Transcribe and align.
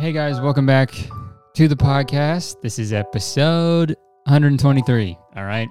Hey 0.00 0.12
guys, 0.12 0.40
welcome 0.40 0.64
back 0.64 0.94
to 1.52 1.68
the 1.68 1.76
podcast. 1.76 2.62
This 2.62 2.78
is 2.78 2.90
episode 2.90 3.90
123. 4.24 5.18
All 5.36 5.44
right. 5.44 5.68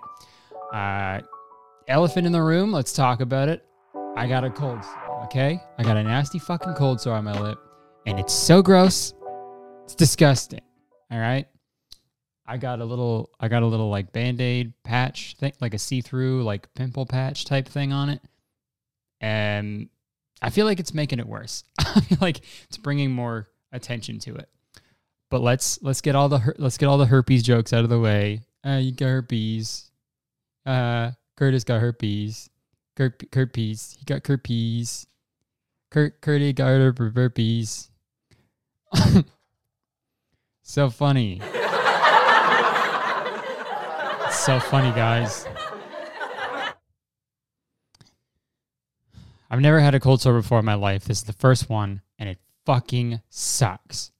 Uh, 0.71 1.25
elephant 1.87 2.27
in 2.27 2.31
the 2.31 2.43
room. 2.43 2.71
Let's 2.71 2.93
talk 2.93 3.21
about 3.21 3.49
it. 3.49 3.65
I 4.15 4.27
got 4.27 4.43
a 4.43 4.51
cold 4.51 4.85
okay? 5.23 5.59
I 5.79 5.83
got 5.83 5.97
a 5.97 6.03
nasty 6.03 6.37
fucking 6.37 6.75
cold 6.75 7.01
sore 7.01 7.15
on 7.15 7.23
my 7.23 7.41
lip, 7.41 7.57
and 8.05 8.19
it's 8.19 8.31
so 8.31 8.61
gross. 8.61 9.15
It's 9.85 9.95
disgusting. 9.95 10.61
All 11.09 11.17
right. 11.17 11.47
I 12.45 12.57
got 12.57 12.81
a 12.81 12.85
little, 12.85 13.31
I 13.39 13.47
got 13.47 13.63
a 13.63 13.65
little 13.65 13.89
like 13.89 14.11
band 14.11 14.41
aid 14.41 14.73
patch 14.83 15.37
thing, 15.39 15.53
like 15.59 15.73
a 15.73 15.79
see 15.79 16.01
through, 16.01 16.43
like 16.43 16.71
pimple 16.75 17.07
patch 17.07 17.45
type 17.45 17.67
thing 17.67 17.91
on 17.91 18.09
it. 18.09 18.21
And 19.21 19.89
I 20.39 20.51
feel 20.51 20.67
like 20.67 20.79
it's 20.79 20.93
making 20.93 21.17
it 21.17 21.27
worse. 21.27 21.63
I 21.79 22.01
feel 22.01 22.19
like 22.21 22.41
it's 22.65 22.77
bringing 22.77 23.09
more 23.09 23.47
attention 23.71 24.19
to 24.19 24.35
it. 24.35 24.49
But 25.29 25.41
let's 25.41 25.81
let's 25.81 26.01
get 26.01 26.15
all 26.15 26.29
the 26.29 26.39
her- 26.39 26.55
let's 26.57 26.77
get 26.77 26.87
all 26.87 26.97
the 26.97 27.05
herpes 27.05 27.43
jokes 27.43 27.71
out 27.73 27.83
of 27.83 27.89
the 27.89 27.99
way. 27.99 28.41
Uh, 28.65 28.79
you 28.81 28.91
got 28.91 29.07
herpes. 29.07 29.91
Uh, 30.65 31.11
Curtis 31.37 31.63
got 31.63 31.81
herpes. 31.81 32.49
Kurt 32.95 33.23
herpes. 33.33 33.95
He 33.97 34.05
got 34.05 34.25
herpes. 34.25 35.07
Kurt 35.91 36.19
Curdy 36.21 36.53
got 36.53 36.67
herpes. 36.97 37.89
so 40.63 40.89
funny. 40.89 41.39
so 44.31 44.59
funny, 44.59 44.91
guys. 44.91 45.47
I've 49.51 49.61
never 49.61 49.79
had 49.79 49.95
a 49.95 49.99
cold 49.99 50.21
sore 50.21 50.33
before 50.33 50.59
in 50.59 50.65
my 50.65 50.75
life. 50.75 51.05
This 51.05 51.19
is 51.19 51.23
the 51.23 51.33
first 51.33 51.69
one, 51.69 52.01
and 52.19 52.29
it 52.29 52.37
fucking 52.69 53.19
sucks. 53.29 54.11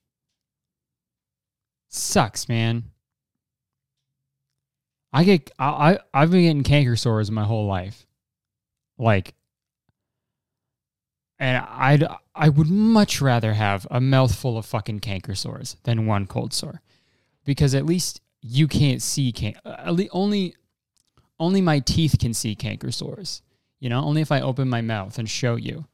Sucks, 1.87 2.49
man. 2.49 2.85
I 5.13 5.23
get 5.23 5.51
I, 5.59 5.67
I 5.67 5.97
I've 6.15 6.31
been 6.31 6.41
getting 6.41 6.63
canker 6.63 6.95
sores 6.95 7.29
my 7.29 7.43
whole 7.43 7.67
life. 7.67 8.07
Like 8.97 9.35
and 11.37 11.63
I'd 11.63 12.07
I 12.33 12.49
would 12.49 12.71
much 12.71 13.21
rather 13.21 13.53
have 13.53 13.85
a 13.91 14.01
mouthful 14.01 14.57
of 14.57 14.65
fucking 14.65 15.01
canker 15.01 15.35
sores 15.35 15.77
than 15.83 16.07
one 16.07 16.25
cold 16.25 16.51
sore. 16.51 16.81
Because 17.45 17.75
at 17.75 17.85
least 17.85 18.19
you 18.41 18.67
can't 18.67 19.03
see 19.03 19.31
can 19.31 19.53
only 20.11 20.55
only 21.39 21.61
my 21.61 21.81
teeth 21.81 22.17
can 22.19 22.33
see 22.33 22.55
canker 22.55 22.91
sores. 22.91 23.43
You 23.79 23.89
know, 23.89 24.03
only 24.03 24.21
if 24.21 24.31
I 24.31 24.41
open 24.41 24.67
my 24.69 24.81
mouth 24.81 25.19
and 25.19 25.29
show 25.29 25.55
you. 25.55 25.85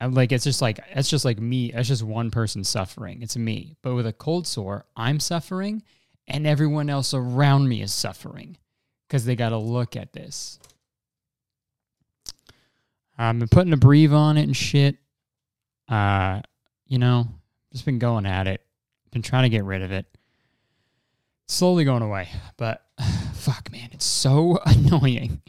I'm 0.00 0.12
like 0.12 0.32
it's 0.32 0.44
just 0.44 0.60
like 0.60 0.80
it's 0.90 1.08
just 1.08 1.24
like 1.24 1.38
me. 1.38 1.72
It's 1.72 1.88
just 1.88 2.02
one 2.02 2.30
person 2.30 2.64
suffering. 2.64 3.22
It's 3.22 3.36
me. 3.36 3.76
But 3.82 3.94
with 3.94 4.06
a 4.06 4.12
cold 4.12 4.46
sore, 4.46 4.84
I'm 4.96 5.20
suffering, 5.20 5.82
and 6.26 6.46
everyone 6.46 6.90
else 6.90 7.14
around 7.14 7.68
me 7.68 7.80
is 7.82 7.92
suffering 7.92 8.56
because 9.06 9.24
they 9.24 9.36
got 9.36 9.50
to 9.50 9.58
look 9.58 9.96
at 9.96 10.12
this. 10.12 10.58
I've 13.16 13.38
been 13.38 13.48
putting 13.48 13.72
Abreva 13.72 14.14
on 14.14 14.36
it 14.36 14.42
and 14.42 14.56
shit. 14.56 14.96
Uh, 15.88 16.40
you 16.86 16.98
know, 16.98 17.28
just 17.72 17.84
been 17.84 17.98
going 17.98 18.26
at 18.26 18.46
it. 18.46 18.60
Been 19.12 19.22
trying 19.22 19.44
to 19.44 19.48
get 19.48 19.64
rid 19.64 19.82
of 19.82 19.92
it. 19.92 20.06
Slowly 21.46 21.84
going 21.84 22.02
away, 22.02 22.28
but 22.56 22.84
fuck, 23.34 23.70
man, 23.70 23.90
it's 23.92 24.04
so 24.04 24.58
annoying. 24.66 25.40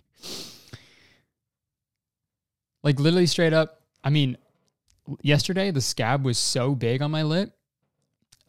Like 2.84 3.00
literally 3.00 3.26
straight 3.26 3.54
up. 3.54 3.82
I 4.06 4.12
mean, 4.12 4.38
yesterday 5.22 5.72
the 5.72 5.82
scab 5.82 6.24
was 6.24 6.38
so 6.38 6.76
big 6.76 7.02
on 7.02 7.10
my 7.10 7.24
lip, 7.24 7.52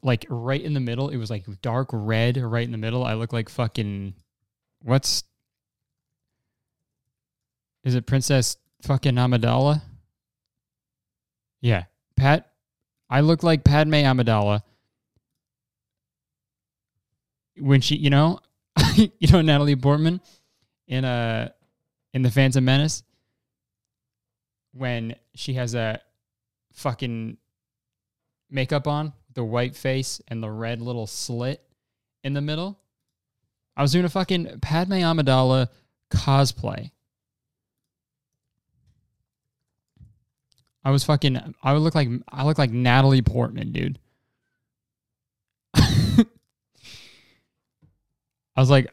like 0.02 0.26
right 0.28 0.60
in 0.60 0.74
the 0.74 0.80
middle. 0.80 1.08
It 1.08 1.16
was 1.16 1.30
like 1.30 1.46
dark 1.62 1.88
red 1.92 2.36
right 2.36 2.64
in 2.64 2.72
the 2.72 2.78
middle. 2.78 3.02
I 3.02 3.14
look 3.14 3.32
like 3.32 3.48
fucking 3.48 4.14
what's 4.82 5.24
is 7.84 7.94
it 7.94 8.06
Princess 8.06 8.58
fucking 8.82 9.14
Amidala? 9.14 9.80
Yeah, 11.62 11.84
Pat. 12.16 12.50
I 13.08 13.20
look 13.20 13.42
like 13.42 13.64
Padme 13.64 13.94
Amidala 13.94 14.62
when 17.58 17.80
she, 17.80 17.96
you 17.96 18.10
know, 18.10 18.40
you 18.94 19.32
know 19.32 19.40
Natalie 19.40 19.76
Portman 19.76 20.20
in 20.86 21.04
a 21.04 21.52
in 22.12 22.22
the 22.22 22.30
Phantom 22.30 22.64
Menace 22.64 23.02
when 24.76 25.16
she 25.34 25.54
has 25.54 25.74
a 25.74 26.00
fucking 26.72 27.36
makeup 28.50 28.86
on, 28.86 29.12
the 29.34 29.44
white 29.44 29.76
face 29.76 30.20
and 30.28 30.42
the 30.42 30.50
red 30.50 30.80
little 30.80 31.06
slit 31.06 31.62
in 32.22 32.34
the 32.34 32.40
middle. 32.40 32.78
I 33.76 33.82
was 33.82 33.92
doing 33.92 34.04
a 34.04 34.10
fucking 34.10 34.60
Padme 34.60 34.94
Amidala 34.94 35.68
cosplay. 36.10 36.90
I 40.84 40.90
was 40.90 41.04
fucking 41.04 41.54
I 41.62 41.72
would 41.72 41.80
look 41.82 41.94
like 41.94 42.08
I 42.28 42.44
look 42.44 42.58
like 42.58 42.70
Natalie 42.70 43.22
Portman, 43.22 43.72
dude. 43.72 43.98
I 45.74 46.24
was 48.56 48.70
like 48.70 48.88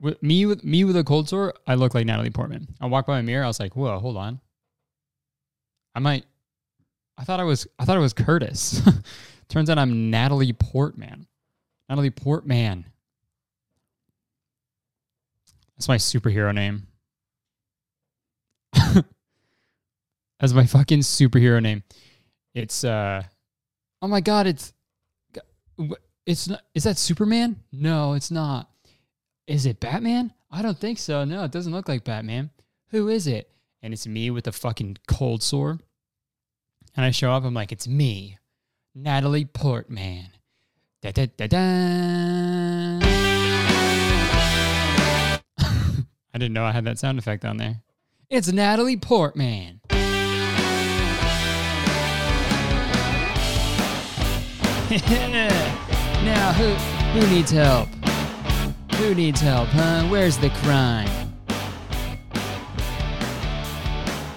with 0.00 0.22
me 0.22 0.46
with 0.46 0.62
me 0.64 0.84
with 0.84 0.96
a 0.96 1.04
cold 1.04 1.28
sore, 1.28 1.52
I 1.66 1.74
look 1.74 1.94
like 1.94 2.06
Natalie 2.06 2.30
Portman. 2.30 2.68
I 2.80 2.86
walked 2.86 3.08
by 3.08 3.16
my 3.16 3.22
mirror, 3.22 3.44
I 3.44 3.48
was 3.48 3.58
like, 3.58 3.74
whoa, 3.74 3.98
hold 3.98 4.16
on. 4.16 4.40
I 5.96 5.98
might. 5.98 6.26
I 7.16 7.24
thought 7.24 7.40
I 7.40 7.44
was. 7.44 7.66
I 7.78 7.86
thought 7.86 7.96
it 7.96 8.00
was 8.00 8.12
Curtis. 8.12 8.82
Turns 9.48 9.70
out 9.70 9.78
I'm 9.78 10.10
Natalie 10.10 10.52
Portman. 10.52 11.26
Natalie 11.88 12.10
Portman. 12.10 12.84
That's 15.74 15.88
my 15.88 15.96
superhero 15.96 16.54
name. 16.54 16.86
That's 18.74 20.52
my 20.52 20.66
fucking 20.66 21.00
superhero 21.00 21.62
name. 21.62 21.82
It's 22.54 22.84
uh. 22.84 23.22
Oh 24.02 24.08
my 24.08 24.20
god! 24.20 24.46
It's. 24.46 24.74
It's 26.26 26.46
not. 26.46 26.60
Is 26.74 26.84
that 26.84 26.98
Superman? 26.98 27.56
No, 27.72 28.12
it's 28.12 28.30
not. 28.30 28.68
Is 29.46 29.64
it 29.64 29.80
Batman? 29.80 30.34
I 30.50 30.60
don't 30.60 30.78
think 30.78 30.98
so. 30.98 31.24
No, 31.24 31.44
it 31.44 31.52
doesn't 31.52 31.72
look 31.72 31.88
like 31.88 32.04
Batman. 32.04 32.50
Who 32.90 33.08
is 33.08 33.26
it? 33.26 33.50
And 33.82 33.94
it's 33.94 34.06
me 34.06 34.30
with 34.30 34.46
a 34.46 34.52
fucking 34.52 34.98
cold 35.06 35.42
sore. 35.42 35.78
And 36.96 37.04
I 37.04 37.10
show 37.10 37.30
up, 37.30 37.44
I'm 37.44 37.52
like, 37.52 37.72
it's 37.72 37.86
me, 37.86 38.38
Natalie 38.94 39.44
Portman. 39.44 40.30
Da 41.02 41.10
da 41.10 41.26
da 41.36 41.46
da. 41.46 41.58
I 45.58 46.38
didn't 46.38 46.54
know 46.54 46.64
I 46.64 46.72
had 46.72 46.86
that 46.86 46.98
sound 46.98 47.18
effect 47.18 47.44
on 47.44 47.58
there. 47.58 47.82
It's 48.30 48.50
Natalie 48.50 48.96
Portman. 48.96 49.82
now 56.24 56.52
who 56.54 56.72
who 57.20 57.28
needs 57.34 57.50
help? 57.50 57.90
Who 58.94 59.14
needs 59.14 59.42
help, 59.42 59.68
huh? 59.68 60.04
Where's 60.08 60.38
the 60.38 60.48
crime? 60.48 61.10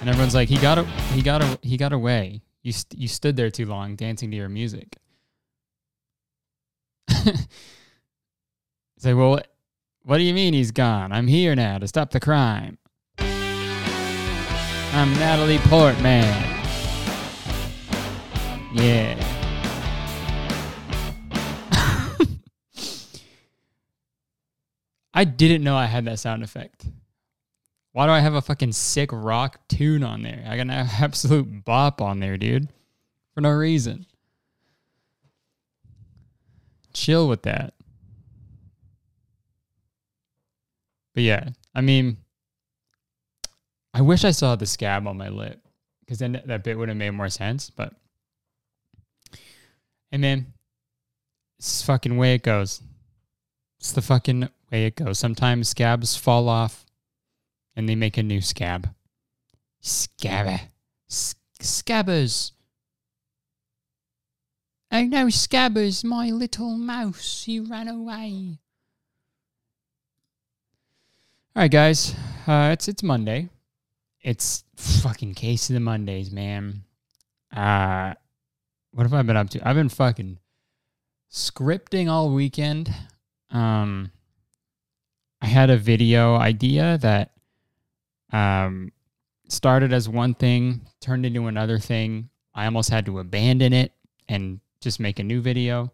And 0.01 0.09
everyone's 0.09 0.35
like, 0.35 0.49
he 0.49 0.57
got 0.57 0.77
a, 0.77 0.83
he 1.13 1.21
got 1.21 1.41
a, 1.41 1.57
he 1.61 1.77
got 1.77 1.93
away. 1.93 2.41
You 2.61 2.73
st- 2.73 2.99
you 2.99 3.07
stood 3.07 3.35
there 3.37 3.49
too 3.49 3.65
long 3.65 3.95
dancing 3.95 4.31
to 4.31 4.37
your 4.37 4.49
music. 4.49 4.97
Say, 8.99 9.13
well, 9.13 9.29
what, 9.29 9.47
what 10.03 10.17
do 10.17 10.23
you 10.23 10.33
mean 10.33 10.53
he's 10.53 10.71
gone? 10.71 11.13
I'm 11.13 11.27
here 11.27 11.55
now 11.55 11.77
to 11.77 11.87
stop 11.87 12.11
the 12.11 12.19
crime. 12.19 12.77
I'm 14.91 15.13
Natalie 15.13 15.59
Portman. 15.59 16.25
Yeah. 18.73 19.15
I 25.13 25.23
didn't 25.23 25.63
know 25.63 25.77
I 25.77 25.85
had 25.85 26.03
that 26.05 26.19
sound 26.19 26.43
effect. 26.43 26.85
Why 27.91 28.05
do 28.05 28.11
I 28.11 28.19
have 28.19 28.35
a 28.35 28.41
fucking 28.41 28.73
sick 28.73 29.09
rock 29.11 29.67
tune 29.67 30.03
on 30.03 30.21
there? 30.21 30.43
I 30.47 30.57
got 30.57 30.61
an 30.61 30.69
absolute 31.01 31.65
bop 31.65 32.01
on 32.01 32.19
there, 32.19 32.37
dude. 32.37 32.69
For 33.33 33.41
no 33.41 33.51
reason. 33.51 34.05
Chill 36.93 37.27
with 37.27 37.43
that. 37.43 37.73
But 41.13 41.23
yeah, 41.23 41.49
I 41.73 41.81
mean, 41.81 42.17
I 43.93 44.01
wish 44.01 44.23
I 44.23 44.31
saw 44.31 44.55
the 44.55 44.65
scab 44.65 45.07
on 45.07 45.17
my 45.17 45.29
lip 45.29 45.59
because 46.01 46.19
then 46.19 46.41
that 46.45 46.63
bit 46.63 46.77
would 46.77 46.89
have 46.89 46.97
made 46.97 47.11
more 47.11 47.29
sense. 47.29 47.69
But, 47.69 47.93
and 50.11 50.23
then 50.23 50.53
it's 51.57 51.81
fucking 51.81 52.17
way 52.17 52.35
it 52.35 52.43
goes. 52.43 52.81
It's 53.79 53.91
the 53.91 54.01
fucking 54.01 54.49
way 54.71 54.85
it 54.85 54.95
goes. 54.95 55.17
Sometimes 55.17 55.69
scabs 55.69 56.15
fall 56.15 56.47
off 56.49 56.85
and 57.79 57.87
they 57.87 57.95
make 57.95 58.17
a 58.17 58.23
new 58.23 58.41
scab. 58.41 58.89
Scabber. 59.81 60.59
Scabbers. 61.09 62.51
Oh 64.91 65.03
no, 65.05 65.27
Scabbers, 65.27 66.03
my 66.03 66.29
little 66.29 66.77
mouse, 66.77 67.45
he 67.45 67.61
ran 67.61 67.87
away. 67.87 68.59
All 71.55 71.63
right, 71.63 71.71
guys, 71.71 72.15
uh, 72.45 72.71
it's 72.73 72.89
it's 72.89 73.01
Monday. 73.01 73.47
It's 74.21 74.65
fucking 74.75 75.35
case 75.35 75.69
of 75.69 75.75
the 75.75 75.79
Mondays, 75.79 76.31
man. 76.31 76.83
Uh, 77.55 78.13
what 78.91 79.03
have 79.03 79.13
I 79.13 79.21
been 79.21 79.37
up 79.37 79.49
to? 79.51 79.65
I've 79.65 79.77
been 79.77 79.87
fucking 79.87 80.37
scripting 81.31 82.09
all 82.09 82.33
weekend. 82.33 82.93
Um, 83.51 84.11
I 85.41 85.45
had 85.45 85.69
a 85.69 85.77
video 85.77 86.35
idea 86.35 86.97
that 86.97 87.31
um 88.31 88.91
started 89.49 89.91
as 89.91 90.07
one 90.07 90.33
thing, 90.33 90.81
turned 91.01 91.25
into 91.25 91.47
another 91.47 91.79
thing. 91.79 92.29
I 92.53 92.65
almost 92.65 92.89
had 92.89 93.05
to 93.07 93.19
abandon 93.19 93.73
it 93.73 93.91
and 94.27 94.59
just 94.81 94.99
make 94.99 95.19
a 95.19 95.23
new 95.23 95.41
video 95.41 95.91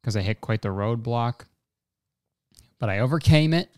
because 0.00 0.16
I 0.16 0.20
hit 0.20 0.40
quite 0.40 0.62
the 0.62 0.68
roadblock. 0.68 1.42
But 2.78 2.88
I 2.88 3.00
overcame 3.00 3.54
it 3.54 3.70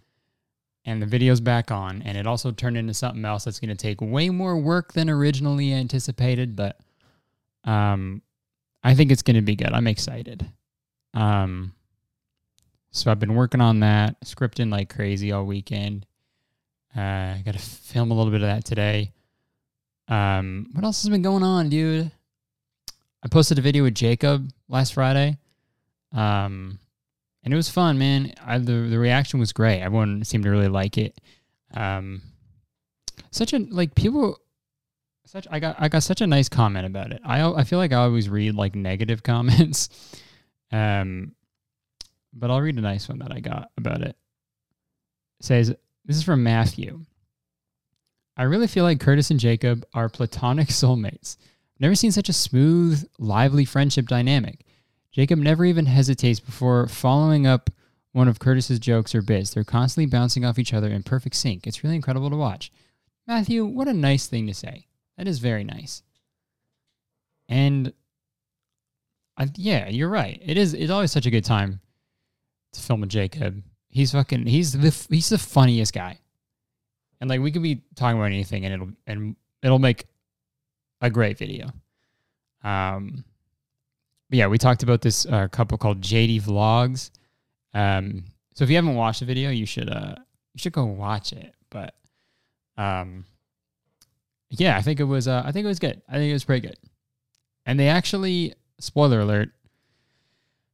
and 0.84 1.00
the 1.00 1.06
video's 1.06 1.40
back 1.40 1.70
on. 1.70 2.02
And 2.02 2.16
it 2.16 2.26
also 2.26 2.50
turned 2.50 2.76
into 2.76 2.94
something 2.94 3.24
else 3.24 3.44
that's 3.44 3.60
going 3.60 3.68
to 3.68 3.74
take 3.74 4.00
way 4.00 4.30
more 4.30 4.58
work 4.58 4.92
than 4.92 5.08
originally 5.08 5.72
anticipated. 5.72 6.56
But 6.56 6.78
um, 7.64 8.22
I 8.82 8.94
think 8.94 9.10
it's 9.10 9.22
going 9.22 9.36
to 9.36 9.42
be 9.42 9.56
good. 9.56 9.72
I'm 9.72 9.86
excited. 9.86 10.46
Um, 11.14 11.74
so 12.92 13.10
I've 13.10 13.20
been 13.20 13.34
working 13.34 13.60
on 13.60 13.80
that, 13.80 14.20
scripting 14.22 14.70
like 14.70 14.94
crazy 14.94 15.32
all 15.32 15.44
weekend. 15.44 16.06
Uh, 16.96 17.36
got 17.44 17.52
to 17.52 17.58
film 17.58 18.10
a 18.10 18.14
little 18.14 18.32
bit 18.32 18.42
of 18.42 18.48
that 18.48 18.64
today. 18.64 19.12
Um, 20.08 20.70
what 20.72 20.84
else 20.84 21.02
has 21.02 21.08
been 21.08 21.22
going 21.22 21.42
on, 21.42 21.68
dude? 21.68 22.10
I 23.22 23.28
posted 23.28 23.58
a 23.58 23.62
video 23.62 23.84
with 23.84 23.94
Jacob 23.94 24.50
last 24.68 24.94
Friday. 24.94 25.38
Um, 26.12 26.78
and 27.44 27.54
it 27.54 27.56
was 27.56 27.68
fun, 27.68 27.98
man. 27.98 28.34
I, 28.44 28.58
the 28.58 28.72
the 28.72 28.98
reaction 28.98 29.40
was 29.40 29.52
great. 29.52 29.80
Everyone 29.80 30.24
seemed 30.24 30.44
to 30.44 30.50
really 30.50 30.68
like 30.68 30.98
it. 30.98 31.20
Um, 31.72 32.22
such 33.30 33.52
a 33.52 33.58
like 33.58 33.94
people. 33.94 34.38
Such 35.26 35.46
I 35.50 35.60
got 35.60 35.76
I 35.78 35.88
got 35.88 36.02
such 36.02 36.20
a 36.20 36.26
nice 36.26 36.48
comment 36.48 36.86
about 36.86 37.12
it. 37.12 37.20
I 37.24 37.42
I 37.42 37.64
feel 37.64 37.78
like 37.78 37.92
I 37.92 37.96
always 37.96 38.28
read 38.28 38.54
like 38.54 38.74
negative 38.74 39.22
comments, 39.32 39.88
um, 40.72 41.32
but 42.32 42.50
I'll 42.50 42.60
read 42.60 42.76
a 42.76 42.82
nice 42.82 43.08
one 43.08 43.20
that 43.20 43.32
I 43.32 43.40
got 43.40 43.70
about 43.76 44.02
it. 44.02 44.08
it 44.08 44.16
says 45.40 45.74
this 46.04 46.16
is 46.16 46.22
from 46.22 46.42
Matthew. 46.42 47.04
I 48.36 48.44
really 48.44 48.66
feel 48.66 48.84
like 48.84 49.00
Curtis 49.00 49.30
and 49.30 49.40
Jacob 49.40 49.84
are 49.94 50.08
platonic 50.08 50.68
soulmates. 50.70 51.36
Never 51.78 51.94
seen 51.94 52.12
such 52.12 52.28
a 52.28 52.34
smooth, 52.34 53.06
lively 53.18 53.64
friendship 53.64 54.06
dynamic. 54.06 54.64
Jacob 55.12 55.38
never 55.38 55.64
even 55.64 55.86
hesitates 55.86 56.40
before 56.40 56.86
following 56.86 57.46
up 57.46 57.70
one 58.12 58.28
of 58.28 58.38
Curtis's 58.38 58.78
jokes 58.78 59.14
or 59.14 59.22
bits. 59.22 59.50
They're 59.50 59.64
constantly 59.64 60.06
bouncing 60.10 60.44
off 60.44 60.58
each 60.58 60.74
other 60.74 60.88
in 60.88 61.02
perfect 61.02 61.36
sync. 61.36 61.66
It's 61.66 61.82
really 61.82 61.96
incredible 61.96 62.30
to 62.30 62.36
watch. 62.36 62.72
Matthew, 63.26 63.64
what 63.64 63.88
a 63.88 63.94
nice 63.94 64.26
thing 64.26 64.46
to 64.46 64.54
say. 64.54 64.86
That 65.16 65.28
is 65.28 65.38
very 65.38 65.64
nice. 65.64 66.02
And 67.48 67.92
I, 69.36 69.48
yeah, 69.56 69.88
you're 69.88 70.08
right. 70.08 70.40
It 70.44 70.56
is. 70.56 70.74
It's 70.74 70.90
always 70.90 71.12
such 71.12 71.26
a 71.26 71.30
good 71.30 71.44
time 71.44 71.80
to 72.72 72.80
film 72.80 73.00
with 73.00 73.10
Jacob. 73.10 73.62
He's 73.90 74.12
fucking. 74.12 74.46
He's 74.46 74.72
the 74.72 75.06
he's 75.14 75.28
the 75.28 75.38
funniest 75.38 75.92
guy. 75.92 76.18
And 77.20 77.28
like 77.28 77.40
we 77.40 77.52
could 77.52 77.62
be 77.62 77.82
talking 77.96 78.18
about 78.18 78.26
anything, 78.26 78.64
and 78.64 78.74
it'll 78.74 78.90
and 79.06 79.36
it'll 79.62 79.78
make 79.78 80.06
a 81.00 81.10
great 81.10 81.36
video. 81.38 81.70
Um, 82.62 83.24
yeah, 84.30 84.46
we 84.46 84.58
talked 84.58 84.82
about 84.82 85.00
this 85.00 85.26
uh, 85.26 85.48
couple 85.48 85.76
called 85.76 86.00
JD 86.00 86.42
Vlogs. 86.42 87.10
Um, 87.74 88.24
so 88.54 88.64
if 88.64 88.70
you 88.70 88.76
haven't 88.76 88.94
watched 88.94 89.20
the 89.20 89.26
video, 89.26 89.50
you 89.50 89.66
should 89.66 89.90
uh 89.90 90.14
you 90.54 90.58
should 90.58 90.72
go 90.72 90.84
watch 90.84 91.32
it. 91.32 91.54
But 91.70 91.94
um, 92.76 93.24
yeah, 94.50 94.76
I 94.76 94.82
think 94.82 95.00
it 95.00 95.04
was 95.04 95.28
uh, 95.28 95.42
I 95.44 95.52
think 95.52 95.64
it 95.64 95.68
was 95.68 95.78
good. 95.78 96.00
I 96.08 96.14
think 96.14 96.30
it 96.30 96.34
was 96.34 96.44
pretty 96.44 96.66
good. 96.66 96.78
And 97.66 97.78
they 97.78 97.88
actually, 97.88 98.54
spoiler 98.78 99.20
alert, 99.20 99.50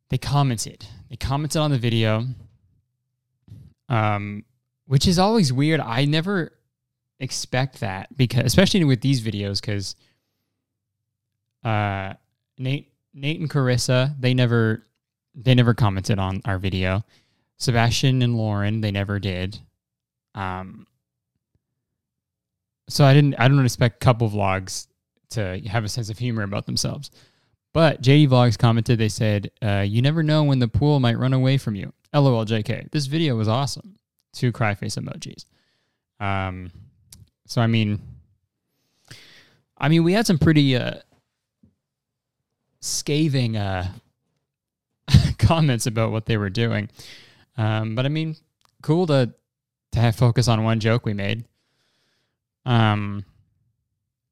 they 0.08 0.18
commented. 0.18 0.86
They 1.10 1.16
commented 1.16 1.60
on 1.60 1.70
the 1.70 1.78
video. 1.78 2.24
Um, 3.88 4.44
which 4.86 5.06
is 5.06 5.18
always 5.18 5.52
weird. 5.52 5.80
I 5.80 6.04
never 6.04 6.52
expect 7.18 7.80
that 7.80 8.16
because, 8.16 8.44
especially 8.44 8.84
with 8.84 9.00
these 9.00 9.20
videos, 9.20 9.60
because 9.60 9.96
uh, 11.64 12.14
Nate, 12.58 12.92
Nate 13.14 13.40
and 13.40 13.50
Carissa, 13.50 14.14
they 14.20 14.34
never, 14.34 14.86
they 15.34 15.54
never 15.54 15.74
commented 15.74 16.18
on 16.18 16.40
our 16.44 16.58
video. 16.58 17.04
Sebastian 17.58 18.22
and 18.22 18.36
Lauren, 18.36 18.80
they 18.80 18.90
never 18.90 19.18
did. 19.18 19.58
Um, 20.34 20.86
so 22.88 23.04
I 23.04 23.14
didn't, 23.14 23.34
I 23.38 23.48
don't 23.48 23.64
expect 23.64 24.00
couple 24.00 24.30
vlogs 24.30 24.86
to 25.30 25.60
have 25.66 25.84
a 25.84 25.88
sense 25.88 26.10
of 26.10 26.18
humor 26.18 26.42
about 26.42 26.66
themselves. 26.66 27.10
But 27.72 28.00
JD 28.00 28.28
Vlogs 28.28 28.58
commented, 28.58 28.98
they 28.98 29.10
said, 29.10 29.50
uh, 29.60 29.84
"You 29.86 30.00
never 30.00 30.22
know 30.22 30.44
when 30.44 30.60
the 30.60 30.68
pool 30.68 30.98
might 30.98 31.18
run 31.18 31.34
away 31.34 31.58
from 31.58 31.74
you." 31.74 31.92
LOL, 32.16 32.44
JK. 32.44 32.90
This 32.90 33.06
video 33.06 33.36
was 33.36 33.48
awesome 33.48 33.96
two 34.36 34.52
cry 34.52 34.74
face 34.74 34.96
emojis. 34.96 35.44
Um, 36.20 36.70
so 37.46 37.60
I 37.60 37.66
mean, 37.66 38.00
I 39.76 39.88
mean, 39.88 40.04
we 40.04 40.12
had 40.12 40.26
some 40.26 40.38
pretty 40.38 40.76
uh, 40.76 41.00
scathing 42.80 43.56
uh, 43.56 43.90
comments 45.38 45.86
about 45.86 46.12
what 46.12 46.26
they 46.26 46.36
were 46.36 46.50
doing, 46.50 46.88
um, 47.56 47.94
but 47.94 48.06
I 48.06 48.08
mean, 48.08 48.36
cool 48.82 49.06
to 49.08 49.32
to 49.92 50.00
have 50.00 50.14
focus 50.14 50.48
on 50.48 50.62
one 50.62 50.80
joke 50.80 51.04
we 51.06 51.14
made. 51.14 51.44
Um, 52.64 53.24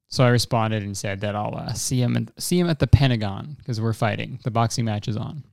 so 0.09 0.23
I 0.23 0.29
responded 0.29 0.83
and 0.83 0.95
said 0.95 1.21
that 1.21 1.35
I'll 1.35 1.55
uh, 1.55 1.73
see 1.73 2.01
him 2.01 2.15
and 2.15 2.31
see 2.37 2.59
him 2.59 2.69
at 2.69 2.79
the 2.79 2.87
Pentagon 2.87 3.55
because 3.57 3.81
we're 3.81 3.93
fighting. 3.93 4.39
The 4.43 4.51
boxing 4.51 4.85
match 4.85 5.07
is 5.07 5.17
on. 5.17 5.43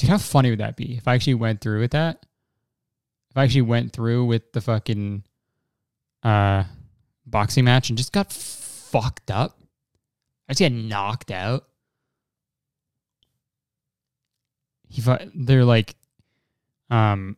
Dude, 0.00 0.08
how 0.08 0.16
funny 0.18 0.48
would 0.48 0.60
that 0.60 0.76
be 0.76 0.96
if 0.96 1.06
I 1.06 1.14
actually 1.14 1.34
went 1.34 1.60
through 1.60 1.80
with 1.80 1.90
that? 1.90 2.24
if 3.30 3.36
I 3.36 3.44
actually 3.44 3.62
went 3.62 3.92
through 3.92 4.24
with 4.24 4.52
the 4.52 4.60
fucking 4.60 5.24
uh 6.22 6.64
boxing 7.26 7.64
match 7.64 7.88
and 7.88 7.98
just 7.98 8.12
got 8.12 8.32
fucked 8.32 9.30
up. 9.30 9.58
I 10.48 10.54
just 10.54 10.60
got 10.60 10.72
knocked 10.72 11.30
out. 11.30 11.66
He 14.88 15.02
they're 15.34 15.64
like 15.64 15.94
um 16.90 17.36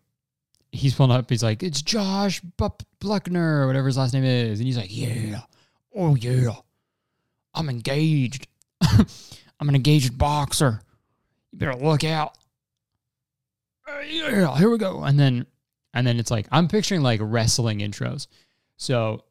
he's 0.71 0.95
pulling 0.95 1.13
up, 1.13 1.29
he's 1.29 1.43
like, 1.43 1.63
It's 1.63 1.83
Josh 1.83 2.41
Bluckner, 2.41 3.63
or 3.63 3.67
whatever 3.67 3.89
his 3.89 3.99
last 3.99 4.15
name 4.15 4.25
is. 4.25 4.61
And 4.61 4.67
he's 4.67 4.79
like, 4.79 4.97
Yeah. 4.97 5.43
Oh 5.95 6.15
yeah. 6.15 6.55
I'm 7.55 7.69
engaged. 7.69 8.47
I'm 8.81 9.69
an 9.69 9.75
engaged 9.75 10.17
boxer. 10.17 10.81
You 11.51 11.59
better 11.59 11.75
look 11.75 12.03
out. 12.03 12.39
Yeah, 13.87 14.57
here 14.57 14.71
we 14.71 14.79
go. 14.79 15.03
And 15.03 15.19
then 15.19 15.47
and 15.95 16.07
then 16.07 16.19
it's 16.19 16.31
like, 16.31 16.47
I'm 16.51 16.69
picturing 16.69 17.03
like 17.03 17.21
wrestling 17.23 17.81
intros. 17.81 18.27
So 18.77 19.25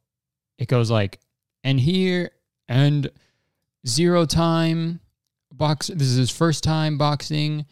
it 0.57 0.67
goes 0.67 0.91
like, 0.91 1.19
and 1.63 1.79
here, 1.79 2.31
and 2.67 3.09
zero 3.87 4.25
time 4.25 4.99
box. 5.51 5.87
This 5.87 6.07
is 6.07 6.17
his 6.17 6.31
first 6.31 6.63
time 6.63 6.97
boxing. 6.97 7.65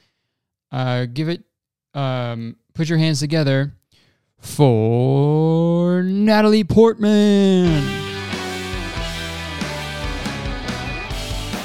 Uh, 0.71 1.05
give 1.05 1.29
it, 1.29 1.43
um, 1.93 2.55
put 2.73 2.89
your 2.89 2.97
hands 2.97 3.19
together 3.19 3.73
for 4.39 6.03
Natalie 6.03 6.63
Portman. 6.63 7.67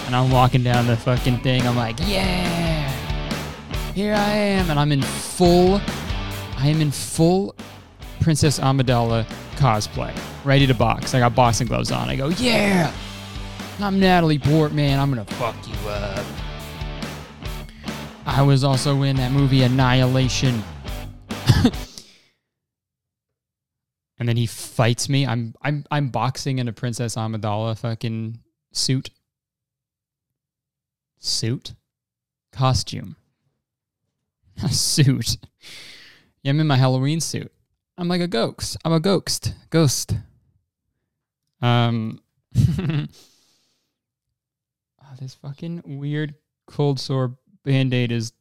And 0.07 0.15
I'm 0.15 0.31
walking 0.31 0.63
down 0.63 0.87
the 0.87 0.97
fucking 0.97 1.39
thing. 1.41 1.67
I'm 1.67 1.77
like, 1.77 1.97
yeah, 2.01 2.64
here 3.95 4.15
I 4.15 4.31
am. 4.31 4.71
And 4.71 4.79
I'm 4.79 4.93
in 4.93 5.03
full 5.03 5.81
I 6.57 6.69
am 6.69 6.81
in 6.81 6.91
full 6.91 7.55
Princess 8.21 8.59
Amidala 8.59 9.27
cosplay, 9.57 10.17
ready 10.45 10.67
to 10.67 10.75
box. 10.75 11.15
I 11.15 11.19
got 11.19 11.35
boxing 11.35 11.67
gloves 11.67 11.93
on. 11.93 12.09
I 12.09 12.17
go, 12.17 12.29
yeah, 12.29 12.91
I'm 13.81 14.01
Natalie 14.01 14.39
Portman. 14.39 14.99
I'm 14.99 15.11
gonna 15.11 15.27
fuck 15.27 15.57
you 15.69 15.89
up. 15.89 16.25
I 18.25 18.41
was 18.43 18.65
also 18.65 19.03
in 19.03 19.17
that 19.17 19.31
movie 19.31 19.63
Annihilation. 19.63 20.63
and 24.19 24.27
then 24.27 24.37
he 24.39 24.47
fights 24.47 25.09
me. 25.09 25.27
I'm 25.27 25.55
I'm 25.61 25.85
I'm 25.91 26.09
boxing 26.09 26.59
in 26.59 26.67
a 26.67 26.73
Princess 26.73 27.17
Amidala 27.17 27.77
fucking 27.77 28.41
suit. 28.73 29.11
Suit? 31.19 31.75
Costume. 32.53 33.17
A 34.63 34.69
suit. 34.73 35.37
Yeah, 36.43 36.51
I'm 36.51 36.61
in 36.61 36.67
my 36.67 36.77
Halloween 36.77 37.21
suit. 37.21 37.53
I'm 37.97 38.09
like 38.09 38.21
a 38.21 38.29
ghost. 38.29 38.77
I'm 38.85 38.93
a 38.93 39.01
ghost. 39.01 39.55
Ghost. 39.71 40.15
Um. 41.61 42.21
oh, 42.59 43.07
this 45.21 45.35
fucking 45.35 45.83
weird 45.85 46.35
cold 46.67 47.01
sore 47.01 47.37
band 47.65 47.95
aid 47.95 48.13
is 48.13 48.33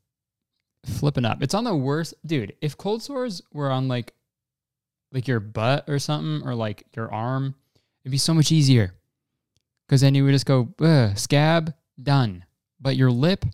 flipping 0.86 1.26
up. 1.26 1.42
It's 1.42 1.54
on 1.54 1.64
the 1.64 1.76
worst, 1.76 2.14
dude. 2.26 2.56
If 2.62 2.78
cold 2.78 3.02
sores 3.02 3.42
were 3.54 3.72
on 3.72 3.88
like, 3.88 4.14
like 5.12 5.28
your 5.28 5.40
butt 5.40 5.86
or 5.88 6.00
something, 6.00 6.48
or 6.48 6.56
like 6.56 6.86
your 6.96 7.12
arm, 7.12 7.56
it'd 8.04 8.12
be 8.12 8.18
so 8.18 8.34
much 8.34 8.52
easier. 8.52 8.94
Because 9.88 10.02
then 10.02 10.16
you 10.16 10.24
would 10.26 10.32
just 10.32 10.46
go 10.46 10.70
scab 11.16 11.74
done. 12.02 12.46
But 12.80 12.96
your 12.96 13.12
lip, 13.12 13.46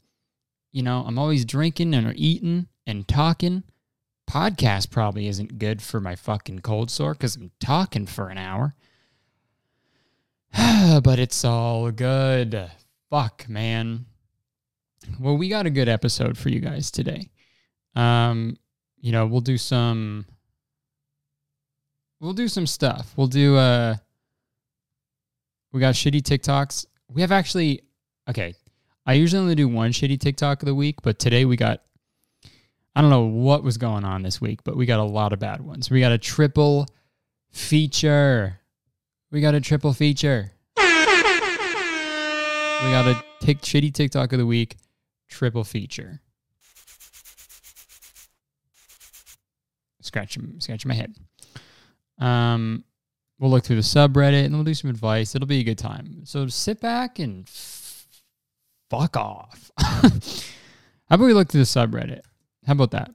you 0.71 0.83
know, 0.83 1.03
I'm 1.05 1.19
always 1.19 1.45
drinking 1.45 1.93
and 1.93 2.13
eating 2.17 2.67
and 2.85 3.07
talking. 3.07 3.63
Podcast 4.29 4.91
probably 4.91 5.27
isn't 5.27 5.57
good 5.57 5.81
for 5.81 5.99
my 5.99 6.15
fucking 6.15 6.59
cold 6.59 6.91
sore 6.91 7.13
because 7.13 7.35
I'm 7.35 7.51
talking 7.59 8.05
for 8.05 8.29
an 8.29 8.37
hour. 8.37 8.75
but 11.03 11.19
it's 11.19 11.43
all 11.43 11.91
good. 11.91 12.69
Fuck, 13.09 13.47
man. 13.49 14.05
Well, 15.19 15.37
we 15.37 15.49
got 15.49 15.65
a 15.65 15.71
good 15.71 15.89
episode 15.89 16.37
for 16.37 16.49
you 16.49 16.59
guys 16.59 16.91
today. 16.91 17.29
Um, 17.95 18.57
you 19.01 19.11
know, 19.11 19.25
we'll 19.25 19.41
do 19.41 19.57
some 19.57 20.25
we'll 22.19 22.33
do 22.33 22.47
some 22.47 22.67
stuff. 22.67 23.13
We'll 23.15 23.27
do 23.27 23.55
uh 23.55 23.95
we 25.71 25.79
got 25.79 25.95
shitty 25.95 26.21
TikToks. 26.21 26.85
We 27.09 27.21
have 27.21 27.31
actually 27.31 27.81
okay. 28.29 28.53
I 29.09 29.13
usually 29.13 29.41
only 29.41 29.55
do 29.55 29.67
one 29.67 29.89
shitty 29.89 30.19
TikTok 30.19 30.61
of 30.61 30.67
the 30.67 30.75
week, 30.75 31.01
but 31.01 31.17
today 31.17 31.43
we 31.43 31.55
got 31.55 31.81
I 32.95 33.01
don't 33.01 33.09
know 33.09 33.25
what 33.25 33.63
was 33.63 33.75
going 33.79 34.05
on 34.05 34.21
this 34.21 34.39
week, 34.39 34.63
but 34.63 34.77
we 34.77 34.85
got 34.85 34.99
a 34.99 35.03
lot 35.03 35.33
of 35.33 35.39
bad 35.39 35.61
ones. 35.61 35.89
We 35.89 35.99
got 35.99 36.11
a 36.11 36.19
triple 36.19 36.85
feature. 37.49 38.59
We 39.31 39.41
got 39.41 39.55
a 39.55 39.61
triple 39.61 39.93
feature. 39.93 40.51
We 40.77 40.83
got 42.91 43.07
a 43.07 43.23
tick 43.39 43.61
shitty 43.61 43.95
TikTok 43.95 44.31
of 44.31 44.37
the 44.37 44.45
week, 44.45 44.77
triple 45.27 45.63
feature. 45.63 46.21
Scratching, 50.01 50.57
scratching 50.59 50.87
my 50.87 50.93
head. 50.93 51.15
Um, 52.19 52.83
we'll 53.39 53.49
look 53.49 53.63
through 53.63 53.77
the 53.77 53.81
subreddit 53.81 54.45
and 54.45 54.53
we'll 54.53 54.63
do 54.63 54.75
some 54.75 54.91
advice. 54.91 55.33
It'll 55.33 55.47
be 55.47 55.61
a 55.61 55.63
good 55.63 55.79
time. 55.79 56.25
So 56.25 56.45
sit 56.45 56.79
back 56.79 57.17
and 57.17 57.49
fuck 58.89 59.15
off. 59.17 59.71
How 59.77 61.15
about 61.15 61.25
we 61.25 61.33
look 61.33 61.49
through 61.49 61.61
the 61.61 61.65
subreddit? 61.65 62.21
How 62.65 62.73
about 62.73 62.91
that? 62.91 63.11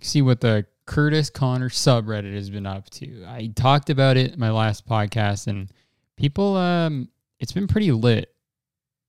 See 0.00 0.22
what 0.22 0.40
the 0.40 0.66
Curtis 0.86 1.30
Connor 1.30 1.68
subreddit 1.68 2.34
has 2.34 2.50
been 2.50 2.66
up 2.66 2.88
to. 2.90 3.24
I 3.26 3.52
talked 3.54 3.90
about 3.90 4.16
it 4.16 4.32
in 4.32 4.40
my 4.40 4.50
last 4.50 4.88
podcast 4.88 5.46
and 5.46 5.70
people 6.16 6.56
um 6.56 7.08
it's 7.38 7.52
been 7.52 7.68
pretty 7.68 7.92
lit. 7.92 8.34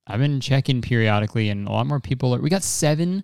I've 0.05 0.19
been 0.19 0.41
checking 0.41 0.81
periodically 0.81 1.49
and 1.49 1.67
a 1.67 1.71
lot 1.71 1.87
more 1.87 1.99
people 1.99 2.35
are 2.35 2.41
we 2.41 2.49
got 2.49 2.63
7 2.63 3.23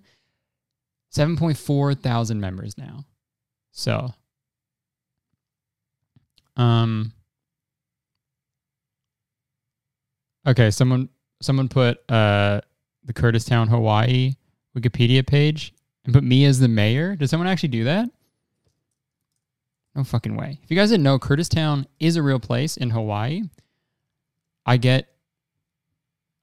7.4 1.13 1.99
thousand 1.99 2.39
members 2.39 2.77
now. 2.77 3.05
So 3.71 4.13
um 6.55 7.11
Okay, 10.47 10.69
someone 10.69 11.09
someone 11.45 11.69
put 11.69 11.99
uh 12.11 12.61
the 13.03 13.13
Curtistown 13.13 13.69
Hawaii 13.69 14.35
Wikipedia 14.75 15.25
page 15.25 15.73
and 16.03 16.13
put 16.13 16.23
me 16.23 16.45
as 16.45 16.59
the 16.59 16.67
mayor. 16.67 17.15
Did 17.15 17.29
someone 17.29 17.47
actually 17.47 17.69
do 17.69 17.83
that? 17.85 18.09
No 19.95 20.03
fucking 20.03 20.35
way. 20.35 20.59
If 20.61 20.69
you 20.69 20.75
guys 20.75 20.89
didn't 20.89 21.03
know, 21.03 21.17
Curtistown 21.17 21.85
is 21.99 22.17
a 22.17 22.23
real 22.23 22.39
place 22.39 22.75
in 22.75 22.89
Hawaii. 22.89 23.43
I 24.65 24.77
get 24.77 25.07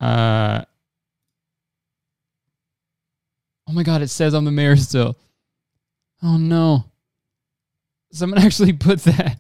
uh 0.01 0.63
Oh 3.69 3.73
my 3.73 3.83
god, 3.83 4.03
it 4.03 4.09
says 4.09 4.35
I'm 4.35 4.45
the 4.45 4.51
mayor 4.51 4.77
still. 4.77 5.17
Oh 6.23 6.37
no. 6.37 6.85
Someone 8.13 8.39
actually 8.43 8.73
put 8.73 9.01
that. 9.01 9.39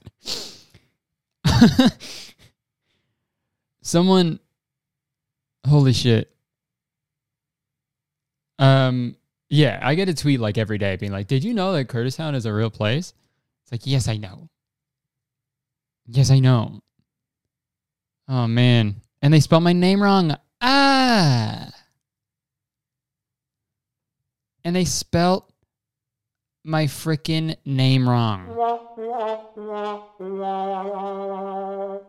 Someone 3.83 4.39
Holy 5.67 5.93
shit. 5.93 6.35
Um 8.59 9.17
yeah, 9.51 9.79
I 9.83 9.95
get 9.95 10.09
a 10.09 10.15
tweet 10.15 10.41
like 10.41 10.57
every 10.57 10.79
day 10.79 10.97
being 10.97 11.13
like, 11.13 11.27
"Did 11.27 11.45
you 11.45 11.53
know 11.53 11.73
that 11.75 11.89
Curtistown 11.89 12.35
is 12.35 12.47
a 12.47 12.53
real 12.55 12.71
place?" 12.71 13.13
It's 13.65 13.73
like, 13.73 13.87
"Yes, 13.87 14.09
I 14.09 14.17
know." 14.17 14.49
Yes, 16.07 16.31
I 16.31 16.39
know. 16.39 16.81
Oh 18.29 18.47
man, 18.47 19.03
and 19.21 19.33
they 19.33 19.41
spelled 19.41 19.63
my 19.63 19.75
name 19.75 20.03
wrong. 20.03 20.37
Ah. 20.63 21.71
And 24.65 24.75
they 24.75 24.85
spelt 24.85 25.52
my 26.65 26.85
freaking 26.85 27.57
name 27.65 28.09
wrong. 28.09 28.49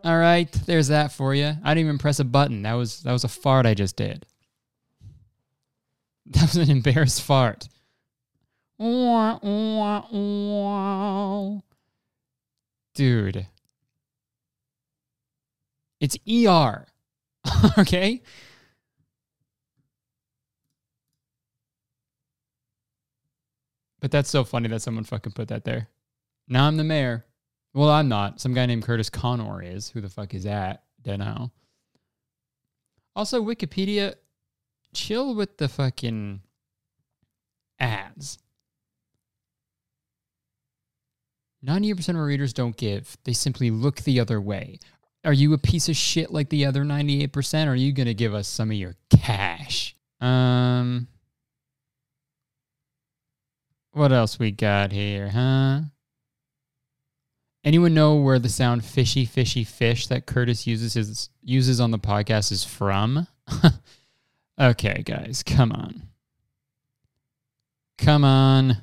All 0.04 0.18
right, 0.18 0.52
there's 0.66 0.90
that 0.90 1.12
for 1.12 1.34
you. 1.34 1.54
I 1.64 1.74
didn't 1.74 1.88
even 1.88 1.98
press 1.98 2.20
a 2.20 2.24
button. 2.24 2.64
That 2.64 2.74
was 2.74 3.02
that 3.04 3.12
was 3.12 3.24
a 3.24 3.30
fart 3.30 3.66
I 3.66 3.74
just 3.74 3.96
did. 3.96 4.26
That 6.28 6.44
was 6.44 6.56
an 6.56 6.70
embarrassed 6.70 7.22
fart. 7.22 7.68
Dude. 12.96 13.48
It's 16.00 16.18
ER. 16.28 16.86
okay? 17.78 18.22
But 24.04 24.12
that's 24.12 24.30
so 24.30 24.44
funny 24.44 24.68
that 24.68 24.82
someone 24.82 25.06
fucking 25.06 25.32
put 25.32 25.48
that 25.48 25.64
there. 25.64 25.88
Now 26.50 26.68
I'm 26.68 26.76
the 26.76 26.84
mayor. 26.84 27.26
Well, 27.74 27.90
I'm 27.90 28.10
not. 28.10 28.42
Some 28.42 28.54
guy 28.54 28.66
named 28.66 28.84
Curtis 28.84 29.10
Connor 29.10 29.62
is. 29.62 29.92
Who 29.92 30.02
the 30.02 30.10
fuck 30.10 30.34
is 30.34 30.44
that? 30.44 30.84
Don't 31.02 31.20
know. 31.20 31.52
Also, 33.16 33.42
Wikipedia, 33.42 34.16
chill 34.94 35.36
with 35.36 35.58
the 35.58 35.70
fucking 35.70 36.42
ads. 37.80 38.40
98% 41.66 42.10
of 42.10 42.16
our 42.18 42.26
readers 42.26 42.52
don't 42.52 42.76
give. 42.76 43.16
They 43.24 43.32
simply 43.32 43.72
look 43.72 44.02
the 44.02 44.20
other 44.20 44.42
way. 44.42 44.80
Are 45.24 45.32
you 45.32 45.54
a 45.54 45.58
piece 45.58 45.88
of 45.88 45.96
shit 45.96 46.30
like 46.30 46.50
the 46.50 46.66
other 46.66 46.84
98%? 46.84 47.68
Or 47.68 47.70
are 47.70 47.76
you 47.76 47.94
going 47.94 48.08
to 48.08 48.14
give 48.14 48.34
us 48.34 48.50
some 48.50 48.70
of 48.70 48.76
your 48.76 48.96
cash? 49.10 49.96
Um, 50.20 51.08
what 53.94 54.12
else 54.12 54.40
we 54.40 54.52
got 54.52 54.92
here, 54.92 55.30
huh? 55.30 55.82
Anyone 57.64 57.94
know 57.94 58.16
where 58.16 58.40
the 58.40 58.50
sound 58.50 58.84
fishy 58.84 59.24
fishy 59.24 59.64
fish 59.64 60.08
that 60.08 60.26
Curtis 60.26 60.68
uses 60.68 60.96
his 60.96 61.30
uses 61.42 61.80
on 61.80 61.92
the 61.92 62.00
podcast 62.00 62.52
is 62.52 62.64
from? 62.64 63.28
okay, 64.60 65.02
guys, 65.06 65.44
come 65.44 65.72
on. 65.72 66.10
Come 67.98 68.26
on. 68.26 68.78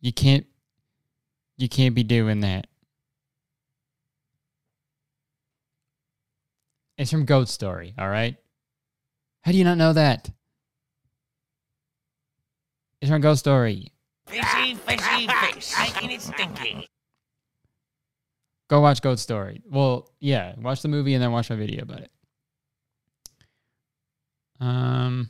You 0.00 0.12
can't 0.12 0.46
you 1.56 1.68
can't 1.68 1.94
be 1.94 2.04
doing 2.04 2.40
that. 2.40 2.66
It's 6.98 7.10
from 7.10 7.24
Goat 7.24 7.48
Story, 7.48 7.94
all 7.98 8.08
right? 8.08 8.36
How 9.42 9.52
do 9.52 9.58
you 9.58 9.64
not 9.64 9.78
know 9.78 9.92
that? 9.92 10.30
It's 13.00 13.10
from 13.10 13.20
Goat 13.20 13.36
Story. 13.36 13.92
Fishy, 14.26 14.74
fishy, 14.74 15.28
fish. 15.28 15.72
Making 15.78 16.10
it 16.10 16.20
stinky. 16.20 16.88
Go 18.68 18.80
watch 18.80 19.00
Goat 19.00 19.20
Story. 19.20 19.62
Well, 19.70 20.10
yeah, 20.18 20.54
watch 20.58 20.82
the 20.82 20.88
movie 20.88 21.14
and 21.14 21.22
then 21.22 21.30
watch 21.30 21.50
my 21.50 21.56
video 21.56 21.82
about 21.82 22.00
it. 22.00 22.10
Um, 24.58 25.28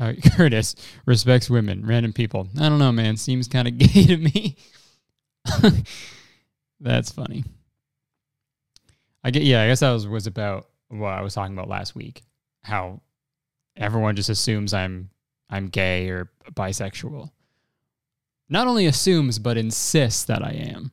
Curtis 0.36 0.74
respects 1.06 1.50
women, 1.50 1.86
random 1.86 2.12
people. 2.12 2.48
I 2.58 2.68
don't 2.68 2.78
know, 2.78 2.92
man. 2.92 3.16
Seems 3.16 3.46
kind 3.48 3.68
of 3.68 3.78
gay 3.78 4.06
to 4.06 4.16
me. 4.16 4.56
That's 6.80 7.12
funny. 7.12 7.44
I 9.22 9.30
get. 9.30 9.42
Yeah, 9.42 9.62
I 9.62 9.66
guess 9.66 9.80
that 9.80 9.92
was 9.92 10.08
was 10.08 10.26
about 10.26 10.68
what 10.88 11.12
I 11.12 11.20
was 11.20 11.34
talking 11.34 11.54
about 11.54 11.68
last 11.68 11.94
week. 11.94 12.22
How 12.62 13.02
everyone 13.76 14.16
just 14.16 14.30
assumes 14.30 14.72
I'm 14.72 15.10
I'm 15.50 15.68
gay 15.68 16.08
or 16.08 16.30
bisexual. 16.52 17.30
Not 18.48 18.66
only 18.66 18.86
assumes, 18.86 19.38
but 19.38 19.56
insists 19.56 20.24
that 20.24 20.44
I 20.44 20.52
am. 20.52 20.92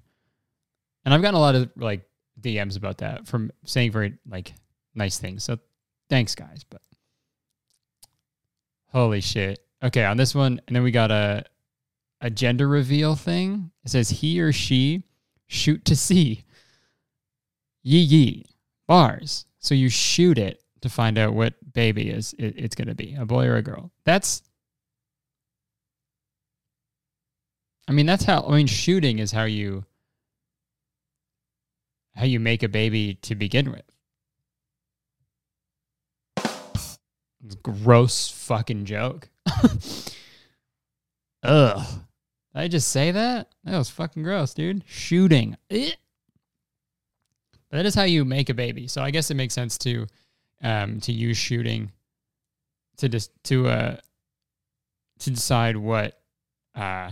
And 1.05 1.13
I've 1.13 1.21
gotten 1.21 1.35
a 1.35 1.39
lot 1.39 1.55
of 1.55 1.71
like 1.75 2.07
DMs 2.41 2.77
about 2.77 2.99
that 2.99 3.27
from 3.27 3.51
saying 3.65 3.91
very 3.91 4.17
like 4.27 4.53
nice 4.93 5.17
things. 5.17 5.43
So 5.43 5.57
thanks, 6.09 6.35
guys. 6.35 6.65
But 6.69 6.81
holy 8.91 9.21
shit. 9.21 9.59
Okay, 9.81 10.03
on 10.03 10.17
this 10.17 10.35
one, 10.35 10.59
and 10.67 10.75
then 10.75 10.83
we 10.83 10.91
got 10.91 11.11
a 11.11 11.45
a 12.21 12.29
gender 12.29 12.67
reveal 12.67 13.15
thing. 13.15 13.71
It 13.85 13.91
says 13.91 14.09
he 14.09 14.41
or 14.41 14.51
she 14.51 15.03
shoot 15.47 15.85
to 15.85 15.95
see. 15.95 16.43
Yee 17.83 17.99
yee. 17.99 18.45
Bars. 18.87 19.45
So 19.59 19.75
you 19.75 19.89
shoot 19.89 20.37
it 20.37 20.63
to 20.81 20.89
find 20.89 21.17
out 21.17 21.33
what 21.33 21.55
baby 21.73 22.09
is 22.09 22.33
it, 22.33 22.55
it's 22.57 22.75
going 22.75 22.87
to 22.87 22.95
be, 22.95 23.15
a 23.15 23.25
boy 23.25 23.45
or 23.45 23.57
a 23.57 23.61
girl. 23.61 23.91
That's 24.03 24.41
I 27.87 27.93
mean, 27.93 28.05
that's 28.05 28.25
how 28.25 28.43
I 28.47 28.57
mean 28.57 28.67
shooting 28.67 29.19
is 29.19 29.31
how 29.31 29.45
you 29.45 29.85
how 32.15 32.25
you 32.25 32.39
make 32.39 32.63
a 32.63 32.67
baby 32.67 33.13
to 33.21 33.35
begin 33.35 33.71
with. 33.71 33.83
Gross 37.63 38.29
fucking 38.29 38.85
joke. 38.85 39.29
Ugh. 41.43 41.85
Did 42.53 42.61
I 42.61 42.67
just 42.67 42.89
say 42.89 43.11
that? 43.11 43.49
That 43.63 43.77
was 43.77 43.89
fucking 43.89 44.23
gross, 44.23 44.53
dude. 44.53 44.83
Shooting. 44.87 45.55
But 45.69 45.93
that 47.71 47.85
is 47.85 47.95
how 47.95 48.03
you 48.03 48.25
make 48.25 48.49
a 48.49 48.53
baby. 48.53 48.87
So 48.87 49.01
I 49.01 49.11
guess 49.11 49.31
it 49.31 49.35
makes 49.35 49.53
sense 49.53 49.77
to 49.79 50.07
um 50.61 50.99
to 51.01 51.13
use 51.13 51.37
shooting 51.37 51.91
to 52.97 53.07
just 53.07 53.31
to 53.45 53.67
uh 53.67 53.97
to 55.19 55.29
decide 55.29 55.77
what 55.77 56.19
uh 56.75 57.11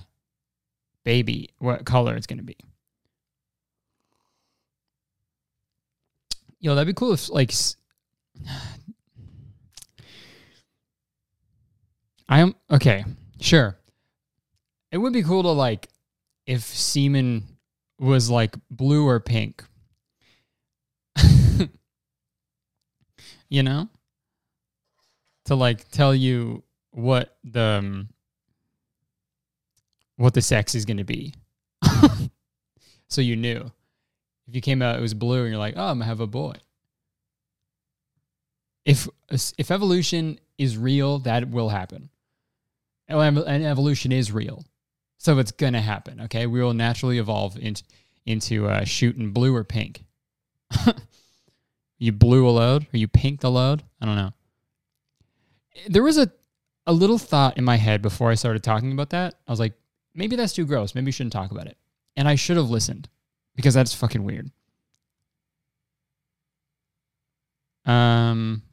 baby 1.06 1.52
what 1.60 1.86
color 1.86 2.18
it's 2.18 2.28
going 2.28 2.40
to 2.40 2.44
be. 2.44 2.58
Yo, 6.60 6.76
that'd 6.76 6.88
be 6.88 6.94
cool 6.94 7.14
if 7.14 7.30
like 7.30 7.54
I 12.28 12.40
am 12.40 12.56
okay, 12.70 13.06
sure. 13.40 13.78
It 14.92 14.98
would 14.98 15.14
be 15.14 15.24
cool 15.24 15.44
to 15.44 15.50
like 15.50 15.88
if 16.46 16.64
semen 16.64 17.44
was 18.00 18.30
like 18.30 18.56
blue 18.70 19.08
or 19.08 19.20
pink. 19.20 19.64
you 23.50 23.64
know? 23.64 23.90
To 25.46 25.56
like 25.56 25.90
tell 25.92 26.16
you 26.16 26.64
what 26.92 27.38
the 27.44 27.62
um, 27.62 28.10
what 30.18 30.34
the 30.34 30.42
sex 30.42 30.76
is 30.76 30.86
going 30.86 30.98
to 30.98 31.04
be. 31.04 31.34
so 33.08 33.22
you 33.22 33.36
knew. 33.36 33.72
If 34.48 34.56
you 34.56 34.62
came 34.62 34.82
out 34.82 34.98
it 34.98 35.02
was 35.02 35.14
blue 35.14 35.42
and 35.42 35.50
you're 35.50 35.60
like, 35.60 35.76
"Oh, 35.78 35.88
I'm 35.88 35.98
going 35.98 36.00
to 36.00 36.06
have 36.06 36.20
a 36.20 36.28
boy." 36.28 36.54
If 38.86 39.10
if 39.30 39.72
evolution 39.72 40.40
is 40.58 40.78
real, 40.78 41.20
that 41.20 41.50
will 41.50 41.70
happen. 41.70 42.10
And 43.08 43.66
evolution 43.66 44.12
is 44.12 44.32
real. 44.32 44.64
So 45.18 45.38
it's 45.40 45.52
going 45.52 45.74
to 45.74 45.82
happen, 45.82 46.22
okay? 46.22 46.48
We 46.48 46.62
will 46.62 46.74
naturally 46.74 47.18
evolve 47.18 47.58
into 47.58 47.84
into 48.26 48.68
uh, 48.68 48.84
shooting 48.84 49.32
blue 49.32 49.56
or 49.56 49.64
pink. 49.64 50.04
you 52.00 52.12
blue 52.12 52.48
a 52.48 52.52
load 52.52 52.88
or 52.94 52.98
you 52.98 53.08
pink 53.08 53.42
the 53.42 53.52
load? 53.52 53.84
I 54.02 54.06
don't 54.06 54.16
know. 54.16 54.34
There 55.88 56.04
was 56.04 56.18
a 56.18 56.32
a 56.88 56.94
little 56.94 57.18
thought 57.18 57.58
in 57.58 57.64
my 57.64 57.78
head 57.78 58.02
before 58.02 58.30
I 58.30 58.36
started 58.36 58.64
talking 58.64 58.92
about 58.92 59.10
that. 59.10 59.36
I 59.48 59.52
was 59.52 59.60
like, 59.60 59.74
maybe 60.16 60.36
that's 60.36 60.54
too 60.54 60.66
gross. 60.66 60.96
Maybe 60.96 61.06
we 61.06 61.12
shouldn't 61.12 61.34
talk 61.34 61.52
about 61.52 61.68
it. 61.68 61.78
And 62.16 62.28
I 62.28 62.36
should 62.36 62.58
have 62.58 62.70
listened 62.70 63.10
because 63.56 63.74
that's 63.74 63.94
fucking 63.94 64.24
weird. 64.24 64.50
Um. 67.86 68.64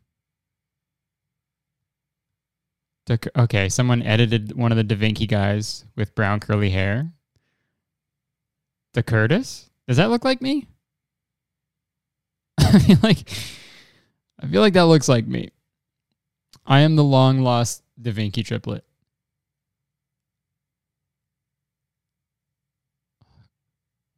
Okay, 3.37 3.69
someone 3.69 4.03
edited 4.03 4.57
one 4.57 4.73
of 4.73 4.77
the 4.77 4.85
Da 4.85 4.95
Vinci 4.95 5.27
guys 5.27 5.85
with 5.97 6.15
brown 6.15 6.41
curly 6.41 6.71
hair. 6.71 7.11
The 8.95 9.03
Curtis? 9.03 9.69
Does 9.87 9.97
that 9.97 10.09
look 10.09 10.25
like 10.25 10.41
me? 10.41 10.67
I 12.59 12.79
feel 12.79 12.99
like 13.03 13.29
I 14.41 14.47
feel 14.47 14.61
like 14.61 14.75
that 14.75 14.83
looks 14.83 15.09
like 15.09 15.27
me. 15.27 15.51
I 16.65 16.81
am 16.81 16.97
the 16.97 17.05
long 17.05 17.41
lost 17.41 17.83
Da 18.01 18.13
Vinci 18.13 18.43
triplet. 18.43 18.85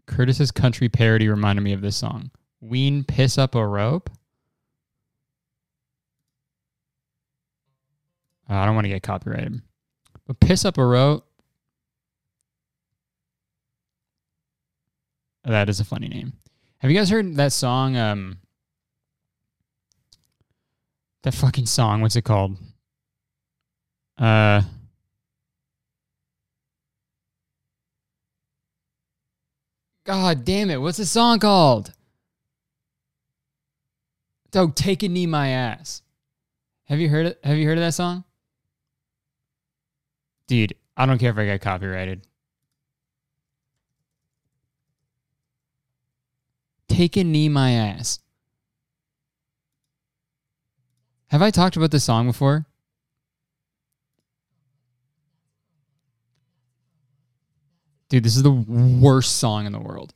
Curtis's 0.06 0.50
country 0.50 0.88
parody 0.88 1.28
reminded 1.28 1.62
me 1.62 1.72
of 1.72 1.80
this 1.80 1.96
song. 1.96 2.30
Ween 2.60 3.04
piss 3.04 3.38
up 3.38 3.54
a 3.54 3.66
rope. 3.66 4.10
Oh, 8.48 8.56
I 8.56 8.66
don't 8.66 8.74
want 8.74 8.84
to 8.84 8.90
get 8.90 9.02
copyrighted. 9.02 9.62
But 10.26 10.40
piss 10.40 10.64
up 10.64 10.78
a 10.78 10.84
rope. 10.84 11.26
That 15.44 15.68
is 15.68 15.80
a 15.80 15.84
funny 15.84 16.08
name. 16.08 16.32
Have 16.78 16.90
you 16.90 16.96
guys 16.96 17.10
heard 17.10 17.36
that 17.36 17.52
song? 17.52 17.96
Um, 17.96 18.38
that 21.22 21.34
fucking 21.34 21.66
song. 21.66 22.00
What's 22.00 22.16
it 22.16 22.22
called? 22.22 22.56
Uh, 24.16 24.62
God 30.04 30.44
damn 30.44 30.70
it! 30.70 30.80
What's 30.80 30.98
the 30.98 31.06
song 31.06 31.38
called? 31.38 31.92
Oh, 34.54 34.68
take 34.68 35.02
a 35.02 35.08
knee, 35.08 35.26
my 35.26 35.48
ass. 35.48 36.02
Have 36.84 37.00
you 37.00 37.08
heard 37.08 37.26
it? 37.26 37.40
Have 37.42 37.56
you 37.56 37.66
heard 37.66 37.78
of 37.78 37.84
that 37.84 37.94
song? 37.94 38.24
Dude, 40.46 40.74
I 40.96 41.06
don't 41.06 41.18
care 41.18 41.30
if 41.30 41.38
I 41.38 41.46
get 41.46 41.62
copyrighted. 41.62 42.26
Take 46.88 47.16
a 47.16 47.24
knee, 47.24 47.48
my 47.48 47.72
ass. 47.72 48.20
Have 51.28 51.42
I 51.42 51.50
talked 51.50 51.76
about 51.76 51.90
this 51.90 52.04
song 52.04 52.26
before? 52.26 52.66
Dude, 58.08 58.24
this 58.24 58.36
is 58.36 58.42
the 58.42 58.50
worst 58.50 59.36
song 59.36 59.66
in 59.66 59.72
the 59.72 59.78
world. 59.78 60.14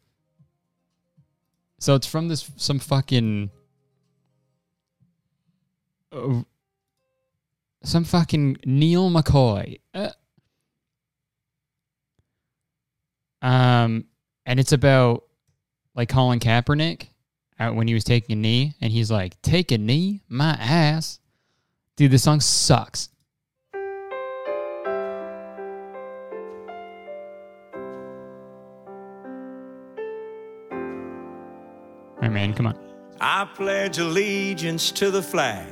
So 1.79 1.95
it's 1.95 2.07
from 2.07 2.29
this 2.29 2.51
some 2.57 2.79
fucking 2.79 3.51
uh, 6.13 6.43
some 7.83 8.05
fucking 8.05 8.59
Neal 8.65 9.11
McCoy. 9.11 9.81
Uh, 9.95 10.11
um, 13.41 14.05
and 14.45 14.59
it's 14.59 14.73
about 14.73 15.25
like 15.95 16.09
Colin 16.09 16.41
Kaepernick 16.41 17.09
out 17.61 17.75
when 17.75 17.89
he 17.89 17.95
was 17.95 18.05
taking 18.05 18.35
a 18.35 18.41
knee, 18.41 18.75
and 18.81 18.93
he's 18.93 19.11
like, 19.11 19.41
"Take 19.43 19.73
a 19.73 19.79
knee, 19.79 20.23
my 20.29 20.53
ass." 20.53 21.21
Dude, 21.97 22.11
this 22.11 22.23
song 22.23 22.41
sucks. 22.41 23.09
Man, 32.31 32.53
come 32.55 32.67
on. 32.67 32.79
I 33.21 33.49
pledge 33.55 33.99
allegiance 33.99 34.91
to 34.93 35.11
the 35.11 35.23
flag 35.23 35.67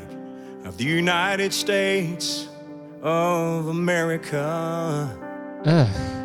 of 0.64 0.76
the 0.78 0.84
United 0.84 1.52
States 1.52 2.48
of 3.02 3.68
America. 3.68 5.16
Ugh. 5.64 6.16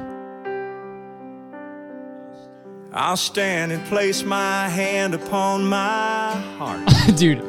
I'll 2.93 3.17
stand 3.17 3.71
and 3.71 3.85
place 3.85 4.23
my 4.23 4.67
hand 4.67 5.13
upon 5.13 5.65
my 5.65 6.31
heart. 6.57 6.89
Dude. 7.15 7.41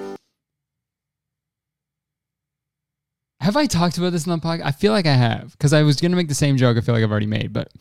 Have 3.41 3.57
I 3.57 3.67
talked 3.67 3.99
about 3.99 4.13
this 4.13 4.25
in 4.25 4.31
the 4.31 4.39
podcast? 4.39 4.65
I 4.65 4.71
feel 4.71 4.93
like 4.93 5.07
I 5.07 5.15
have 5.15 5.51
because 5.53 5.73
I 5.73 5.83
was 5.83 6.01
going 6.01 6.13
to 6.13 6.17
make 6.17 6.29
the 6.29 6.35
same 6.35 6.57
joke 6.57 6.77
I 6.77 6.81
feel 6.81 6.95
like 6.95 7.03
I've 7.03 7.11
already 7.11 7.27
made, 7.27 7.53
but 7.53 7.73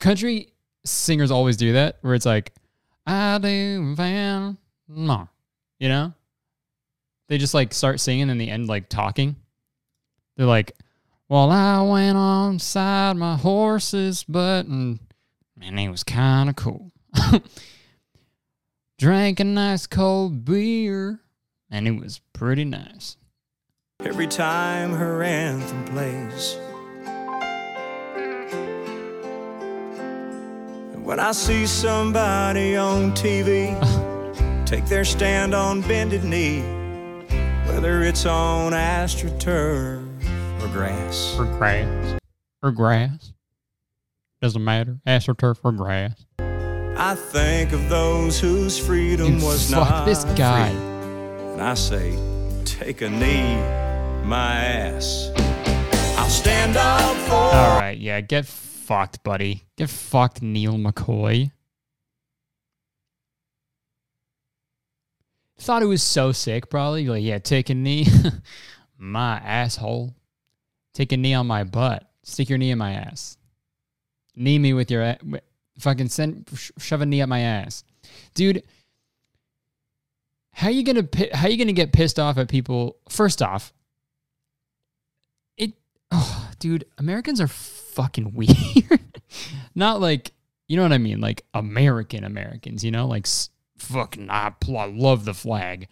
country 0.00 0.54
singers 0.84 1.30
always 1.30 1.58
do 1.58 1.74
that 1.74 1.98
where 2.00 2.14
it's 2.14 2.24
like, 2.24 2.54
I 3.06 3.38
do 3.38 3.94
van, 3.94 4.58
no. 4.88 5.28
You 5.78 5.88
know? 5.88 6.12
They 7.28 7.38
just 7.38 7.54
like 7.54 7.74
start 7.74 8.00
singing 8.00 8.30
and 8.30 8.40
they 8.40 8.48
end 8.48 8.68
like 8.68 8.88
talking. 8.88 9.36
They're 10.36 10.46
like, 10.46 10.72
well, 11.28 11.50
I 11.50 11.82
went 11.82 12.16
on 12.16 12.58
side 12.58 13.16
my 13.16 13.36
horse's 13.36 14.24
butt 14.24 14.66
and 14.66 15.00
man, 15.56 15.76
he 15.76 15.88
was 15.88 16.04
kind 16.04 16.48
of 16.48 16.56
cool. 16.56 16.92
Drank 18.98 19.40
a 19.40 19.44
nice 19.44 19.86
cold 19.86 20.44
beer, 20.44 21.20
and 21.70 21.86
it 21.86 22.00
was 22.00 22.20
pretty 22.32 22.64
nice. 22.64 23.16
Every 24.00 24.26
time 24.26 24.92
her 24.92 25.22
anthem 25.22 25.84
plays. 25.84 26.56
When 31.06 31.20
I 31.20 31.30
see 31.30 31.66
somebody 31.66 32.74
on 32.74 33.12
TV 33.12 33.70
take 34.66 34.86
their 34.86 35.04
stand 35.04 35.54
on 35.54 35.80
bended 35.82 36.24
knee, 36.24 36.62
whether 37.68 38.02
it's 38.02 38.26
on 38.26 38.72
astroturf 38.72 40.02
or 40.60 40.68
grass. 40.68 41.36
Or 41.38 41.44
grass. 41.44 42.18
Or 42.60 42.72
grass. 42.72 43.32
Doesn't 44.42 44.64
matter. 44.64 44.98
AstroTurf 45.06 45.58
or 45.62 45.70
grass. 45.70 46.26
I 46.40 47.14
think 47.14 47.70
of 47.72 47.88
those 47.88 48.40
whose 48.40 48.76
freedom 48.76 49.34
Dude, 49.34 49.42
was 49.44 49.70
fuck 49.70 49.88
not 49.88 50.06
this 50.06 50.24
guy. 50.34 50.70
free. 50.70 50.78
and 51.52 51.62
I 51.62 51.74
say, 51.74 52.18
take 52.64 53.02
a 53.02 53.08
knee, 53.08 53.54
my 54.24 54.56
ass. 54.56 55.30
I'll 56.18 56.28
stand 56.28 56.76
up 56.76 57.16
for. 57.28 57.34
All 57.34 57.78
right, 57.78 57.96
yeah, 57.96 58.20
get 58.22 58.46
fucked, 58.86 59.22
buddy. 59.24 59.64
Get 59.76 59.90
fucked, 59.90 60.42
Neal 60.42 60.74
McCoy. 60.74 61.50
Thought 65.58 65.82
it 65.82 65.86
was 65.86 66.02
so 66.02 66.32
sick, 66.32 66.70
probably. 66.70 67.06
Like, 67.06 67.22
yeah, 67.22 67.38
take 67.38 67.70
a 67.70 67.74
knee. 67.74 68.06
my 68.98 69.38
asshole. 69.38 70.14
Take 70.94 71.12
a 71.12 71.16
knee 71.16 71.34
on 71.34 71.46
my 71.46 71.64
butt. 71.64 72.08
Stick 72.22 72.48
your 72.48 72.58
knee 72.58 72.70
in 72.70 72.78
my 72.78 72.92
ass. 72.92 73.36
Knee 74.34 74.58
me 74.58 74.72
with 74.72 74.90
your 74.90 75.02
a- 75.02 75.18
wi- 75.18 75.40
fucking 75.78 76.08
send 76.08 76.48
sh- 76.54 76.70
shove 76.78 77.00
a 77.00 77.06
knee 77.06 77.22
up 77.22 77.28
my 77.28 77.40
ass, 77.40 77.84
dude. 78.34 78.62
How 80.52 80.68
you 80.68 80.82
gonna 80.84 81.06
how 81.32 81.48
you 81.48 81.58
gonna 81.58 81.72
get 81.72 81.92
pissed 81.92 82.18
off 82.18 82.38
at 82.38 82.48
people? 82.48 82.96
First 83.08 83.42
off, 83.42 83.72
it, 85.56 85.72
oh, 86.10 86.50
dude, 86.58 86.86
Americans 86.98 87.40
are 87.40 87.46
fucking 87.96 88.34
weird. 88.34 89.00
Not 89.74 90.00
like 90.00 90.32
you 90.68 90.76
know 90.76 90.82
what 90.82 90.92
I 90.92 90.98
mean, 90.98 91.20
like 91.20 91.44
American 91.54 92.22
Americans. 92.24 92.84
You 92.84 92.90
know, 92.90 93.06
like 93.06 93.26
fucking 93.78 94.30
I, 94.30 94.50
pl- 94.50 94.78
I 94.78 94.86
love 94.86 95.24
the 95.24 95.34
flag. 95.34 95.88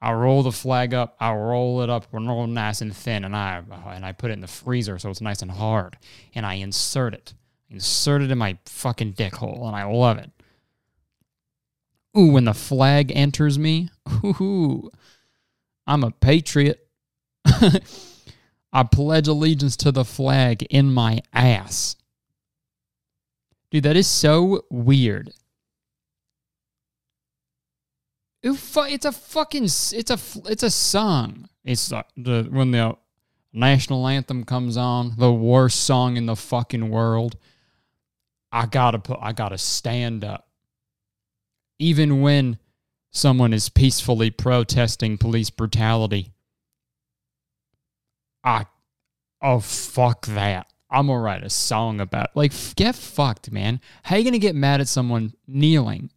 I 0.00 0.12
roll 0.12 0.42
the 0.42 0.52
flag 0.52 0.94
up. 0.94 1.16
I 1.18 1.34
roll 1.34 1.82
it 1.82 1.90
up 1.90 2.06
real 2.12 2.46
nice 2.46 2.80
and 2.80 2.94
thin, 2.94 3.24
and 3.24 3.34
I 3.34 3.62
uh, 3.70 3.90
and 3.90 4.04
I 4.04 4.12
put 4.12 4.30
it 4.30 4.34
in 4.34 4.40
the 4.40 4.46
freezer 4.46 4.98
so 4.98 5.10
it's 5.10 5.20
nice 5.20 5.42
and 5.42 5.50
hard. 5.50 5.98
And 6.34 6.46
I 6.46 6.54
insert 6.54 7.14
it, 7.14 7.34
insert 7.70 8.22
it 8.22 8.30
in 8.30 8.38
my 8.38 8.58
fucking 8.66 9.12
dick 9.12 9.34
hole, 9.34 9.66
and 9.66 9.74
I 9.74 9.84
love 9.84 10.18
it. 10.18 10.30
Ooh, 12.16 12.32
when 12.32 12.44
the 12.44 12.54
flag 12.54 13.12
enters 13.14 13.58
me, 13.58 13.90
ooh, 14.24 14.90
I'm 15.86 16.04
a 16.04 16.10
patriot. 16.10 16.86
I 18.76 18.82
pledge 18.82 19.26
allegiance 19.26 19.74
to 19.78 19.90
the 19.90 20.04
flag 20.04 20.62
in 20.64 20.92
my 20.92 21.22
ass. 21.32 21.96
Dude, 23.70 23.84
that 23.84 23.96
is 23.96 24.06
so 24.06 24.66
weird. 24.70 25.32
It's 28.42 29.06
a 29.06 29.12
fucking 29.12 29.64
it's 29.64 30.10
a 30.10 30.18
it's 30.44 30.62
a 30.62 30.70
song. 30.70 31.48
It's 31.64 31.88
the, 31.88 32.46
when 32.50 32.72
the 32.72 32.98
national 33.50 34.06
anthem 34.06 34.44
comes 34.44 34.76
on, 34.76 35.14
the 35.16 35.32
worst 35.32 35.80
song 35.84 36.18
in 36.18 36.26
the 36.26 36.36
fucking 36.36 36.90
world. 36.90 37.38
I 38.52 38.66
gotta 38.66 38.98
put 38.98 39.20
I 39.22 39.32
gotta 39.32 39.56
stand 39.56 40.22
up, 40.22 40.48
even 41.78 42.20
when 42.20 42.58
someone 43.10 43.54
is 43.54 43.70
peacefully 43.70 44.30
protesting 44.30 45.16
police 45.16 45.48
brutality. 45.48 46.34
I 48.46 48.66
oh 49.42 49.58
fuck 49.58 50.26
that. 50.26 50.72
I'm 50.88 51.08
gonna 51.08 51.20
write 51.20 51.42
a 51.42 51.50
song 51.50 52.00
about 52.00 52.28
like 52.36 52.52
get 52.76 52.94
fucked, 52.94 53.50
man. 53.50 53.80
How 54.04 54.16
you 54.16 54.24
gonna 54.24 54.38
get 54.38 54.54
mad 54.54 54.80
at 54.80 54.88
someone 54.88 55.34
kneeling? 55.48 56.10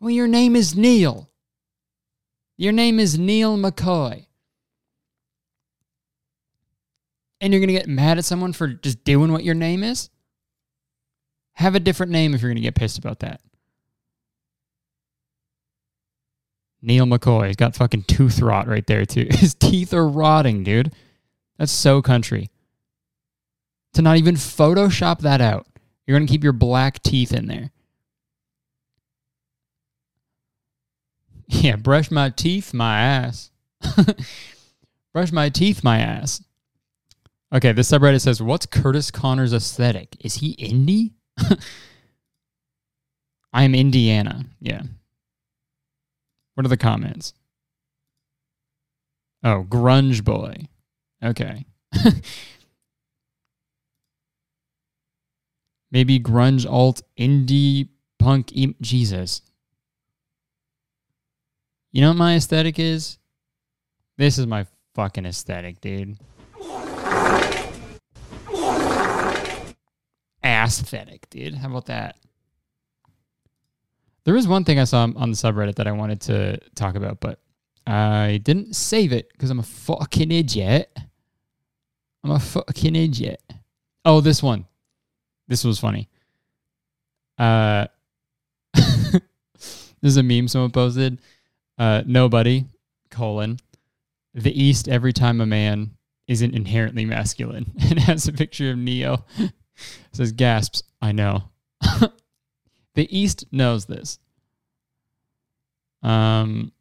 Well, 0.00 0.10
your 0.10 0.28
name 0.28 0.54
is 0.54 0.76
Neal. 0.76 1.28
Your 2.56 2.72
name 2.72 3.00
is 3.00 3.18
Neal 3.18 3.58
McCoy. 3.58 4.26
And 7.40 7.52
you're 7.52 7.60
gonna 7.60 7.72
get 7.72 7.88
mad 7.88 8.16
at 8.16 8.24
someone 8.24 8.52
for 8.52 8.68
just 8.68 9.02
doing 9.02 9.32
what 9.32 9.44
your 9.44 9.54
name 9.54 9.82
is? 9.82 10.10
Have 11.54 11.74
a 11.74 11.80
different 11.80 12.12
name 12.12 12.34
if 12.34 12.40
you're 12.40 12.50
gonna 12.52 12.60
get 12.60 12.76
pissed 12.76 12.98
about 12.98 13.18
that. 13.20 13.40
Neal 16.82 17.06
McCoy. 17.06 17.48
He's 17.48 17.56
got 17.56 17.74
fucking 17.74 18.04
tooth 18.04 18.40
rot 18.40 18.68
right 18.68 18.86
there, 18.86 19.04
too. 19.04 19.26
His 19.30 19.54
teeth 19.54 19.92
are 19.92 20.08
rotting, 20.08 20.64
dude. 20.64 20.92
That's 21.58 21.72
so 21.72 22.02
country. 22.02 22.50
To 23.94 24.02
not 24.02 24.16
even 24.18 24.34
Photoshop 24.34 25.20
that 25.20 25.40
out. 25.40 25.66
You're 26.06 26.18
going 26.18 26.26
to 26.26 26.30
keep 26.30 26.44
your 26.44 26.52
black 26.52 27.02
teeth 27.02 27.32
in 27.32 27.46
there. 27.46 27.70
Yeah, 31.48 31.76
brush 31.76 32.10
my 32.10 32.30
teeth, 32.30 32.74
my 32.74 32.98
ass. 32.98 33.52
brush 35.12 35.30
my 35.30 35.48
teeth, 35.48 35.84
my 35.84 36.00
ass. 36.00 36.42
Okay, 37.54 37.70
this 37.70 37.88
subreddit 37.88 38.20
says, 38.20 38.42
What's 38.42 38.66
Curtis 38.66 39.12
Connor's 39.12 39.52
aesthetic? 39.52 40.16
Is 40.18 40.34
he 40.34 40.56
indie? 40.56 41.12
I'm 43.52 43.74
Indiana. 43.76 44.44
Yeah. 44.60 44.82
What 46.56 46.64
are 46.64 46.70
the 46.70 46.76
comments? 46.78 47.34
Oh, 49.44 49.66
grunge 49.68 50.24
boy. 50.24 50.68
Okay. 51.22 51.66
Maybe 55.90 56.18
grunge 56.18 56.64
alt 56.66 57.02
indie 57.18 57.90
punk 58.18 58.56
em- 58.56 58.74
Jesus. 58.80 59.42
You 61.92 62.00
know 62.00 62.08
what 62.08 62.16
my 62.16 62.36
aesthetic 62.36 62.78
is? 62.78 63.18
This 64.16 64.38
is 64.38 64.46
my 64.46 64.66
fucking 64.94 65.26
aesthetic, 65.26 65.82
dude. 65.82 66.16
Aesthetic, 70.42 71.28
dude. 71.28 71.56
How 71.56 71.68
about 71.68 71.84
that? 71.86 72.16
There 74.26 74.34
was 74.34 74.48
one 74.48 74.64
thing 74.64 74.80
I 74.80 74.84
saw 74.84 75.02
on 75.04 75.30
the 75.30 75.36
subreddit 75.36 75.76
that 75.76 75.86
I 75.86 75.92
wanted 75.92 76.20
to 76.22 76.58
talk 76.74 76.96
about, 76.96 77.20
but 77.20 77.38
I 77.86 78.40
didn't 78.42 78.74
save 78.74 79.12
it 79.12 79.30
because 79.30 79.50
I'm 79.50 79.60
a 79.60 79.62
fucking 79.62 80.32
idiot. 80.32 80.90
I'm 82.24 82.32
a 82.32 82.40
fucking 82.40 82.96
idiot. 82.96 83.40
Oh, 84.04 84.20
this 84.20 84.42
one. 84.42 84.66
This 85.46 85.62
was 85.62 85.78
funny. 85.78 86.08
Uh, 87.38 87.86
this 88.74 89.22
is 90.02 90.16
a 90.16 90.24
meme 90.24 90.48
someone 90.48 90.72
posted. 90.72 91.20
Uh, 91.78 92.02
nobody, 92.04 92.64
colon, 93.12 93.60
the 94.34 94.60
East 94.60 94.88
every 94.88 95.12
time 95.12 95.40
a 95.40 95.46
man 95.46 95.92
isn't 96.26 96.52
inherently 96.52 97.04
masculine. 97.04 97.72
And 97.80 98.00
has 98.00 98.26
a 98.26 98.32
picture 98.32 98.72
of 98.72 98.78
Neo. 98.78 99.24
Says, 100.12 100.32
gasps, 100.32 100.82
I 101.00 101.12
know. 101.12 101.44
The 102.96 103.16
East 103.16 103.44
knows 103.52 103.84
this. 103.84 104.18
Um, 106.02 106.72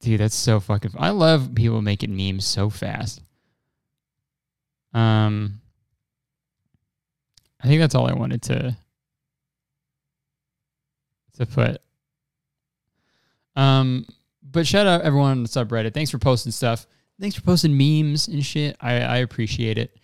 dude, 0.00 0.20
that's 0.20 0.34
so 0.34 0.58
fucking. 0.58 0.92
I 0.98 1.10
love 1.10 1.54
people 1.54 1.82
making 1.82 2.16
memes 2.16 2.46
so 2.46 2.70
fast. 2.70 3.22
Um, 4.92 5.60
I 7.62 7.68
think 7.68 7.80
that's 7.80 7.94
all 7.94 8.08
I 8.08 8.14
wanted 8.14 8.42
to 8.42 8.76
to 11.36 11.46
put. 11.46 11.82
Um, 13.54 14.06
but 14.42 14.66
shout 14.66 14.86
out 14.86 15.02
everyone 15.02 15.32
on 15.32 15.42
the 15.42 15.48
subreddit. 15.48 15.92
Thanks 15.92 16.10
for 16.10 16.18
posting 16.18 16.52
stuff. 16.52 16.86
Thanks 17.20 17.36
for 17.36 17.42
posting 17.42 17.76
memes 17.76 18.28
and 18.28 18.44
shit. 18.44 18.76
I 18.80 19.00
I 19.00 19.16
appreciate 19.18 19.76
it. 19.76 19.94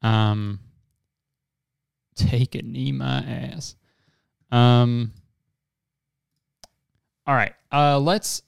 Um, 0.00 0.60
take 2.28 2.54
a 2.54 2.62
knee, 2.62 2.92
my 2.92 3.18
ass. 3.18 3.76
Um. 4.50 5.12
All 7.26 7.34
right. 7.34 7.54
Uh, 7.72 7.98
let's. 7.98 8.42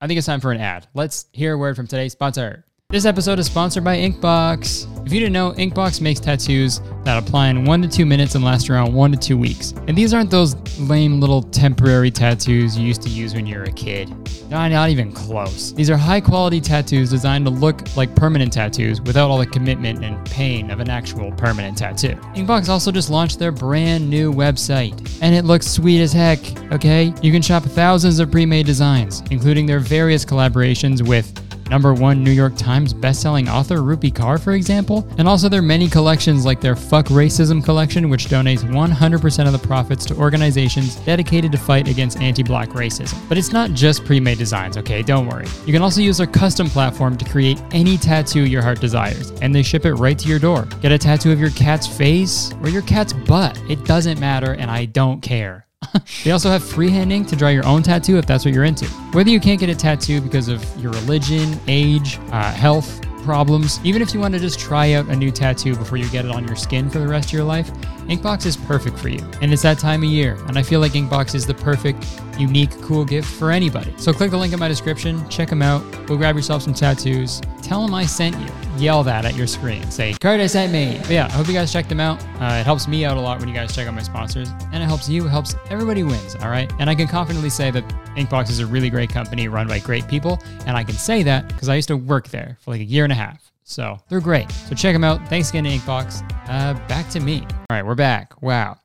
I 0.00 0.06
think 0.06 0.18
it's 0.18 0.26
time 0.26 0.40
for 0.40 0.52
an 0.52 0.60
ad. 0.60 0.86
Let's 0.94 1.26
hear 1.32 1.54
a 1.54 1.58
word 1.58 1.76
from 1.76 1.86
today's 1.86 2.12
sponsor. 2.12 2.64
This 2.90 3.04
episode 3.04 3.38
is 3.38 3.44
sponsored 3.44 3.84
by 3.84 3.98
Inkbox. 3.98 5.04
If 5.06 5.12
you 5.12 5.20
didn't 5.20 5.34
know, 5.34 5.52
Inkbox 5.52 6.00
makes 6.00 6.20
tattoos 6.20 6.80
that 7.04 7.22
apply 7.22 7.48
in 7.48 7.66
one 7.66 7.82
to 7.82 7.88
two 7.88 8.06
minutes 8.06 8.34
and 8.34 8.42
last 8.42 8.70
around 8.70 8.94
one 8.94 9.12
to 9.12 9.18
two 9.18 9.36
weeks. 9.36 9.74
And 9.86 9.94
these 9.94 10.14
aren't 10.14 10.30
those 10.30 10.54
lame 10.80 11.20
little 11.20 11.42
temporary 11.42 12.10
tattoos 12.10 12.78
you 12.78 12.86
used 12.86 13.02
to 13.02 13.10
use 13.10 13.34
when 13.34 13.46
you 13.46 13.58
were 13.58 13.64
a 13.64 13.72
kid. 13.72 14.08
Not, 14.48 14.70
not 14.70 14.88
even 14.88 15.12
close. 15.12 15.74
These 15.74 15.90
are 15.90 15.98
high 15.98 16.22
quality 16.22 16.62
tattoos 16.62 17.10
designed 17.10 17.44
to 17.44 17.50
look 17.50 17.94
like 17.94 18.16
permanent 18.16 18.54
tattoos 18.54 19.02
without 19.02 19.30
all 19.30 19.36
the 19.36 19.44
commitment 19.44 20.02
and 20.02 20.24
pain 20.24 20.70
of 20.70 20.80
an 20.80 20.88
actual 20.88 21.30
permanent 21.32 21.76
tattoo. 21.76 22.14
Inkbox 22.34 22.70
also 22.70 22.90
just 22.90 23.10
launched 23.10 23.38
their 23.38 23.52
brand 23.52 24.08
new 24.08 24.32
website, 24.32 25.18
and 25.20 25.34
it 25.34 25.44
looks 25.44 25.66
sweet 25.66 26.00
as 26.00 26.14
heck, 26.14 26.38
okay? 26.72 27.12
You 27.20 27.32
can 27.32 27.42
shop 27.42 27.64
thousands 27.64 28.18
of 28.18 28.30
pre 28.30 28.46
made 28.46 28.64
designs, 28.64 29.22
including 29.30 29.66
their 29.66 29.78
various 29.78 30.24
collaborations 30.24 31.06
with 31.06 31.38
number 31.68 31.94
one 31.94 32.22
New 32.22 32.30
York 32.30 32.56
Times 32.56 32.92
bestselling 32.92 33.52
author 33.52 33.78
Rupi 33.78 34.12
Kaur, 34.12 34.40
for 34.40 34.52
example, 34.52 35.08
and 35.18 35.28
also 35.28 35.48
their 35.48 35.62
many 35.62 35.88
collections 35.88 36.44
like 36.44 36.60
their 36.60 36.76
Fuck 36.76 37.06
Racism 37.06 37.64
collection, 37.64 38.08
which 38.08 38.26
donates 38.26 38.64
100% 38.64 39.46
of 39.46 39.52
the 39.52 39.66
profits 39.66 40.04
to 40.06 40.16
organizations 40.16 40.96
dedicated 40.96 41.52
to 41.52 41.58
fight 41.58 41.88
against 41.88 42.20
anti 42.20 42.42
black 42.42 42.70
racism. 42.70 43.16
But 43.28 43.38
it's 43.38 43.52
not 43.52 43.72
just 43.72 44.04
pre 44.04 44.20
made 44.20 44.38
designs, 44.38 44.76
okay? 44.76 45.02
Don't 45.02 45.28
worry. 45.28 45.46
You 45.66 45.72
can 45.72 45.82
also 45.82 46.00
use 46.00 46.18
their 46.18 46.26
custom 46.26 46.68
platform 46.68 47.16
to 47.16 47.24
create 47.24 47.62
any 47.72 47.96
tattoo 47.96 48.46
your 48.46 48.62
heart 48.62 48.80
desires, 48.80 49.30
and 49.42 49.54
they 49.54 49.62
ship 49.62 49.84
it 49.84 49.94
right 49.94 50.18
to 50.18 50.28
your 50.28 50.38
door. 50.38 50.66
Get 50.80 50.92
a 50.92 50.98
tattoo 50.98 51.32
of 51.32 51.40
your 51.40 51.50
cat's 51.50 51.86
face 51.86 52.52
or 52.62 52.68
your 52.68 52.82
cat's 52.82 53.12
butt. 53.12 53.60
It 53.68 53.84
doesn't 53.84 54.18
matter, 54.18 54.54
and 54.54 54.70
I 54.70 54.86
don't 54.86 55.20
care. 55.20 55.67
they 56.24 56.30
also 56.30 56.50
have 56.50 56.62
freehand 56.62 57.12
ink 57.12 57.28
to 57.28 57.36
draw 57.36 57.48
your 57.48 57.66
own 57.66 57.82
tattoo 57.82 58.18
if 58.18 58.26
that's 58.26 58.44
what 58.44 58.54
you're 58.54 58.64
into. 58.64 58.86
Whether 59.12 59.30
you 59.30 59.40
can't 59.40 59.60
get 59.60 59.68
a 59.68 59.74
tattoo 59.74 60.20
because 60.20 60.48
of 60.48 60.64
your 60.76 60.92
religion, 60.92 61.58
age, 61.66 62.18
uh, 62.30 62.52
health, 62.52 63.00
problems, 63.24 63.78
even 63.84 64.00
if 64.00 64.14
you 64.14 64.20
want 64.20 64.32
to 64.34 64.40
just 64.40 64.58
try 64.58 64.94
out 64.94 65.06
a 65.08 65.16
new 65.16 65.30
tattoo 65.30 65.76
before 65.76 65.98
you 65.98 66.08
get 66.08 66.24
it 66.24 66.30
on 66.30 66.46
your 66.46 66.56
skin 66.56 66.88
for 66.88 66.98
the 66.98 67.06
rest 67.06 67.28
of 67.28 67.32
your 67.34 67.44
life, 67.44 67.70
Inkbox 68.08 68.46
is 68.46 68.56
perfect 68.56 68.98
for 68.98 69.10
you. 69.10 69.20
And 69.42 69.52
it's 69.52 69.60
that 69.62 69.78
time 69.78 70.02
of 70.02 70.08
year, 70.08 70.38
and 70.46 70.58
I 70.58 70.62
feel 70.62 70.80
like 70.80 70.92
Inkbox 70.92 71.34
is 71.34 71.46
the 71.46 71.52
perfect, 71.52 72.06
unique, 72.38 72.70
cool 72.80 73.04
gift 73.04 73.28
for 73.28 73.50
anybody. 73.50 73.92
So 73.98 74.14
click 74.14 74.30
the 74.30 74.38
link 74.38 74.54
in 74.54 74.58
my 74.58 74.66
description, 74.66 75.28
check 75.28 75.50
them 75.50 75.60
out, 75.60 75.82
go 76.06 76.16
grab 76.16 76.34
yourself 76.34 76.62
some 76.62 76.72
tattoos, 76.72 77.42
tell 77.62 77.84
them 77.84 77.94
I 77.94 78.06
sent 78.06 78.34
you. 78.38 78.48
Yell 78.78 79.02
that 79.02 79.26
at 79.26 79.34
your 79.34 79.46
screen. 79.46 79.90
Say, 79.90 80.14
Curtis 80.14 80.52
sent 80.52 80.72
me. 80.72 80.98
But 81.00 81.10
yeah, 81.10 81.26
I 81.26 81.32
hope 81.32 81.48
you 81.48 81.52
guys 81.52 81.70
check 81.72 81.88
them 81.88 82.00
out. 82.00 82.22
Uh, 82.40 82.60
it 82.60 82.64
helps 82.64 82.88
me 82.88 83.04
out 83.04 83.16
a 83.16 83.20
lot 83.20 83.40
when 83.40 83.48
you 83.48 83.54
guys 83.54 83.74
check 83.74 83.86
out 83.86 83.94
my 83.94 84.02
sponsors, 84.02 84.48
and 84.72 84.82
it 84.82 84.86
helps 84.86 85.06
you, 85.08 85.26
it 85.26 85.30
helps 85.30 85.54
everybody 85.68 86.02
wins, 86.02 86.34
all 86.36 86.48
right? 86.48 86.72
And 86.78 86.88
I 86.88 86.94
can 86.94 87.08
confidently 87.08 87.50
say 87.50 87.70
that 87.72 87.86
Inkbox 88.16 88.48
is 88.48 88.60
a 88.60 88.66
really 88.66 88.88
great 88.88 89.10
company 89.10 89.48
run 89.48 89.68
by 89.68 89.80
great 89.80 90.08
people, 90.08 90.40
and 90.64 90.78
I 90.78 90.84
can 90.84 90.94
say 90.94 91.22
that 91.24 91.48
because 91.48 91.68
I 91.68 91.74
used 91.74 91.88
to 91.88 91.96
work 91.96 92.28
there 92.28 92.56
for 92.60 92.70
like 92.70 92.80
a 92.80 92.84
year 92.84 93.04
and 93.04 93.12
a 93.12 93.16
half. 93.16 93.52
So 93.68 93.98
they're 94.08 94.22
great. 94.22 94.50
So 94.50 94.74
check 94.74 94.94
them 94.94 95.04
out. 95.04 95.28
Thanks 95.28 95.50
again 95.50 95.66
Inkbox. 95.66 96.22
Uh, 96.48 96.72
back 96.88 97.06
to 97.10 97.20
me. 97.20 97.42
All 97.50 97.66
right, 97.70 97.84
we're 97.84 97.94
back. 97.94 98.40
Wow. 98.40 98.78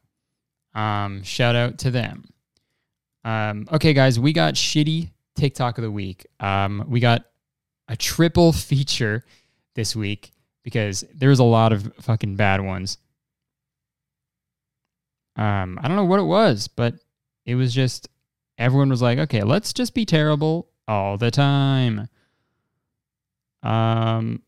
Um, 0.76 1.24
shout 1.24 1.56
out 1.56 1.78
to 1.80 1.92
them. 1.92 2.26
Um, 3.24 3.66
okay, 3.72 3.94
guys, 3.94 4.20
we 4.20 4.34
got 4.34 4.56
shitty 4.56 5.10
TikTok 5.38 5.78
of 5.78 5.84
the 5.84 5.90
week. 5.90 6.26
Um, 6.42 6.84
we 6.90 7.00
got 7.00 7.24
a 7.88 7.96
triple 7.96 8.52
feature 8.52 9.24
this 9.74 9.96
week 9.96 10.34
because 10.64 11.06
there's 11.14 11.40
a 11.40 11.46
lot 11.46 11.72
of 11.72 11.90
fucking 12.02 12.36
bad 12.36 12.60
ones. 12.60 12.98
Um, 15.38 15.80
I 15.82 15.88
don't 15.88 15.96
know 15.96 16.04
what 16.04 16.20
it 16.20 16.24
was, 16.24 16.68
but 16.68 16.96
it 17.46 17.56
was 17.56 17.74
just 17.74 18.10
everyone 18.58 18.90
was 18.90 19.02
like, 19.02 19.18
okay, 19.18 19.44
let's 19.44 19.72
just 19.72 19.94
be 19.94 20.04
terrible 20.06 20.68
all 20.90 21.18
the 21.18 21.32
time. 21.32 22.10
Um, 23.64 24.42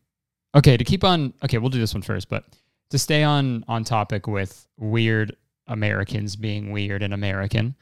okay, 0.56 0.76
to 0.76 0.84
keep 0.84 1.04
on, 1.04 1.34
okay, 1.44 1.58
we'll 1.58 1.70
do 1.70 1.78
this 1.78 1.94
one 1.94 2.02
first, 2.02 2.28
but 2.28 2.44
to 2.90 2.98
stay 2.98 3.22
on 3.22 3.64
on 3.68 3.84
topic 3.84 4.26
with 4.26 4.66
weird 4.78 5.36
Americans 5.66 6.34
being 6.34 6.72
weird 6.72 7.02
and 7.02 7.12
American, 7.12 7.74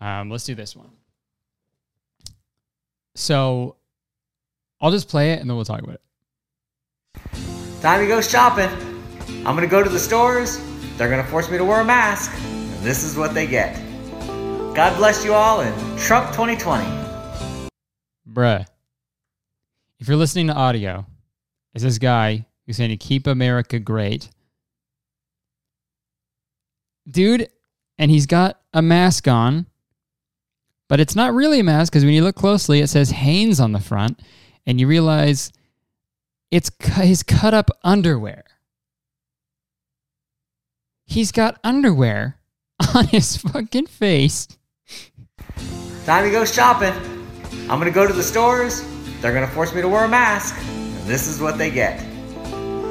um, 0.00 0.30
let's 0.30 0.44
do 0.44 0.54
this 0.54 0.74
one. 0.74 0.90
So, 3.14 3.76
I'll 4.80 4.90
just 4.90 5.08
play 5.08 5.32
it 5.32 5.40
and 5.40 5.48
then 5.48 5.56
we'll 5.56 5.64
talk 5.64 5.82
about 5.82 5.96
it. 5.96 6.00
Time 7.80 8.00
to 8.00 8.06
go 8.06 8.20
shopping. 8.20 8.70
I'm 9.46 9.54
gonna 9.54 9.66
go 9.66 9.82
to 9.82 9.90
the 9.90 9.98
stores. 9.98 10.58
They're 10.96 11.10
gonna 11.10 11.24
force 11.24 11.50
me 11.50 11.58
to 11.58 11.64
wear 11.64 11.80
a 11.80 11.84
mask. 11.84 12.32
And 12.42 12.82
this 12.82 13.04
is 13.04 13.16
what 13.16 13.34
they 13.34 13.46
get. 13.46 13.74
God 14.74 14.96
bless 14.96 15.24
you 15.24 15.32
all 15.32 15.60
and 15.60 15.98
Trump 15.98 16.30
2020. 16.30 16.84
Bruh. 18.28 18.66
If 20.00 20.08
you're 20.08 20.16
listening 20.16 20.48
to 20.48 20.54
audio, 20.54 21.06
is 21.74 21.82
this 21.82 21.98
guy 21.98 22.46
who's 22.66 22.76
saying 22.76 22.90
to 22.90 22.96
keep 22.96 23.26
America 23.26 23.78
great. 23.78 24.30
Dude, 27.08 27.48
and 27.98 28.10
he's 28.10 28.26
got 28.26 28.60
a 28.72 28.80
mask 28.80 29.28
on, 29.28 29.66
but 30.88 31.00
it's 31.00 31.16
not 31.16 31.34
really 31.34 31.60
a 31.60 31.64
mask 31.64 31.92
because 31.92 32.04
when 32.04 32.14
you 32.14 32.22
look 32.22 32.36
closely, 32.36 32.80
it 32.80 32.88
says 32.88 33.10
Hanes 33.10 33.60
on 33.60 33.72
the 33.72 33.80
front, 33.80 34.20
and 34.66 34.80
you 34.80 34.86
realize 34.86 35.52
it's 36.50 36.70
his 36.96 37.22
cut 37.22 37.52
up 37.52 37.70
underwear. 37.82 38.44
He's 41.04 41.32
got 41.32 41.60
underwear 41.62 42.38
on 42.94 43.06
his 43.08 43.36
fucking 43.36 43.86
face. 43.86 44.48
Time 46.06 46.24
to 46.24 46.30
go 46.30 46.44
shopping. 46.44 46.94
I'm 47.62 47.78
gonna 47.78 47.90
go 47.90 48.06
to 48.06 48.12
the 48.12 48.22
stores. 48.22 48.86
They're 49.20 49.34
gonna 49.34 49.48
force 49.48 49.74
me 49.74 49.82
to 49.82 49.88
wear 49.88 50.04
a 50.04 50.08
mask. 50.08 50.54
This 51.04 51.26
is 51.26 51.38
what 51.38 51.58
they 51.58 51.70
get. 51.70 51.98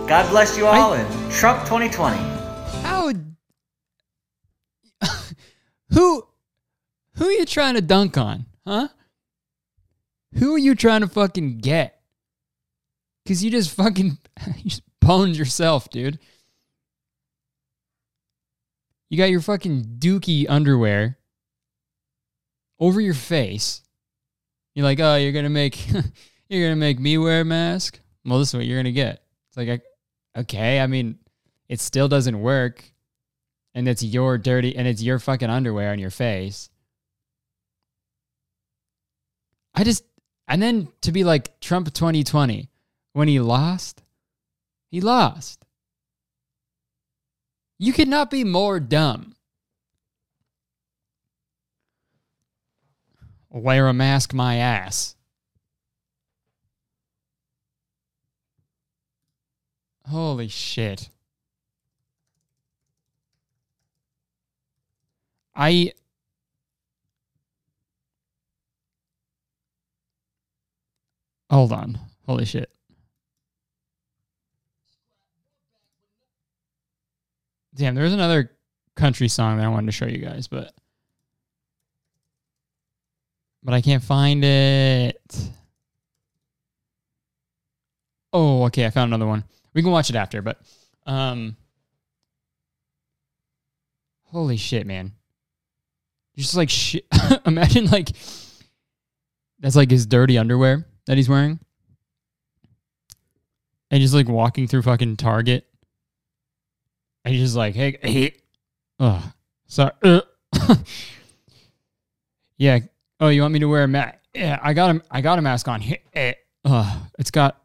God 0.08 0.30
bless 0.30 0.56
you 0.56 0.68
all 0.68 0.94
and 0.94 1.32
Trump 1.32 1.62
2020. 1.62 2.16
How? 2.84 3.12
who? 5.90 6.28
Who 7.16 7.26
are 7.26 7.32
you 7.32 7.46
trying 7.46 7.74
to 7.74 7.82
dunk 7.82 8.16
on, 8.16 8.46
huh? 8.68 8.90
Who 10.36 10.54
are 10.54 10.60
you 10.60 10.76
trying 10.76 11.02
to 11.02 11.08
fucking 11.08 11.58
get? 11.58 12.00
Cause 13.28 13.44
you 13.44 13.50
just 13.50 13.72
fucking 13.72 14.20
you 14.58 14.70
just 14.70 14.84
boned 15.02 15.36
yourself, 15.36 15.90
dude. 15.90 16.20
You 19.10 19.18
got 19.18 19.32
your 19.32 19.42
fucking 19.42 19.98
dookie 19.98 20.46
underwear 20.48 21.18
over 22.80 23.02
your 23.02 23.16
face. 23.16 23.82
You're 24.76 24.86
like, 24.86 25.00
oh, 25.00 25.16
you're 25.16 25.32
gonna 25.32 25.50
make 25.50 25.92
you're 26.50 26.68
gonna 26.68 26.76
make 26.76 27.00
me 27.00 27.18
wear 27.18 27.42
a 27.42 27.46
mask. 27.46 28.00
Well, 28.26 28.40
this 28.40 28.50
is 28.50 28.56
what 28.56 28.66
you're 28.66 28.80
gonna 28.80 28.92
get. 28.92 29.24
It's 29.50 29.58
like, 29.58 29.84
okay, 30.36 30.80
I 30.80 30.88
mean, 30.88 31.20
it 31.68 31.80
still 31.80 32.08
doesn't 32.08 32.40
work, 32.40 32.84
and 33.74 33.88
it's 33.88 34.04
your 34.04 34.38
dirty 34.38 34.76
and 34.76 34.88
it's 34.88 35.02
your 35.02 35.20
fucking 35.20 35.50
underwear 35.50 35.92
on 35.92 36.00
your 36.00 36.10
face. 36.10 36.70
I 39.76 39.84
just 39.84 40.04
and 40.48 40.62
then 40.62 40.90
to 41.02 41.12
be 41.12 41.24
like 41.24 41.60
Trump 41.60 41.92
2020 41.94 42.70
when 43.14 43.28
he 43.28 43.40
lost, 43.40 44.04
he 44.90 45.02
lost. 45.02 45.66
You 47.80 47.94
could 47.94 48.08
not 48.08 48.30
be 48.30 48.44
more 48.44 48.80
dumb. 48.80 49.36
Wear 53.50 53.88
a 53.88 53.94
mask, 53.94 54.34
my 54.34 54.56
ass. 54.56 55.16
Holy 60.08 60.48
shit. 60.48 61.10
I 65.56 65.94
Hold 71.54 71.72
on. 71.72 72.00
Holy 72.26 72.46
shit. 72.46 72.72
Damn, 77.76 77.94
there's 77.94 78.12
another 78.12 78.50
country 78.96 79.28
song 79.28 79.58
that 79.58 79.66
I 79.66 79.70
wanted 79.70 79.86
to 79.86 79.92
show 79.92 80.08
you 80.08 80.18
guys, 80.18 80.48
but 80.48 80.74
but 83.64 83.76
I 83.76 83.82
can't 83.82 84.04
find 84.04 84.44
it. 84.44 85.22
Oh, 88.34 88.64
okay, 88.66 88.88
I 88.88 88.90
found 88.90 89.14
another 89.14 89.28
one. 89.28 89.44
We 89.74 89.82
can 89.82 89.92
watch 89.92 90.10
it 90.10 90.16
after, 90.16 90.42
but 90.42 90.60
um 91.06 91.58
Holy 94.34 94.58
shit, 94.58 94.88
man. 94.88 95.12
Just 96.36 96.56
like 96.56 96.70
shit. 96.70 97.06
Imagine 97.46 97.86
like 97.86 98.10
that's 99.60 99.76
like 99.76 99.92
his 99.92 100.08
dirty 100.08 100.40
underwear 100.40 100.88
that 101.06 101.18
he's 101.18 101.30
wearing. 101.30 101.60
And 103.92 104.02
he's 104.02 104.14
like 104.14 104.28
walking 104.28 104.68
through 104.68 104.82
fucking 104.82 105.18
Target. 105.18 105.68
And 107.24 107.34
he's 107.34 107.44
just 107.44 107.56
like, 107.56 107.76
hey, 107.76 107.98
hey. 108.02 108.34
Oh, 109.00 109.32
sorry. 109.68 109.92
Uh. 110.02 110.22
yeah. 112.58 112.80
Oh, 113.20 113.30
you 113.30 113.42
want 113.44 113.54
me 113.54 113.60
to 113.60 113.70
wear 113.70 113.84
a 113.84 113.88
mask? 113.88 114.18
Yeah, 114.34 114.60
I 114.64 114.74
got 114.74 114.96
a, 114.96 115.02
I 115.12 115.22
got 115.22 115.38
a 115.38 115.44
mask 115.44 115.68
on. 115.68 115.80
Hey, 115.80 116.02
eh. 116.14 116.34
Uh, 116.66 117.02
it's 117.20 117.30
got, 117.30 117.62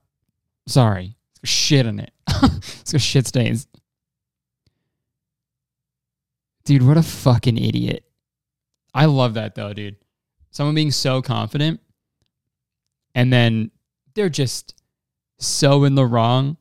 sorry, 0.67 1.17
shit 1.45 1.87
in 1.87 2.01
it. 2.01 2.13
it's 2.29 2.93
got 2.93 3.01
shit 3.01 3.27
stains. 3.27 3.67
Dude, 6.65 6.83
what 6.83 6.97
a 6.97 7.03
fucking 7.03 7.57
idiot. 7.57 8.05
I 8.95 9.07
love 9.07 9.35
that 9.35 9.55
though, 9.55 9.73
dude. 9.73 9.97
Someone 10.51 10.75
being 10.75 10.91
so 10.91 11.23
confident 11.23 11.81
and 13.15 13.33
then 13.33 13.71
they're 14.15 14.29
just 14.29 14.81
so 15.39 15.85
in 15.85 15.95
the 15.95 16.07
wrong. 16.07 16.57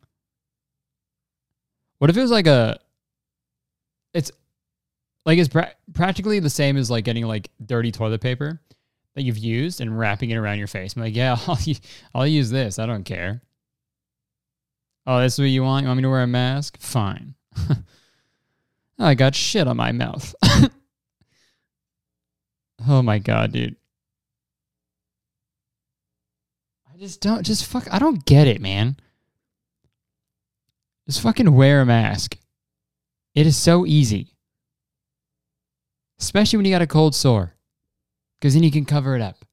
What 1.99 2.09
if 2.09 2.17
it 2.17 2.21
was 2.21 2.31
like 2.31 2.47
a 2.47 2.79
it's 4.13 4.31
like 5.25 5.39
it's 5.39 5.49
pra- 5.49 5.73
practically 5.93 6.39
the 6.39 6.49
same 6.49 6.77
as 6.77 6.89
like 6.89 7.05
getting 7.05 7.25
like 7.25 7.49
dirty 7.65 7.91
toilet 7.91 8.21
paper 8.21 8.61
that 9.15 9.23
you've 9.23 9.37
used 9.37 9.81
and 9.81 9.97
wrapping 9.97 10.29
it 10.29 10.35
around 10.35 10.59
your 10.59 10.67
face. 10.67 10.95
I'm 10.95 11.01
like, 11.01 11.15
yeah, 11.15 11.37
I'll, 11.47 11.59
I'll 12.13 12.27
use 12.27 12.49
this. 12.49 12.79
I 12.79 12.85
don't 12.85 13.03
care. 13.03 13.41
Oh, 15.09 15.21
this 15.21 15.33
is 15.35 15.39
what 15.39 15.45
you 15.45 15.63
want? 15.63 15.83
You 15.83 15.87
want 15.87 15.97
me 15.97 16.03
to 16.03 16.09
wear 16.09 16.21
a 16.23 16.27
mask? 16.27 16.77
Fine. 16.81 17.35
I 18.99 19.15
got 19.15 19.35
shit 19.35 19.67
on 19.67 19.77
my 19.77 19.93
mouth. 19.93 20.35
oh 22.87 23.01
my 23.01 23.17
god, 23.17 23.53
dude. 23.53 23.77
I 26.93 26.97
just 26.97 27.21
don't 27.21 27.43
just 27.43 27.65
fuck 27.65 27.87
I 27.93 27.99
don't 27.99 28.25
get 28.25 28.47
it, 28.47 28.59
man. 28.59 28.97
Just 31.05 31.21
fucking 31.21 31.53
wear 31.53 31.81
a 31.81 31.85
mask. 31.85 32.37
It 33.33 33.47
is 33.47 33.55
so 33.55 33.85
easy. 33.85 34.33
especially 36.19 36.57
when 36.57 36.65
you 36.65 36.71
got 36.73 36.81
a 36.81 36.87
cold 36.87 37.15
sore, 37.15 37.53
because 38.39 38.55
then 38.55 38.63
you 38.63 38.71
can 38.71 38.85
cover 38.85 39.15
it 39.15 39.21
up. 39.21 39.45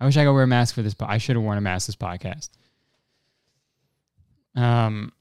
I 0.00 0.04
wish 0.06 0.16
I 0.16 0.24
could 0.24 0.32
wear 0.32 0.44
a 0.44 0.46
mask 0.46 0.74
for 0.74 0.82
this, 0.82 0.94
but 0.94 1.10
I 1.10 1.18
should 1.18 1.36
have 1.36 1.44
worn 1.44 1.58
a 1.58 1.60
mask 1.60 1.86
this 1.86 1.96
podcast. 1.96 2.50
Um. 4.58 5.12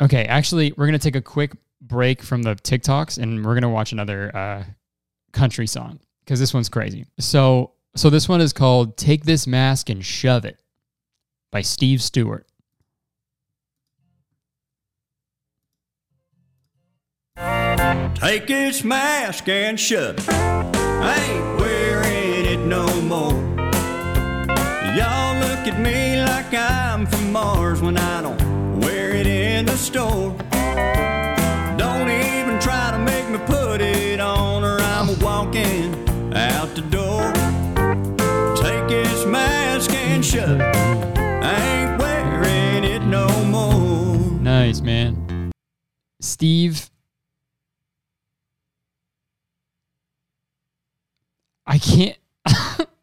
Okay, 0.00 0.24
actually, 0.24 0.72
we're 0.76 0.86
gonna 0.86 0.98
take 0.98 1.16
a 1.16 1.22
quick 1.22 1.52
break 1.80 2.22
from 2.22 2.42
the 2.42 2.54
TikToks, 2.54 3.18
and 3.18 3.44
we're 3.44 3.54
gonna 3.54 3.70
watch 3.70 3.92
another 3.92 4.34
uh, 4.36 4.64
country 5.32 5.66
song 5.66 6.00
because 6.24 6.38
this 6.38 6.52
one's 6.54 6.68
crazy. 6.68 7.06
So, 7.18 7.72
so 7.96 8.10
this 8.10 8.28
one 8.28 8.40
is 8.40 8.52
called 8.52 8.96
"Take 8.96 9.24
This 9.24 9.46
Mask 9.46 9.90
and 9.90 10.04
Shove 10.04 10.44
It" 10.44 10.58
by 11.50 11.62
Steve 11.62 12.02
Stewart. 12.02 12.46
Take 18.14 18.46
this 18.46 18.82
mask 18.82 19.48
and 19.48 19.78
shove 19.78 20.18
it. 20.18 20.28
I 20.28 21.16
ain't 21.16 21.60
wearing 21.60 22.44
it 22.46 22.66
no 22.66 22.86
more. 23.02 23.32
Y'all 24.96 25.25
at 25.66 25.80
me 25.80 26.22
like 26.22 26.52
I'm 26.54 27.06
from 27.06 27.32
Mars 27.32 27.80
when 27.80 27.96
I 27.96 28.22
don't 28.22 28.80
wear 28.80 29.10
it 29.10 29.26
in 29.26 29.66
the 29.66 29.76
store. 29.76 30.30
Don't 31.76 32.08
even 32.08 32.60
try 32.60 32.90
to 32.92 32.98
make 32.98 33.28
me 33.28 33.38
put 33.46 33.80
it 33.80 34.20
on 34.20 34.62
or 34.62 34.78
I'm 34.80 35.18
walking 35.18 35.92
out 36.34 36.74
the 36.74 36.82
door. 36.82 37.32
Take 38.56 38.90
mask 39.26 39.90
and 39.92 40.24
more. 43.46 44.16
Nice, 44.40 44.80
man. 44.80 45.52
Steve. 46.20 46.90
I 51.66 51.78
can't. 51.78 52.16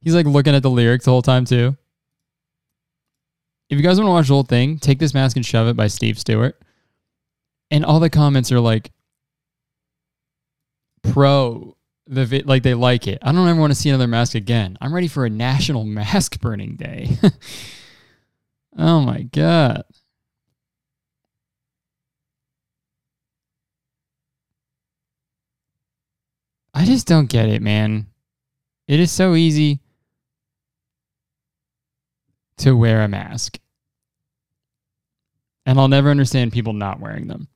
He's 0.00 0.14
like 0.14 0.26
looking 0.26 0.54
at 0.54 0.62
the 0.62 0.70
lyrics 0.70 1.04
the 1.04 1.10
whole 1.10 1.22
time, 1.22 1.44
too. 1.44 1.76
If 3.68 3.78
you 3.78 3.84
guys 3.84 3.98
want 3.98 4.08
to 4.08 4.12
watch 4.12 4.28
the 4.28 4.34
whole 4.34 4.42
thing, 4.42 4.78
take 4.78 4.98
this 4.98 5.14
mask 5.14 5.36
and 5.36 5.46
shove 5.46 5.68
it 5.68 5.76
by 5.76 5.86
Steve 5.86 6.18
Stewart. 6.18 6.60
And 7.70 7.84
all 7.84 8.00
the 8.00 8.10
comments 8.10 8.50
are 8.50 8.58
like 8.58 8.90
pro 11.02 11.76
the 12.06 12.24
vi- 12.24 12.42
like 12.44 12.64
they 12.64 12.74
like 12.74 13.06
it. 13.06 13.18
I 13.22 13.30
don't 13.30 13.48
ever 13.48 13.60
want 13.60 13.70
to 13.70 13.78
see 13.78 13.88
another 13.88 14.08
mask 14.08 14.34
again. 14.34 14.76
I'm 14.80 14.92
ready 14.92 15.06
for 15.06 15.24
a 15.24 15.30
national 15.30 15.84
mask 15.84 16.40
burning 16.40 16.74
day. 16.76 17.16
oh 18.78 19.00
my 19.00 19.22
god. 19.22 19.84
I 26.74 26.84
just 26.84 27.06
don't 27.06 27.28
get 27.28 27.48
it, 27.48 27.62
man. 27.62 28.06
It 28.88 28.98
is 28.98 29.12
so 29.12 29.34
easy 29.34 29.80
to 32.60 32.76
wear 32.76 33.02
a 33.02 33.08
mask. 33.08 33.58
And 35.66 35.78
I'll 35.78 35.88
never 35.88 36.10
understand 36.10 36.52
people 36.52 36.72
not 36.72 37.00
wearing 37.00 37.26
them. 37.26 37.48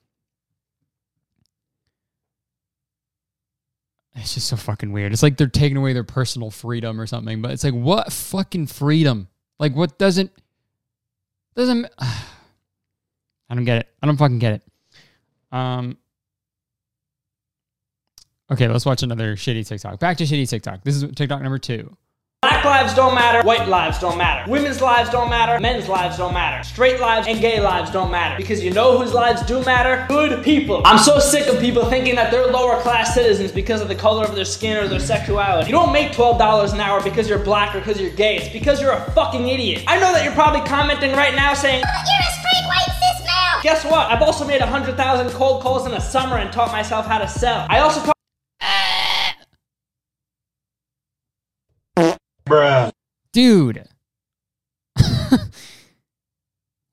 It's 4.16 4.34
just 4.34 4.46
so 4.46 4.56
fucking 4.56 4.92
weird. 4.92 5.12
It's 5.12 5.22
like 5.22 5.36
they're 5.36 5.48
taking 5.48 5.76
away 5.76 5.92
their 5.92 6.04
personal 6.04 6.50
freedom 6.50 7.00
or 7.00 7.06
something, 7.06 7.42
but 7.42 7.50
it's 7.50 7.64
like 7.64 7.74
what 7.74 8.12
fucking 8.12 8.68
freedom? 8.68 9.28
Like 9.58 9.74
what 9.74 9.98
doesn't 9.98 10.30
doesn't 11.56 11.86
I 11.98 13.54
don't 13.54 13.64
get 13.64 13.78
it. 13.78 13.88
I 14.02 14.06
don't 14.06 14.16
fucking 14.16 14.38
get 14.38 14.52
it. 14.54 14.62
Um 15.50 15.98
Okay, 18.50 18.68
let's 18.68 18.86
watch 18.86 19.02
another 19.02 19.36
shitty 19.36 19.66
TikTok. 19.66 19.98
Back 19.98 20.18
to 20.18 20.24
shitty 20.24 20.48
TikTok. 20.48 20.84
This 20.84 20.96
is 20.96 21.10
TikTok 21.12 21.42
number 21.42 21.58
2. 21.58 21.96
Black 22.64 22.80
lives 22.80 22.94
don't 22.94 23.14
matter, 23.14 23.46
white 23.46 23.68
lives 23.68 23.98
don't 23.98 24.16
matter. 24.16 24.50
Women's 24.50 24.80
lives 24.80 25.10
don't 25.10 25.28
matter, 25.28 25.60
men's 25.60 25.86
lives 25.86 26.16
don't 26.16 26.32
matter. 26.32 26.64
Straight 26.64 26.98
lives 26.98 27.26
and 27.28 27.38
gay 27.38 27.60
lives 27.60 27.90
don't 27.90 28.10
matter. 28.10 28.38
Because 28.38 28.64
you 28.64 28.70
know 28.70 28.96
whose 28.96 29.12
lives 29.12 29.42
do 29.42 29.62
matter? 29.64 30.06
Good 30.08 30.42
people. 30.42 30.80
I'm 30.86 30.98
so 30.98 31.18
sick 31.18 31.46
of 31.46 31.60
people 31.60 31.84
thinking 31.90 32.14
that 32.14 32.30
they're 32.30 32.46
lower 32.46 32.80
class 32.80 33.12
citizens 33.12 33.52
because 33.52 33.82
of 33.82 33.88
the 33.88 33.94
color 33.94 34.24
of 34.24 34.34
their 34.34 34.46
skin 34.46 34.78
or 34.78 34.88
their 34.88 34.98
sexuality. 34.98 35.66
You 35.66 35.72
don't 35.72 35.92
make 35.92 36.12
$12 36.12 36.72
an 36.72 36.80
hour 36.80 37.02
because 37.02 37.28
you're 37.28 37.38
black 37.38 37.74
or 37.74 37.80
because 37.80 38.00
you're 38.00 38.12
gay. 38.12 38.36
It's 38.36 38.48
because 38.48 38.80
you're 38.80 38.92
a 38.92 39.10
fucking 39.10 39.46
idiot. 39.46 39.84
I 39.86 40.00
know 40.00 40.14
that 40.14 40.24
you're 40.24 40.32
probably 40.32 40.66
commenting 40.66 41.12
right 41.12 41.34
now 41.34 41.52
saying, 41.52 41.80
You're 41.82 42.18
a 42.18 42.32
straight 42.32 42.66
white 42.66 42.86
cis 42.86 43.26
male. 43.26 43.62
Guess 43.62 43.84
what? 43.84 44.10
I've 44.10 44.22
also 44.22 44.46
made 44.46 44.62
100,000 44.62 45.30
cold 45.32 45.62
calls 45.62 45.86
in 45.86 45.92
a 45.92 46.00
summer 46.00 46.38
and 46.38 46.50
taught 46.50 46.72
myself 46.72 47.04
how 47.04 47.18
to 47.18 47.28
sell. 47.28 47.66
I 47.68 47.80
also 47.80 48.00
taught 48.00 48.14
Dude. 53.34 53.84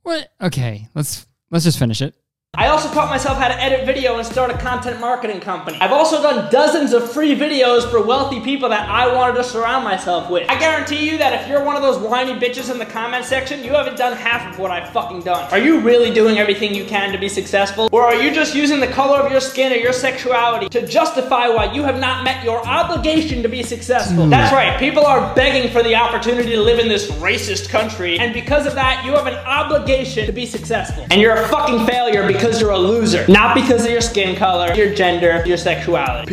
what? 0.02 0.32
Okay, 0.42 0.88
let's 0.96 1.28
let's 1.52 1.66
just 1.66 1.78
finish 1.78 2.02
it. 2.02 2.16
I 2.58 2.68
also 2.68 2.94
taught 2.94 3.10
myself 3.10 3.38
how 3.38 3.48
to 3.48 3.58
edit 3.62 3.86
video 3.86 4.18
and 4.18 4.28
start 4.28 4.52
a 4.52 4.58
content 4.58 5.00
marketing 5.00 5.40
company. 5.40 5.78
I've 5.80 5.94
also 5.94 6.22
done 6.22 6.52
dozens 6.52 6.92
of 6.92 7.10
free 7.10 7.34
videos 7.34 7.90
for 7.90 8.04
wealthy 8.04 8.42
people 8.42 8.68
that 8.68 8.90
I 8.90 9.16
wanted 9.16 9.38
to 9.38 9.44
surround 9.46 9.86
myself 9.86 10.30
with. 10.30 10.52
I 10.52 10.60
guarantee 10.60 11.10
you 11.10 11.18
that 11.18 11.42
if 11.42 11.48
you're 11.48 11.64
one 11.64 11.78
of 11.78 11.82
those 11.82 11.98
whiny 11.98 12.34
bitches 12.34 12.70
in 12.70 12.78
the 12.78 12.86
comment 12.86 13.24
section, 13.24 13.64
you 13.64 13.72
haven't 13.72 13.98
done 13.98 14.18
half 14.18 14.52
of 14.52 14.60
what 14.60 14.70
I've 14.70 14.90
fucking 14.90 15.22
done. 15.22 15.50
Are 15.54 15.60
you 15.60 15.80
really 15.80 16.14
doing 16.14 16.40
everything 16.40 16.76
you 16.76 16.84
can 16.84 17.14
to 17.14 17.18
be 17.18 17.30
successful? 17.30 17.88
Or 17.90 18.04
are 18.04 18.22
you 18.22 18.34
just 18.34 18.54
using 18.54 18.82
the 18.82 18.88
color 18.88 19.22
of 19.22 19.32
your 19.32 19.40
skin 19.40 19.72
or 19.72 19.78
your 19.78 19.94
sexuality 19.94 20.68
to 20.78 20.86
justify 20.86 21.48
why 21.48 21.72
you 21.72 21.84
have 21.84 22.02
not 22.02 22.26
met 22.26 22.44
your 22.44 22.68
obligation 22.68 23.42
to 23.44 23.48
be 23.48 23.64
successful? 23.64 24.26
Mm. 24.26 24.30
That's 24.30 24.54
right, 24.54 24.78
people 24.78 25.06
are 25.06 25.34
begging 25.36 25.72
for 25.72 25.84
the 25.84 25.96
opportunity 25.96 26.50
to 26.50 26.62
live 26.62 26.80
in 26.80 26.90
this 26.90 27.10
racist 27.12 27.70
country, 27.70 28.20
and 28.20 28.34
because 28.34 28.66
of 28.66 28.76
that, 28.76 29.06
you 29.06 29.14
have 29.14 29.28
an 29.28 29.36
obligation 29.36 30.26
to 30.26 30.34
be 30.34 30.46
successful. 30.46 31.08
And 31.10 31.22
you're 31.22 31.38
a 31.38 31.48
fucking 31.48 31.86
failure 31.86 32.28
because 32.28 32.41
you're 32.62 32.72
a 32.72 32.78
loser, 32.78 33.26
not 33.28 33.56
because 33.56 33.86
of 33.86 33.92
your 33.92 34.02
skin 34.02 34.36
color, 34.36 34.74
your 34.74 34.94
gender, 34.94 35.44
your 35.46 35.58
sexuality. 35.58 36.32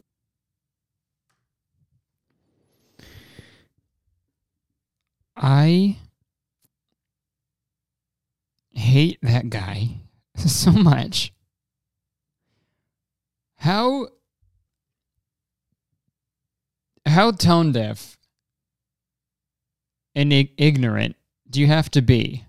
I 5.36 5.96
hate 8.72 9.18
that 9.22 9.50
guy 9.50 10.00
so 10.36 10.72
much. 10.72 11.32
How 13.56 14.08
how 17.06 17.30
tone 17.32 17.72
deaf 17.72 18.16
and 20.14 20.32
ignorant 20.32 21.16
do 21.48 21.60
you 21.60 21.66
have 21.66 21.90
to 21.92 22.02
be 22.02 22.44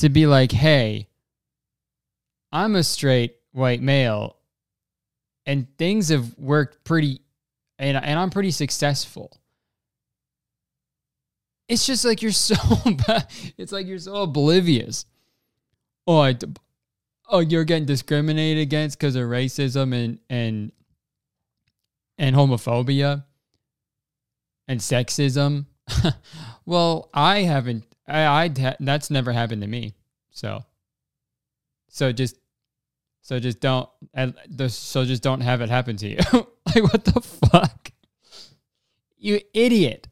to 0.00 0.08
be 0.08 0.26
like, 0.26 0.52
"Hey, 0.52 1.08
I'm 2.52 2.74
a 2.76 2.84
straight 2.84 3.36
white 3.52 3.80
male 3.80 4.36
and 5.46 5.66
things 5.78 6.10
have 6.10 6.36
worked 6.38 6.84
pretty 6.84 7.20
and 7.78 7.96
and 7.96 8.18
I'm 8.18 8.30
pretty 8.30 8.50
successful." 8.50 9.40
it's 11.70 11.86
just 11.86 12.04
like 12.04 12.20
you're 12.20 12.32
so. 12.32 12.56
It's 13.56 13.72
like 13.72 13.86
you're 13.86 13.98
so 13.98 14.16
oblivious. 14.16 15.06
Oh, 16.06 16.18
I, 16.18 16.36
oh, 17.28 17.38
you're 17.38 17.64
getting 17.64 17.86
discriminated 17.86 18.60
against 18.60 18.98
because 18.98 19.14
of 19.16 19.22
racism 19.22 19.94
and 19.94 20.18
and 20.28 20.72
and 22.18 22.36
homophobia 22.36 23.24
and 24.66 24.80
sexism. 24.80 25.66
well, 26.66 27.08
I 27.14 27.42
haven't. 27.42 27.84
I, 28.10 28.44
I 28.44 28.76
that's 28.80 29.10
never 29.10 29.32
happened 29.32 29.62
to 29.62 29.68
me. 29.68 29.94
So, 30.30 30.64
so 31.88 32.12
just, 32.12 32.36
so 33.22 33.38
just 33.38 33.60
don't. 33.60 33.88
So 34.68 35.04
just 35.04 35.22
don't 35.22 35.40
have 35.40 35.60
it 35.60 35.68
happen 35.68 35.96
to 35.98 36.08
you. 36.08 36.18
like 36.32 36.82
what 36.92 37.04
the 37.04 37.20
fuck, 37.20 37.92
you 39.18 39.40
idiot. 39.54 40.08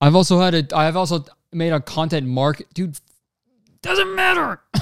I've 0.00 0.14
also 0.14 0.38
had 0.38 0.54
a 0.54 0.66
I've 0.76 0.96
also 0.96 1.24
made 1.52 1.72
a 1.72 1.80
content 1.80 2.26
market 2.26 2.72
dude 2.74 2.98
doesn't 3.80 4.14
matter. 4.14 4.60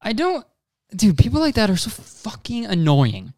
I 0.00 0.12
don't 0.12 0.46
dude, 0.94 1.18
people 1.18 1.40
like 1.40 1.54
that 1.54 1.70
are 1.70 1.76
so 1.76 1.90
fucking 1.90 2.66
annoying. 2.66 3.32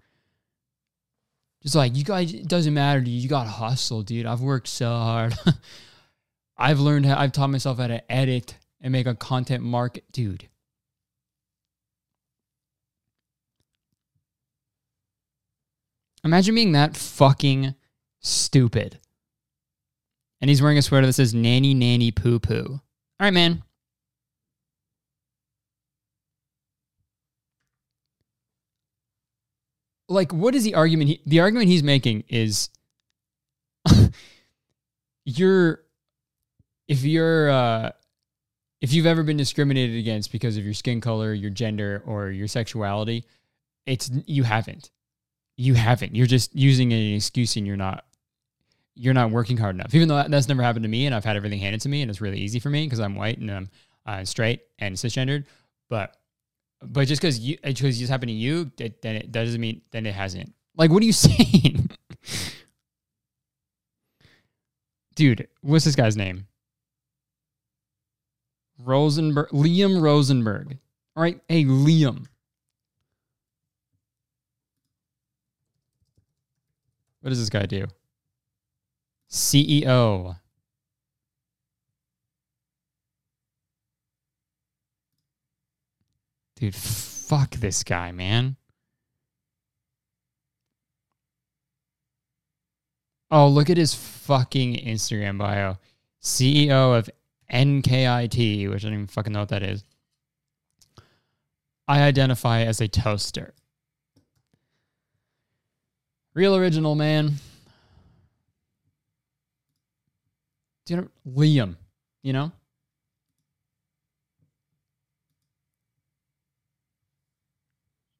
Just 1.63 1.75
like 1.75 1.97
you 1.97 2.05
guys 2.05 2.33
it 2.33 2.49
doesn't 2.49 2.75
matter, 2.75 3.01
dude. 3.01 3.09
You 3.09 3.29
gotta 3.29 3.51
hustle, 3.51 4.03
dude. 4.03 4.27
I've 4.27 4.41
worked 4.41 4.69
so 4.69 4.89
hard. 4.89 5.35
I've 6.57 6.81
learned 6.81 7.07
how 7.07 7.19
I've 7.19 7.33
taught 7.33 7.49
myself 7.51 7.79
how 7.79 7.87
to 7.87 8.13
edit 8.13 8.57
and 8.81 8.93
make 8.93 9.07
a 9.07 9.15
content 9.15 9.63
market 9.63 10.05
dude. 10.13 10.49
Imagine 16.25 16.55
being 16.55 16.73
that 16.73 16.97
fucking 16.97 17.75
stupid 18.21 18.99
And 20.41 20.51
he's 20.51 20.61
wearing 20.61 20.79
a 20.79 20.83
sweater 20.83 21.07
that 21.07 21.13
says 21.13 21.33
nanny 21.35 21.75
nanny 21.75 22.11
poo 22.11 22.39
poo. 22.39 22.65
All 22.69 22.81
right, 23.21 23.33
man. 23.33 23.63
Like, 30.09 30.33
what 30.33 30.55
is 30.55 30.65
the 30.65 30.75
argument? 30.75 31.11
He, 31.11 31.23
the 31.27 31.41
argument 31.41 31.69
he's 31.69 31.83
making 31.83 32.25
is 32.29 32.71
you're 35.25 35.81
if 36.87 37.05
you're 37.05 37.51
uh 37.51 37.91
if 38.81 38.93
you've 38.93 39.07
ever 39.07 39.23
been 39.23 39.37
discriminated 39.37 39.97
against 39.97 40.31
because 40.33 40.57
of 40.57 40.65
your 40.65 40.75
skin 40.75 41.01
color, 41.01 41.33
your 41.35 41.51
gender, 41.51 42.03
or 42.07 42.31
your 42.31 42.47
sexuality, 42.47 43.25
it's 43.87 44.11
you 44.27 44.45
haven't. 44.45 44.91
You 45.57 45.75
haven't. 45.75 46.15
You're 46.15 46.27
just 46.27 46.55
using 46.55 46.93
an 46.93 47.15
excuse 47.15 47.57
and 47.57 47.67
you're 47.67 47.77
not 47.77 48.05
you're 48.95 49.15
not 49.15 49.31
working 49.31 49.57
hard 49.57 49.75
enough. 49.75 49.95
Even 49.95 50.09
though 50.09 50.17
that- 50.17 50.31
that's 50.31 50.49
never 50.49 50.63
happened 50.63 50.83
to 50.85 50.89
me 50.89 51.07
and 51.07 51.15
I've 51.15 51.25
had 51.25 51.37
everything 51.37 51.61
handed 51.61 51.81
to 51.83 51.89
me 51.89 52.03
and 52.03 52.11
it's 52.11 52.21
really 52.21 52.39
easy 52.39 52.59
for 52.59 52.71
me 52.71 52.85
because 52.85 52.99
I'm 53.01 53.15
white 53.15 53.39
and 53.39 53.51
I'm 53.51 53.71
uh, 54.07 54.25
straight 54.25 54.63
and 54.79 54.97
cisgendered. 54.97 55.45
But 55.89 56.17
but 56.83 57.07
just 57.09 57.20
because 57.20 57.39
you 57.39 57.59
because 57.62 58.01
it's 58.01 58.11
happened 58.11 58.31
to 58.31 58.35
you, 58.35 58.70
that, 58.76 59.03
then 59.03 59.16
it 59.16 59.33
doesn't 59.33 59.61
mean 59.61 59.83
then 59.91 60.07
it 60.07 60.14
hasn't. 60.14 60.53
Like, 60.76 60.91
what 60.91 61.03
are 61.03 61.07
you 61.07 61.12
saying, 61.12 61.91
dude? 65.14 65.49
What's 65.61 65.85
this 65.85 65.97
guy's 65.97 66.16
name? 66.16 66.47
Rosenberg, 68.79 69.49
Liam 69.51 70.01
Rosenberg. 70.01 70.79
All 71.16 71.22
right, 71.22 71.41
hey 71.49 71.64
Liam. 71.64 72.26
What 77.20 77.31
does 77.31 77.41
this 77.41 77.51
guy 77.51 77.66
do? 77.66 77.87
CEO. 79.29 80.37
Dude, 86.59 86.75
fuck 86.75 87.53
this 87.53 87.85
guy, 87.85 88.11
man. 88.11 88.57
Oh, 93.31 93.47
look 93.47 93.71
at 93.71 93.77
his 93.77 93.95
fucking 93.95 94.75
Instagram 94.77 95.39
bio. 95.39 95.79
CEO 96.21 96.99
of 96.99 97.09
NKIT, 97.53 98.69
which 98.71 98.85
I 98.85 98.89
don't 98.89 98.95
even 98.95 99.07
fucking 99.07 99.33
know 99.33 99.41
what 99.41 99.51
that 99.51 99.63
is. 99.63 99.85
I 101.87 102.03
identify 102.03 102.63
as 102.63 102.81
a 102.81 102.89
toaster. 102.89 103.55
Real 106.35 106.57
original, 106.57 106.97
man. 106.97 107.35
Liam? 110.89 111.77
You 112.23 112.33
know? 112.33 112.53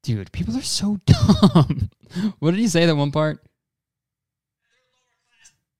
Dude, 0.03 0.31
people 0.31 0.55
are 0.57 0.61
so 0.61 0.97
dumb. 1.05 1.89
what 2.39 2.51
did 2.51 2.59
he 2.59 2.67
say 2.67 2.85
that 2.85 2.95
one 2.95 3.11
part? 3.11 3.43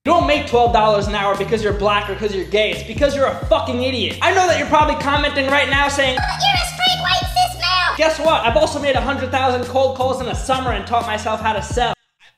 You 0.06 0.14
don't 0.14 0.28
make 0.28 0.48
$12 0.48 1.08
an 1.08 1.16
hour 1.16 1.38
because 1.38 1.64
you're 1.64 1.74
black 1.74 2.10
or 2.10 2.14
because 2.14 2.34
you're 2.36 2.46
gay. 2.46 2.72
It's 2.72 2.84
because 2.84 3.16
you're 3.16 3.28
a 3.28 3.46
fucking 3.46 3.82
idiot. 3.84 4.18
I 4.22 4.34
know 4.34 4.48
that 4.48 4.58
you're 4.58 4.68
probably 4.68 4.96
commenting 4.96 5.48
right 5.48 5.70
now 5.70 5.88
saying, 5.88 6.16
You're 6.16 6.56
a 6.56 6.68
straight 6.68 7.02
white 7.02 7.20
cis 7.22 7.56
male. 7.62 7.98
guess 7.98 8.20
what? 8.20 8.46
I've 8.46 8.58
also 8.58 8.80
made 8.82 8.96
100,000 8.96 9.66
cold 9.66 9.98
calls 9.98 10.22
in 10.22 10.28
a 10.28 10.36
summer 10.36 10.72
and 10.72 10.88
taught 10.88 11.06
myself 11.06 11.42
how 11.42 11.54
to 11.54 11.62
sell. 11.62 11.94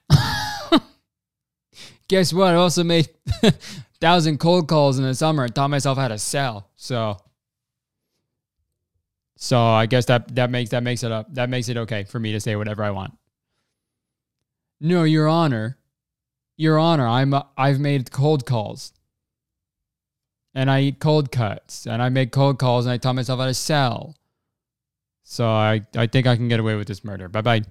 Guess 2.09 2.33
what? 2.33 2.53
I 2.53 2.55
also 2.55 2.83
made 2.83 3.07
thousand 4.01 4.39
cold 4.39 4.67
calls 4.67 4.97
in 4.97 5.05
the 5.05 5.13
summer 5.15 5.45
and 5.45 5.55
taught 5.55 5.69
myself 5.69 5.97
how 5.97 6.09
to 6.09 6.17
sell. 6.17 6.69
So 6.75 7.17
So 9.43 9.59
I 9.59 9.87
guess 9.87 10.05
that 10.05 10.35
that 10.35 10.51
makes 10.51 10.69
that 10.69 10.83
makes 10.83 11.01
it 11.01 11.11
up. 11.11 11.33
That 11.33 11.49
makes 11.49 11.67
it 11.67 11.75
okay 11.75 12.03
for 12.03 12.19
me 12.19 12.31
to 12.31 12.39
say 12.39 12.55
whatever 12.55 12.83
I 12.83 12.91
want. 12.91 13.17
No, 14.79 15.03
your 15.03 15.27
honor. 15.27 15.79
Your 16.57 16.77
honor, 16.77 17.07
I'm 17.07 17.33
I've 17.57 17.79
made 17.79 18.11
cold 18.11 18.45
calls. 18.45 18.93
And 20.53 20.69
I 20.69 20.81
eat 20.81 20.99
cold 20.99 21.31
cuts 21.31 21.87
and 21.87 22.03
I 22.03 22.09
make 22.09 22.31
cold 22.31 22.59
calls 22.59 22.85
and 22.85 22.93
I 22.93 22.97
taught 22.97 23.15
myself 23.15 23.39
how 23.39 23.47
to 23.47 23.53
sell. 23.55 24.15
So 25.23 25.47
I 25.47 25.87
I 25.95 26.05
think 26.05 26.27
I 26.27 26.35
can 26.35 26.47
get 26.47 26.59
away 26.59 26.75
with 26.75 26.87
this 26.87 27.03
murder. 27.03 27.27
Bye-bye. 27.27 27.63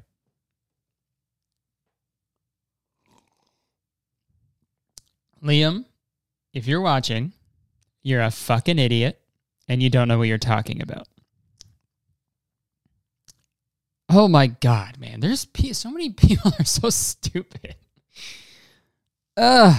Liam, 5.40 5.84
if 6.52 6.66
you're 6.66 6.80
watching, 6.80 7.32
you're 8.02 8.22
a 8.22 8.32
fucking 8.32 8.80
idiot 8.80 9.20
and 9.68 9.80
you 9.80 9.88
don't 9.88 10.08
know 10.08 10.18
what 10.18 10.26
you're 10.26 10.36
talking 10.38 10.82
about. 10.82 11.06
Oh 14.12 14.26
my 14.26 14.48
god, 14.48 14.98
man. 14.98 15.20
There's 15.20 15.46
so 15.72 15.90
many 15.90 16.10
people 16.10 16.52
are 16.58 16.64
so 16.64 16.90
stupid. 16.90 17.76
Ugh. 19.36 19.74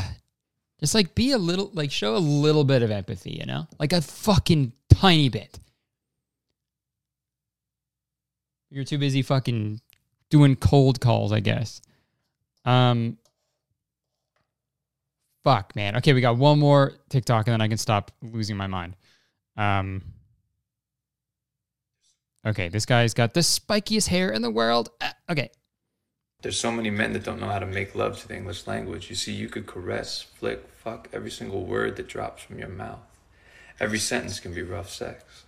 Just 0.80 0.96
like 0.96 1.14
be 1.14 1.32
a 1.32 1.38
little 1.38 1.70
like 1.74 1.92
show 1.92 2.16
a 2.16 2.18
little 2.18 2.64
bit 2.64 2.82
of 2.82 2.90
empathy, 2.90 3.32
you 3.32 3.46
know? 3.46 3.68
Like 3.78 3.94
a 3.94 4.02
fucking 4.02 4.74
tiny 4.90 5.30
bit. 5.30 5.60
You're 8.72 8.86
too 8.86 8.98
busy 8.98 9.22
fucking 9.22 9.82
doing 10.30 10.56
cold 10.56 11.00
calls, 11.02 11.32
I 11.32 11.42
guess. 11.42 11.82
Um 12.66 13.18
Fuck, 15.44 15.76
man. 15.76 15.98
Okay, 15.98 16.14
we 16.14 16.22
got 16.22 16.38
one 16.38 16.60
more 16.60 16.94
TikTok 17.10 17.48
and 17.48 17.54
then 17.54 17.62
I 17.62 17.68
can 17.68 17.78
stop 17.78 18.12
losing 18.22 18.58
my 18.58 18.68
mind. 18.68 18.96
Um 19.58 20.02
Okay, 22.46 22.70
this 22.70 22.86
guy's 22.86 23.14
got 23.14 23.34
the 23.34 23.42
spikiest 23.42 24.08
hair 24.08 24.32
in 24.32 24.42
the 24.42 24.50
world. 24.50 24.90
Uh, 25.00 25.12
okay. 25.30 25.52
There's 26.42 26.60
so 26.60 26.72
many 26.72 26.90
men 26.90 27.14
that 27.14 27.24
don't 27.24 27.40
know 27.40 27.50
how 27.50 27.60
to 27.60 27.68
make 27.68 27.94
love 27.94 28.20
to 28.22 28.28
the 28.28 28.36
English 28.36 28.66
language. 28.66 29.12
You 29.12 29.16
see, 29.16 29.32
you 29.32 29.48
could 29.48 29.68
caress, 29.68 30.24
flick, 30.24 30.68
fuck 30.74 31.08
every 31.14 31.30
single 31.30 31.66
word 31.66 31.98
that 31.98 32.08
drops 32.08 32.42
from 32.42 32.58
your 32.58 32.70
mouth. 32.70 33.00
Every 33.80 34.00
sentence 34.00 34.40
can 34.40 34.54
be 34.56 34.64
rough 34.64 34.90
sex. 34.90 35.46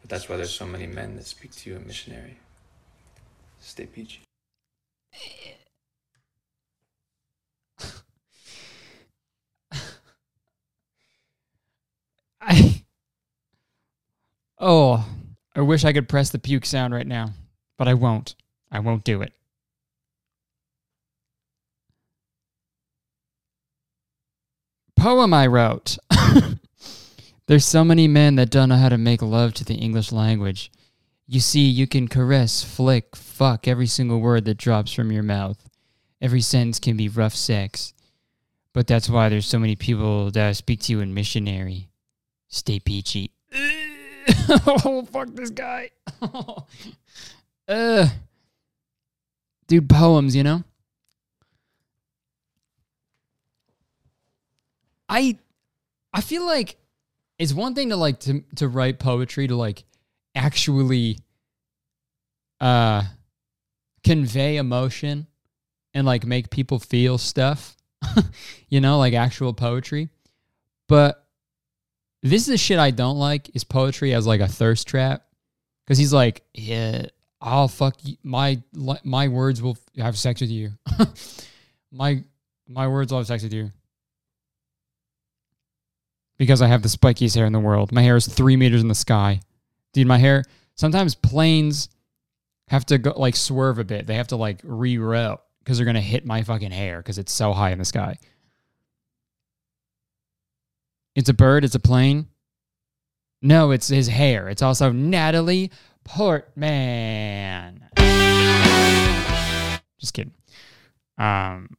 But 0.00 0.10
that's 0.10 0.28
why 0.28 0.36
there's 0.36 0.54
so 0.54 0.66
many 0.66 0.86
men 0.86 1.16
that 1.16 1.26
speak 1.26 1.52
to 1.56 1.70
you 1.70 1.76
in 1.76 1.84
missionary. 1.86 2.38
Stay 3.58 3.86
peachy. 3.86 4.20
I 12.40 12.84
Oh, 14.58 15.04
I 15.56 15.62
wish 15.62 15.86
I 15.86 15.94
could 15.94 16.06
press 16.06 16.28
the 16.28 16.38
puke 16.38 16.66
sound 16.66 16.92
right 16.92 17.06
now, 17.06 17.30
but 17.78 17.88
I 17.88 17.94
won't. 17.94 18.34
I 18.70 18.78
won't 18.78 19.04
do 19.04 19.22
it. 19.22 19.32
Poem 24.96 25.32
I 25.32 25.46
wrote. 25.46 25.96
There's 27.46 27.64
so 27.64 27.84
many 27.84 28.06
men 28.06 28.34
that 28.34 28.50
don't 28.50 28.68
know 28.68 28.76
how 28.76 28.90
to 28.90 28.98
make 28.98 29.22
love 29.22 29.54
to 29.54 29.64
the 29.64 29.76
English 29.76 30.12
language. 30.12 30.70
You 31.26 31.40
see, 31.40 31.66
you 31.66 31.86
can 31.86 32.06
caress, 32.06 32.62
flick, 32.62 33.16
fuck 33.16 33.66
every 33.66 33.86
single 33.86 34.20
word 34.20 34.44
that 34.44 34.58
drops 34.58 34.92
from 34.92 35.10
your 35.10 35.22
mouth. 35.22 35.70
Every 36.20 36.42
sentence 36.42 36.78
can 36.78 36.98
be 36.98 37.08
rough 37.08 37.34
sex. 37.34 37.94
But 38.74 38.86
that's 38.86 39.08
why 39.08 39.30
there's 39.30 39.46
so 39.46 39.58
many 39.58 39.74
people 39.74 40.30
that 40.32 40.56
speak 40.56 40.80
to 40.82 40.92
you 40.92 41.00
in 41.00 41.14
missionary. 41.14 41.88
Stay 42.48 42.78
peachy. 42.78 43.30
oh, 44.66 45.06
fuck 45.10 45.28
this 45.34 45.50
guy. 45.50 45.90
uh, 47.68 48.08
dude, 49.66 49.88
poems, 49.88 50.34
you 50.34 50.42
know? 50.42 50.64
I 55.08 55.38
I 56.12 56.20
feel 56.20 56.44
like 56.44 56.76
it's 57.38 57.52
one 57.52 57.74
thing 57.74 57.90
to 57.90 57.96
like 57.96 58.20
to 58.20 58.42
to 58.56 58.68
write 58.68 58.98
poetry 58.98 59.46
to 59.46 59.54
like 59.54 59.84
actually 60.34 61.18
uh 62.60 63.02
convey 64.02 64.56
emotion 64.56 65.26
and 65.94 66.06
like 66.06 66.26
make 66.26 66.50
people 66.50 66.78
feel 66.78 67.18
stuff. 67.18 67.76
you 68.68 68.80
know, 68.80 68.98
like 68.98 69.14
actual 69.14 69.52
poetry. 69.52 70.08
But 70.88 71.25
this 72.30 72.42
is 72.42 72.48
the 72.48 72.58
shit 72.58 72.78
I 72.78 72.90
don't 72.90 73.18
like 73.18 73.54
is 73.54 73.64
poetry 73.64 74.14
as 74.14 74.26
like 74.26 74.40
a 74.40 74.48
thirst 74.48 74.86
trap. 74.86 75.22
Cause 75.86 75.98
he's 75.98 76.12
like, 76.12 76.42
yeah, 76.52 77.06
I'll 77.40 77.68
fuck 77.68 77.96
you. 78.02 78.16
My 78.22 78.60
my 79.04 79.28
words 79.28 79.62
will 79.62 79.78
have 79.96 80.18
sex 80.18 80.40
with 80.40 80.50
you. 80.50 80.72
my 81.92 82.24
my 82.66 82.88
words 82.88 83.12
will 83.12 83.18
have 83.18 83.26
sex 83.26 83.42
with 83.42 83.52
you. 83.52 83.70
Because 86.38 86.60
I 86.60 86.66
have 86.66 86.82
the 86.82 86.88
spikiest 86.88 87.36
hair 87.36 87.46
in 87.46 87.52
the 87.52 87.60
world. 87.60 87.92
My 87.92 88.02
hair 88.02 88.16
is 88.16 88.26
three 88.26 88.56
meters 88.56 88.82
in 88.82 88.88
the 88.88 88.94
sky. 88.94 89.40
Dude, 89.92 90.06
my 90.06 90.18
hair 90.18 90.44
sometimes 90.74 91.14
planes 91.14 91.88
have 92.68 92.84
to 92.86 92.98
go 92.98 93.14
like 93.16 93.36
swerve 93.36 93.78
a 93.78 93.84
bit. 93.84 94.06
They 94.06 94.16
have 94.16 94.28
to 94.28 94.36
like 94.36 94.60
reroute 94.62 95.38
because 95.60 95.78
they're 95.78 95.86
gonna 95.86 96.00
hit 96.00 96.26
my 96.26 96.42
fucking 96.42 96.72
hair 96.72 96.98
because 96.98 97.18
it's 97.18 97.32
so 97.32 97.52
high 97.52 97.70
in 97.70 97.78
the 97.78 97.84
sky. 97.84 98.18
It's 101.16 101.30
a 101.30 101.34
bird. 101.34 101.64
It's 101.64 101.74
a 101.74 101.80
plane. 101.80 102.28
No, 103.42 103.70
it's 103.70 103.88
his 103.88 104.06
hair. 104.06 104.48
It's 104.48 104.62
also 104.62 104.92
Natalie 104.92 105.72
Portman. 106.04 107.84
Just 109.98 110.12
kidding. 110.12 110.34
Um. 111.18 111.70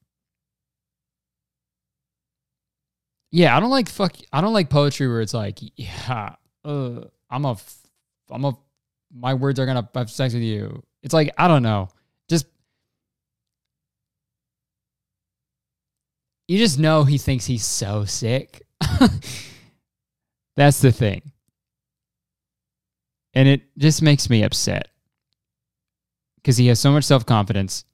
Yeah, 3.31 3.55
I 3.55 3.59
don't 3.59 3.69
like 3.69 3.89
fuck. 3.89 4.15
I 4.33 4.41
don't 4.41 4.53
like 4.53 4.69
poetry 4.69 5.07
where 5.07 5.21
it's 5.21 5.33
like, 5.33 5.59
yeah, 5.75 6.35
uh, 6.65 7.01
I'm 7.29 7.45
a, 7.45 7.57
I'm 8.31 8.45
a, 8.45 8.57
my 9.13 9.35
words 9.35 9.59
are 9.59 9.65
gonna 9.65 9.88
have 9.93 10.09
sex 10.09 10.33
with 10.33 10.43
you. 10.43 10.81
It's 11.03 11.13
like 11.13 11.31
I 11.38 11.47
don't 11.47 11.61
know. 11.61 11.89
Just 12.27 12.47
you 16.47 16.57
just 16.57 16.79
know 16.79 17.03
he 17.03 17.19
thinks 17.19 17.45
he's 17.45 17.65
so 17.65 18.05
sick. 18.05 18.66
That's 20.55 20.81
the 20.81 20.91
thing. 20.91 21.31
And 23.33 23.47
it 23.47 23.61
just 23.77 24.01
makes 24.01 24.29
me 24.29 24.43
upset 24.43 24.87
because 26.37 26.57
he 26.57 26.67
has 26.67 26.79
so 26.79 26.91
much 26.91 27.03
self 27.03 27.25
confidence, 27.25 27.85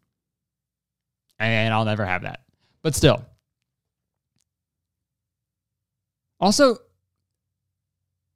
and 1.40 1.74
I'll 1.74 1.86
never 1.86 2.06
have 2.06 2.22
that. 2.22 2.42
But 2.82 2.96
still. 2.96 3.26
Also, 6.40 6.78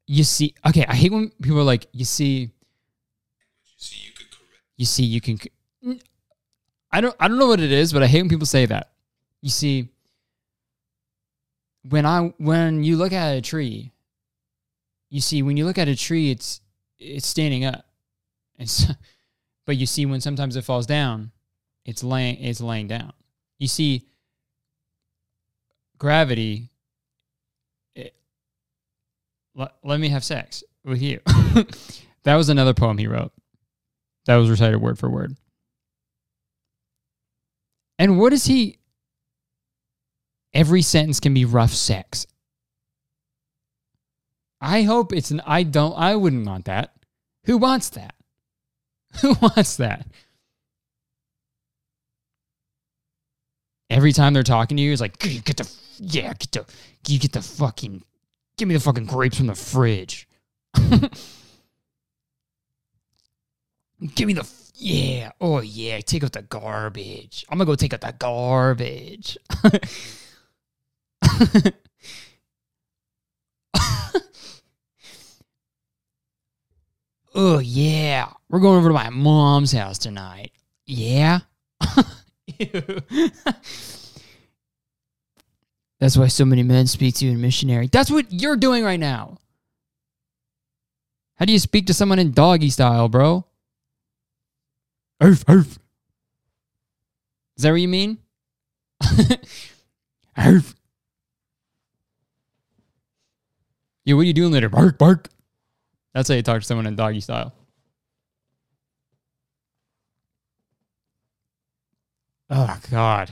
you 0.07 0.23
see, 0.23 0.55
okay, 0.65 0.85
I 0.87 0.95
hate 0.95 1.11
when 1.11 1.29
people 1.41 1.59
are 1.59 1.63
like, 1.63 1.87
you 1.91 2.05
see, 2.05 2.51
you 4.77 4.85
see, 4.85 5.03
you 5.03 5.21
can. 5.21 5.37
I 6.91 7.01
don't, 7.01 7.15
I 7.19 7.27
don't 7.27 7.37
know 7.37 7.47
what 7.47 7.59
it 7.59 7.71
is, 7.71 7.91
but 7.91 8.01
I 8.01 8.07
hate 8.07 8.21
when 8.21 8.29
people 8.29 8.45
say 8.45 8.65
that. 8.65 8.91
You 9.41 9.49
see, 9.49 9.89
when 11.83 12.05
I 12.05 12.33
when 12.37 12.83
you 12.83 12.97
look 12.97 13.13
at 13.13 13.35
a 13.35 13.41
tree, 13.41 13.91
you 15.09 15.21
see 15.21 15.41
when 15.41 15.57
you 15.57 15.65
look 15.65 15.77
at 15.77 15.87
a 15.87 15.95
tree, 15.95 16.31
it's 16.31 16.61
it's 16.97 17.27
standing 17.27 17.65
up. 17.65 17.85
It's 18.57 18.85
but 19.65 19.77
you 19.77 19.85
see 19.85 20.05
when 20.05 20.21
sometimes 20.21 20.55
it 20.55 20.63
falls 20.63 20.85
down, 20.85 21.31
it's 21.85 22.03
laying 22.03 22.43
it's 22.43 22.61
laying 22.61 22.87
down. 22.87 23.13
You 23.59 23.67
see 23.67 24.07
gravity 25.97 26.69
eh, 27.95 28.01
it, 28.01 28.15
let, 29.55 29.73
let 29.83 29.99
me 29.99 30.09
have 30.09 30.23
sex 30.23 30.63
with 30.83 31.01
you. 31.01 31.19
that 32.23 32.35
was 32.35 32.49
another 32.49 32.73
poem 32.73 32.97
he 32.97 33.07
wrote. 33.07 33.31
That 34.25 34.35
was 34.35 34.49
recited 34.49 34.81
word 34.81 34.99
for 34.99 35.09
word. 35.09 35.35
And 37.97 38.19
what 38.19 38.33
is 38.33 38.45
he 38.45 38.77
every 40.57 40.81
sentence 40.81 41.19
can 41.19 41.33
be 41.35 41.45
rough 41.45 41.71
sex. 41.71 42.25
I 44.59 44.81
hope 44.81 45.13
it's 45.13 45.29
an 45.29 45.39
I 45.45 45.61
don't 45.61 45.93
I 45.95 46.15
wouldn't 46.15 46.47
want 46.47 46.65
that. 46.65 46.93
Who 47.45 47.57
wants 47.57 47.89
that? 47.89 48.15
Who 49.21 49.35
wants 49.39 49.77
that? 49.77 50.07
Every 53.89 54.11
time 54.11 54.33
they're 54.33 54.43
talking 54.43 54.75
to 54.77 54.83
you, 54.83 54.91
it's 54.91 54.99
like 54.99 55.19
get 55.19 55.57
the 55.57 55.71
yeah, 55.99 56.33
get 56.33 56.51
the 56.51 56.65
you 57.07 57.19
get 57.19 57.33
the 57.33 57.41
fucking 57.43 58.03
give 58.57 58.67
me 58.67 58.73
the 58.73 58.81
fucking 58.81 59.05
grapes 59.05 59.37
from 59.37 59.47
the 59.47 59.55
fridge. 59.55 60.27
give 64.15 64.27
me 64.27 64.33
the 64.33 64.49
yeah, 64.73 65.31
oh 65.39 65.61
yeah, 65.61 65.99
take 65.99 66.23
out 66.23 66.33
the 66.33 66.41
garbage. 66.41 67.45
I'm 67.49 67.59
gonna 67.59 67.67
go 67.67 67.75
take 67.75 67.93
out 67.93 68.01
the 68.01 68.13
garbage. 68.17 69.37
oh 77.35 77.59
yeah, 77.59 78.29
we're 78.49 78.59
going 78.59 78.77
over 78.77 78.89
to 78.89 78.93
my 78.93 79.09
mom's 79.09 79.71
house 79.71 79.97
tonight. 79.97 80.51
Yeah. 80.85 81.39
That's 85.99 86.15
why 86.15 86.27
so 86.27 86.45
many 86.45 86.63
men 86.63 86.87
speak 86.87 87.15
to 87.15 87.25
you 87.25 87.31
in 87.31 87.41
missionary. 87.41 87.87
That's 87.87 88.11
what 88.11 88.31
you're 88.31 88.55
doing 88.55 88.83
right 88.83 88.99
now. 88.99 89.39
How 91.35 91.45
do 91.45 91.53
you 91.53 91.59
speak 91.59 91.87
to 91.87 91.93
someone 91.93 92.19
in 92.19 92.31
doggy 92.31 92.69
style, 92.69 93.09
bro? 93.09 93.45
Arf, 95.19 95.43
arf. 95.47 95.79
Is 97.57 97.63
that 97.63 97.71
what 97.71 97.81
you 97.81 97.87
mean? 97.87 98.19
arf. 100.37 100.76
Yeah, 104.07 104.13
what 104.13 104.21
are 104.21 104.23
you 104.23 104.33
doing 104.33 104.53
later? 104.53 104.69
Bark, 104.69 104.97
bark. 104.97 105.27
That's 106.13 106.29
how 106.29 106.35
you 106.35 106.41
talk 106.41 106.61
to 106.61 106.65
someone 106.65 106.87
in 106.87 106.95
doggy 106.95 107.19
style. 107.19 107.53
Oh, 112.49 112.79
God. 112.89 113.29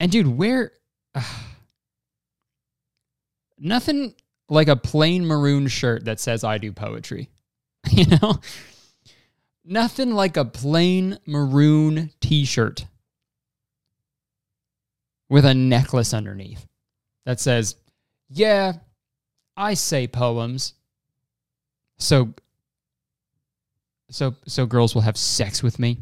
And 0.00 0.10
dude, 0.10 0.28
where. 0.28 0.72
Uh, 1.14 1.22
nothing 3.58 4.14
like 4.48 4.68
a 4.68 4.76
plain 4.76 5.26
maroon 5.26 5.68
shirt 5.68 6.06
that 6.06 6.20
says 6.20 6.42
I 6.42 6.56
do 6.56 6.72
poetry. 6.72 7.28
You 7.90 8.06
know? 8.06 8.40
Nothing 9.62 10.12
like 10.12 10.38
a 10.38 10.46
plain 10.46 11.18
maroon 11.26 12.12
t 12.22 12.46
shirt 12.46 12.86
with 15.28 15.44
a 15.44 15.54
necklace 15.54 16.14
underneath 16.14 16.66
that 17.26 17.40
says, 17.40 17.76
Yeah, 18.28 18.74
I 19.56 19.74
say 19.74 20.06
poems. 20.06 20.74
So 21.98 22.34
so 24.10 24.34
so 24.46 24.66
girls 24.66 24.94
will 24.94 25.02
have 25.02 25.16
sex 25.16 25.62
with 25.62 25.78
me. 25.78 25.98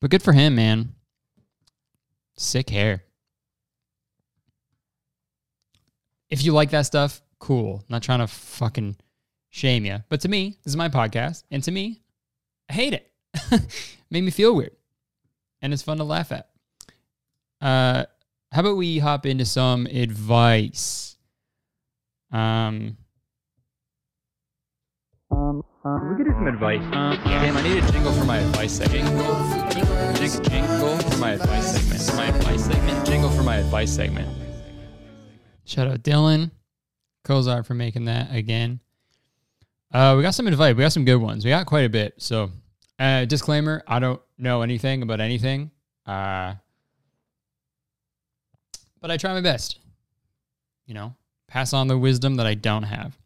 But 0.00 0.10
good 0.10 0.22
for 0.22 0.32
him, 0.32 0.54
man. 0.54 0.94
Sick 2.36 2.70
hair. 2.70 3.04
If 6.30 6.44
you 6.44 6.52
like 6.52 6.70
that 6.70 6.86
stuff, 6.86 7.20
cool. 7.38 7.84
Not 7.88 8.02
trying 8.02 8.20
to 8.20 8.26
fucking 8.26 8.96
shame 9.50 9.84
you. 9.84 9.98
But 10.08 10.20
to 10.22 10.28
me, 10.28 10.56
this 10.64 10.72
is 10.72 10.76
my 10.76 10.88
podcast. 10.88 11.44
And 11.50 11.62
to 11.64 11.70
me, 11.70 12.02
I 12.68 12.72
hate 12.72 12.94
it. 12.94 13.10
Made 14.10 14.24
me 14.24 14.30
feel 14.30 14.54
weird. 14.54 14.72
And 15.62 15.72
it's 15.72 15.82
fun 15.82 15.98
to 15.98 16.04
laugh 16.04 16.32
at. 16.32 16.48
Uh, 17.60 18.04
how 18.52 18.60
about 18.60 18.76
we 18.76 18.98
hop 18.98 19.26
into 19.26 19.44
some 19.44 19.86
advice? 19.86 21.16
Um, 22.32 22.96
um, 25.30 25.62
um, 25.84 26.10
we 26.10 26.16
could 26.16 26.26
do 26.26 26.32
some 26.32 26.46
advice. 26.46 26.82
Um, 26.92 27.18
damn, 27.24 27.56
I 27.56 27.62
need 27.62 27.82
a 27.82 27.92
jingle 27.92 28.12
for 28.12 28.24
my 28.24 28.38
advice 28.38 28.72
segment. 28.72 29.06
Jingle, 29.06 30.14
jingle, 30.14 30.42
jingle 30.42 30.98
for 30.98 31.18
my 31.18 31.32
advice 31.32 31.72
segment. 31.72 32.16
My 32.16 32.26
advice 32.36 32.64
segment. 32.64 33.06
Jingle 33.06 33.30
for 33.30 33.42
my 33.42 33.56
advice 33.56 33.94
segment. 33.94 34.28
Shout 35.64 35.86
out 35.86 36.02
Dylan, 36.02 36.50
Kozar 37.24 37.64
for 37.64 37.74
making 37.74 38.06
that 38.06 38.34
again. 38.34 38.80
Uh, 39.92 40.14
we 40.16 40.22
got 40.22 40.34
some 40.34 40.46
advice. 40.48 40.74
We 40.74 40.82
got 40.82 40.92
some 40.92 41.04
good 41.04 41.16
ones. 41.16 41.44
We 41.44 41.50
got 41.50 41.66
quite 41.66 41.84
a 41.84 41.88
bit. 41.88 42.14
So, 42.18 42.50
uh, 43.00 43.24
disclaimer: 43.24 43.82
I 43.88 43.98
don't 43.98 44.20
know 44.38 44.62
anything 44.62 45.02
about 45.02 45.20
anything. 45.20 45.72
Uh, 46.06 46.54
but 49.00 49.10
I 49.10 49.16
try 49.16 49.32
my 49.32 49.40
best. 49.40 49.78
You 50.86 50.94
know, 50.94 51.14
pass 51.48 51.72
on 51.72 51.88
the 51.88 51.98
wisdom 51.98 52.36
that 52.36 52.46
I 52.46 52.54
don't 52.54 52.84
have. 52.84 53.16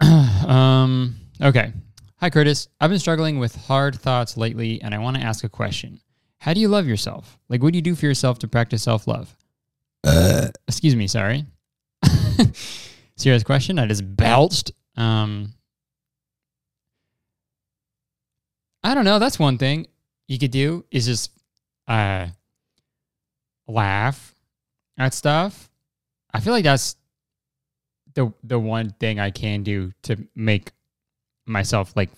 um, 0.46 1.16
okay. 1.40 1.72
Hi, 2.16 2.30
Curtis. 2.30 2.68
I've 2.80 2.90
been 2.90 2.98
struggling 2.98 3.38
with 3.38 3.54
hard 3.54 3.98
thoughts 3.98 4.36
lately, 4.36 4.82
and 4.82 4.94
I 4.94 4.98
want 4.98 5.16
to 5.16 5.22
ask 5.22 5.44
a 5.44 5.48
question. 5.48 6.00
How 6.38 6.52
do 6.52 6.60
you 6.60 6.68
love 6.68 6.86
yourself? 6.86 7.38
Like, 7.48 7.62
what 7.62 7.72
do 7.72 7.78
you 7.78 7.82
do 7.82 7.94
for 7.94 8.06
yourself 8.06 8.38
to 8.40 8.48
practice 8.48 8.82
self 8.82 9.06
love? 9.06 9.36
Uh. 10.04 10.48
Excuse 10.66 10.96
me, 10.96 11.06
sorry. 11.06 11.44
Serious 13.16 13.42
question. 13.42 13.78
I 13.78 13.86
just 13.86 14.16
belched. 14.16 14.72
Um, 14.96 15.52
I 18.82 18.94
don't 18.94 19.04
know. 19.04 19.18
That's 19.18 19.38
one 19.38 19.58
thing 19.58 19.86
you 20.26 20.38
could 20.38 20.50
do 20.50 20.84
is 20.90 21.06
just 21.06 21.32
uh, 21.86 22.26
laugh 23.66 24.34
at 24.96 25.14
stuff. 25.14 25.70
I 26.32 26.40
feel 26.40 26.52
like 26.52 26.64
that's 26.64 26.96
the 28.14 28.32
the 28.42 28.58
one 28.58 28.90
thing 28.90 29.20
I 29.20 29.30
can 29.30 29.62
do 29.62 29.92
to 30.02 30.16
make 30.34 30.72
myself 31.46 31.94
like 31.96 32.10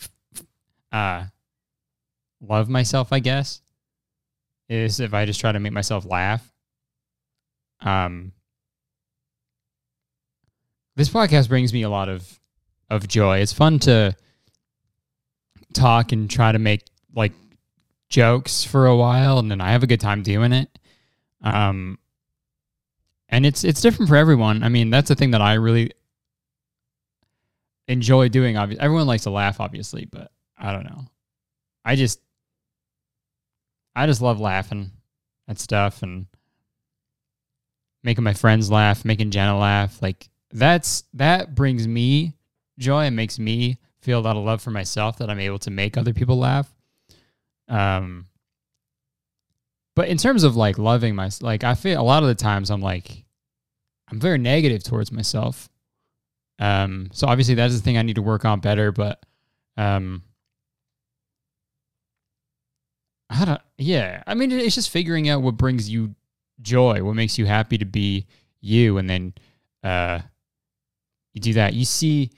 uh 0.92 1.26
love 2.40 2.68
myself, 2.68 3.12
I 3.12 3.20
guess, 3.20 3.60
is 4.68 4.98
if 5.00 5.14
I 5.14 5.26
just 5.26 5.40
try 5.40 5.52
to 5.52 5.60
make 5.60 5.72
myself 5.72 6.04
laugh. 6.04 6.52
Um 7.80 8.32
this 10.96 11.08
podcast 11.08 11.48
brings 11.48 11.72
me 11.72 11.82
a 11.82 11.90
lot 11.90 12.08
of 12.08 12.40
of 12.88 13.06
joy. 13.06 13.38
It's 13.38 13.52
fun 13.52 13.78
to 13.80 14.16
talk 15.72 16.12
and 16.12 16.30
try 16.30 16.52
to 16.52 16.58
make 16.58 16.84
like 17.14 17.32
jokes 18.08 18.64
for 18.64 18.86
a 18.86 18.96
while 18.96 19.38
and 19.38 19.50
then 19.50 19.60
I 19.60 19.72
have 19.72 19.82
a 19.82 19.86
good 19.86 20.00
time 20.00 20.22
doing 20.22 20.52
it. 20.52 20.78
Um 21.42 21.98
and 23.28 23.46
it's 23.46 23.64
it's 23.64 23.80
different 23.80 24.08
for 24.08 24.16
everyone. 24.16 24.62
I 24.62 24.68
mean, 24.68 24.90
that's 24.90 25.08
the 25.08 25.14
thing 25.14 25.30
that 25.30 25.40
I 25.40 25.54
really 25.54 25.92
enjoy 27.88 28.28
doing. 28.28 28.56
Obviously, 28.56 28.84
everyone 28.84 29.06
likes 29.06 29.24
to 29.24 29.30
laugh, 29.30 29.60
obviously, 29.60 30.06
but 30.06 30.30
I 30.58 30.72
don't 30.72 30.84
know. 30.84 31.06
I 31.84 31.96
just 31.96 32.20
I 33.94 34.06
just 34.06 34.20
love 34.20 34.40
laughing 34.40 34.90
at 35.48 35.58
stuff 35.58 36.02
and 36.02 36.26
making 38.02 38.24
my 38.24 38.34
friends 38.34 38.70
laugh, 38.70 39.04
making 39.04 39.30
Jenna 39.30 39.58
laugh. 39.58 40.00
Like 40.02 40.28
that's 40.52 41.04
that 41.14 41.54
brings 41.54 41.86
me 41.86 42.34
joy 42.78 43.04
and 43.04 43.16
makes 43.16 43.38
me 43.38 43.78
feel 44.02 44.18
a 44.18 44.22
lot 44.22 44.36
of 44.36 44.44
love 44.44 44.62
for 44.62 44.70
myself 44.70 45.18
that 45.18 45.30
I'm 45.30 45.40
able 45.40 45.58
to 45.60 45.70
make 45.70 45.96
other 45.96 46.12
people 46.12 46.38
laugh. 46.38 46.72
Um 47.68 48.26
but 49.96 50.08
in 50.08 50.16
terms 50.16 50.44
of 50.44 50.56
like 50.56 50.78
loving 50.78 51.14
my 51.14 51.30
like 51.40 51.64
I 51.64 51.74
feel 51.74 52.00
a 52.00 52.02
lot 52.02 52.22
of 52.22 52.28
the 52.28 52.34
times 52.34 52.70
I'm 52.70 52.80
like 52.80 53.24
I'm 54.10 54.18
very 54.18 54.38
negative 54.38 54.82
towards 54.82 55.12
myself. 55.12 55.68
Um 56.58 57.10
so 57.12 57.26
obviously 57.26 57.54
that's 57.54 57.74
the 57.74 57.80
thing 57.80 57.98
I 57.98 58.02
need 58.02 58.16
to 58.16 58.22
work 58.22 58.44
on 58.44 58.60
better, 58.60 58.92
but 58.92 59.24
um 59.76 60.22
I 63.28 63.44
don't 63.44 63.60
yeah, 63.78 64.22
I 64.26 64.34
mean 64.34 64.50
it's 64.52 64.74
just 64.74 64.90
figuring 64.90 65.28
out 65.28 65.42
what 65.42 65.56
brings 65.56 65.88
you 65.88 66.14
joy, 66.62 67.02
what 67.02 67.14
makes 67.14 67.38
you 67.38 67.46
happy 67.46 67.78
to 67.78 67.84
be 67.84 68.26
you 68.60 68.98
and 68.98 69.08
then 69.08 69.34
uh 69.84 70.20
you 71.32 71.40
do 71.40 71.52
that. 71.54 71.74
You 71.74 71.84
see 71.84 72.30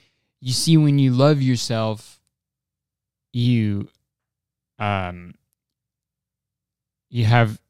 you 0.43 0.53
see 0.53 0.77
when 0.77 0.99
you 0.99 1.13
love 1.13 1.41
yourself 1.41 2.21
you 3.33 3.89
um 4.79 5.35
you 7.13 7.25
have 7.27 7.61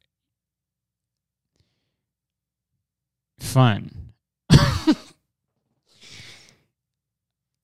fun. 3.40 3.90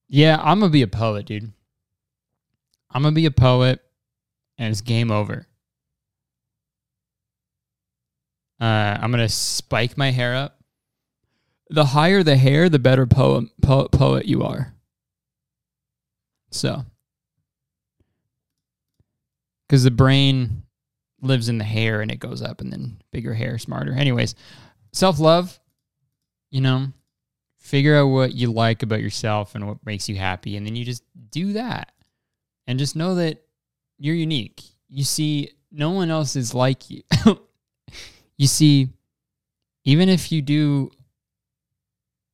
yeah, 0.09 0.38
I'm 0.42 0.59
gonna 0.61 0.70
be 0.70 0.82
a 0.82 0.88
poet, 0.88 1.26
dude. 1.26 1.52
I'm 2.90 3.02
gonna 3.02 3.14
be 3.14 3.26
a 3.26 3.30
poet, 3.30 3.80
and 4.59 4.70
it's 4.72 4.80
game 4.80 5.12
over. 5.12 5.46
Uh, 8.61 8.98
I'm 9.00 9.12
gonna 9.12 9.28
spike 9.28 9.96
my 9.96 10.11
hair 10.11 10.34
up. 10.34 10.59
The 11.70 11.84
higher 11.84 12.24
the 12.24 12.36
hair, 12.36 12.68
the 12.68 12.80
better 12.80 13.06
poet 13.06 13.50
poet, 13.62 13.92
poet 13.92 14.26
you 14.26 14.42
are. 14.42 14.74
So, 16.51 16.84
because 19.66 19.84
the 19.84 19.90
brain 19.90 20.62
lives 21.20 21.49
in 21.49 21.59
the 21.59 21.64
hair 21.64 22.01
and 22.01 22.11
it 22.11 22.20
goes 22.20 22.42
up, 22.42 22.61
and 22.61 22.72
then 22.72 23.01
bigger 23.11 23.34
hair, 23.34 23.59
smarter. 23.59 23.92
Anyways, 23.92 24.34
self 24.92 25.18
love. 25.18 25.59
You 26.51 26.62
know, 26.62 26.86
figure 27.59 27.94
out 27.94 28.07
what 28.07 28.34
you 28.34 28.51
like 28.51 28.82
about 28.82 29.03
yourself 29.03 29.55
and 29.55 29.68
what 29.68 29.84
makes 29.84 30.09
you 30.09 30.16
happy, 30.16 30.57
and 30.57 30.66
then 30.66 30.74
you 30.76 30.84
just 30.84 31.05
do 31.30 31.53
that, 31.55 31.92
and 32.66 32.78
just 32.78 32.96
know 32.96 33.16
that 33.16 33.42
you're 33.99 34.14
unique. 34.14 34.62
You 34.88 35.05
see, 35.05 35.51
no 35.70 35.90
one 35.90 36.11
else 36.11 36.36
is 36.36 36.55
like 36.55 36.88
you. 36.88 37.03
you 38.38 38.46
see, 38.46 38.88
even 39.84 40.09
if 40.09 40.32
you 40.32 40.40
do 40.40 40.90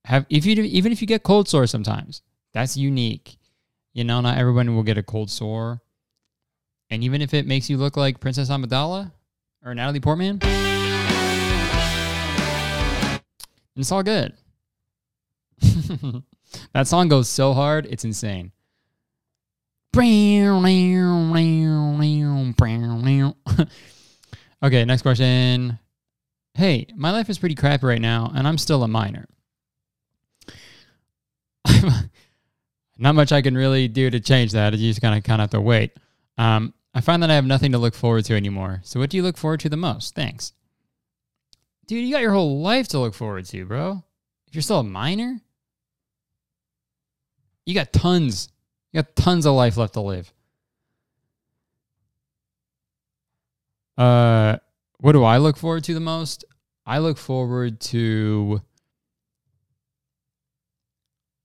have, 0.05 0.27
if 0.29 0.47
you 0.47 0.55
do, 0.55 0.63
even 0.63 0.93
if 0.93 1.01
you 1.01 1.07
get 1.07 1.23
cold 1.23 1.49
sore 1.49 1.67
sometimes, 1.67 2.23
that's 2.53 2.77
unique. 2.77 3.37
You 3.95 4.03
know, 4.03 4.21
not 4.21 4.37
everyone 4.39 4.75
will 4.75 4.83
get 4.83 4.99
a 4.99 5.05
cold 5.05 5.31
sore. 5.31 5.81
And 6.91 7.05
even 7.05 7.23
if 7.23 7.33
it 7.33 7.47
makes 7.47 7.71
you 7.71 7.77
look 7.77 7.97
like 7.97 8.21
Princess 8.21 8.51
Amidala 8.51 9.13
or 9.65 9.73
Natalie 9.75 10.01
Portman, 10.01 10.41
it's 13.77 13.93
all 13.93 14.03
good. 14.03 14.35
that 16.73 16.87
song 16.89 17.09
goes 17.09 17.29
so 17.29 17.53
hard, 17.53 17.87
it's 17.87 18.05
insane. 18.05 18.51
okay, 24.63 24.85
next 24.85 25.03
question. 25.03 25.79
Hey, 26.55 26.89
my 26.97 27.13
life 27.13 27.31
is 27.31 27.39
pretty 27.39 27.55
crappy 27.55 27.87
right 27.87 28.01
now, 28.01 28.33
and 28.35 28.49
I'm 28.49 28.59
still 28.59 28.83
a 28.83 28.89
minor. 28.89 29.27
Not 32.97 33.15
much 33.15 33.33
I 33.33 33.43
can 33.43 33.57
really 33.57 33.89
do 33.89 34.09
to 34.11 34.21
change 34.21 34.53
that. 34.53 34.73
You 34.75 34.91
just 34.91 35.01
kind 35.01 35.17
of 35.17 35.25
kind 35.25 35.41
of 35.41 35.45
have 35.45 35.51
to 35.51 35.61
wait. 35.61 35.93
Um, 36.39 36.75
I 36.95 37.01
find 37.01 37.23
that 37.23 37.31
I 37.31 37.35
have 37.35 37.45
nothing 37.45 37.73
to 37.73 37.79
look 37.79 37.95
forward 37.95 38.25
to 38.27 38.35
anymore. 38.35 38.81
So, 38.85 39.01
what 39.01 39.11
do 39.11 39.17
you 39.17 39.23
look 39.23 39.37
forward 39.37 39.61
to 39.61 39.69
the 39.69 39.77
most? 39.77 40.15
Thanks, 40.15 40.53
dude. 41.87 42.05
You 42.05 42.13
got 42.13 42.23
your 42.23 42.33
whole 42.33 42.61
life 42.61 42.89
to 42.89 43.01
look 43.01 43.15
forward 43.15 43.47
to, 43.47 43.65
bro. 43.65 44.05
If 44.47 44.55
you're 44.55 44.63
still 44.63 44.81
a 44.81 44.85
minor, 44.85 45.41
you 47.67 47.75
got 47.75 47.93
tons. 47.93 48.49
You 48.93 49.03
got 49.03 49.17
tons 49.17 49.45
of 49.45 49.55
life 49.55 49.77
left 49.77 49.95
to 49.95 50.01
live. 50.01 50.33
Uh, 53.99 54.57
what 54.99 55.13
do 55.13 55.25
I 55.25 55.39
look 55.39 55.57
forward 55.57 55.85
to 55.85 55.95
the 55.95 56.01
most? 56.01 56.45
I 56.87 56.99
look 56.99 57.19
forward 57.19 57.81
to, 57.81 58.61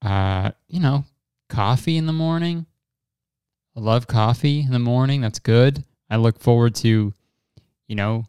uh, 0.01 0.51
you 0.67 0.79
know, 0.79 1.05
coffee 1.49 1.97
in 1.97 2.05
the 2.05 2.13
morning. 2.13 2.65
I 3.75 3.81
love 3.81 4.07
coffee 4.07 4.61
in 4.61 4.71
the 4.71 4.79
morning. 4.79 5.21
That's 5.21 5.39
good. 5.39 5.83
I 6.09 6.15
look 6.17 6.39
forward 6.39 6.75
to, 6.75 7.13
you 7.87 7.95
know, 7.95 8.25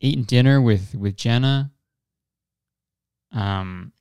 eating 0.00 0.24
dinner 0.24 0.60
with 0.60 0.94
with 0.94 1.16
Jenna. 1.16 1.70
Um, 3.32 3.92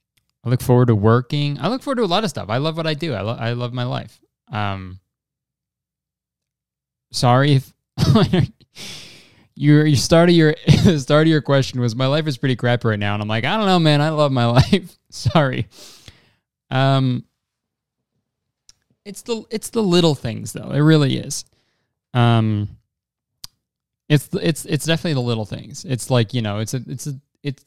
I 0.44 0.50
look 0.50 0.62
forward 0.62 0.88
to 0.88 0.96
working. 0.96 1.60
I 1.60 1.68
look 1.68 1.82
forward 1.82 1.98
to 1.98 2.04
a 2.04 2.06
lot 2.06 2.24
of 2.24 2.30
stuff. 2.30 2.50
I 2.50 2.58
love 2.58 2.78
what 2.78 2.88
I 2.88 2.94
do. 2.94 3.14
I, 3.14 3.22
lo- 3.22 3.38
I 3.38 3.54
love 3.54 3.74
my 3.74 3.84
life. 3.84 4.20
Um, 4.52 5.00
sorry 7.12 7.54
if 7.54 7.74
you 8.36 8.42
your 9.56 9.86
you 9.86 9.96
started 9.96 10.34
your 10.34 10.56
start 10.98 11.28
of 11.28 11.32
your 11.32 11.42
question 11.42 11.80
was 11.82 11.96
my 11.96 12.08
life 12.08 12.28
is 12.28 12.38
pretty 12.38 12.56
crap 12.56 12.84
right 12.86 13.00
now, 13.00 13.14
and 13.14 13.22
I'm 13.22 13.28
like 13.28 13.44
I 13.44 13.58
don't 13.58 13.66
know, 13.66 13.80
man. 13.80 14.02
I 14.02 14.10
love 14.10 14.32
my 14.32 14.46
life. 14.62 14.98
sorry. 15.10 15.68
Um, 16.70 17.26
it's 19.08 19.22
the 19.22 19.44
it's 19.50 19.70
the 19.70 19.82
little 19.82 20.16
things 20.16 20.52
though. 20.52 20.72
It 20.72 20.80
really 20.80 21.18
is. 21.18 21.46
Um, 22.14 22.68
it's 24.10 24.30
it's 24.34 24.66
it's 24.66 24.86
definitely 24.86 25.14
the 25.14 25.22
little 25.22 25.46
things. 25.46 25.86
It's 25.86 26.10
like 26.10 26.34
you 26.34 26.42
know, 26.42 26.60
it's 26.60 26.74
a 26.74 26.82
it's 26.88 27.08
a 27.08 27.14
it's 27.42 27.66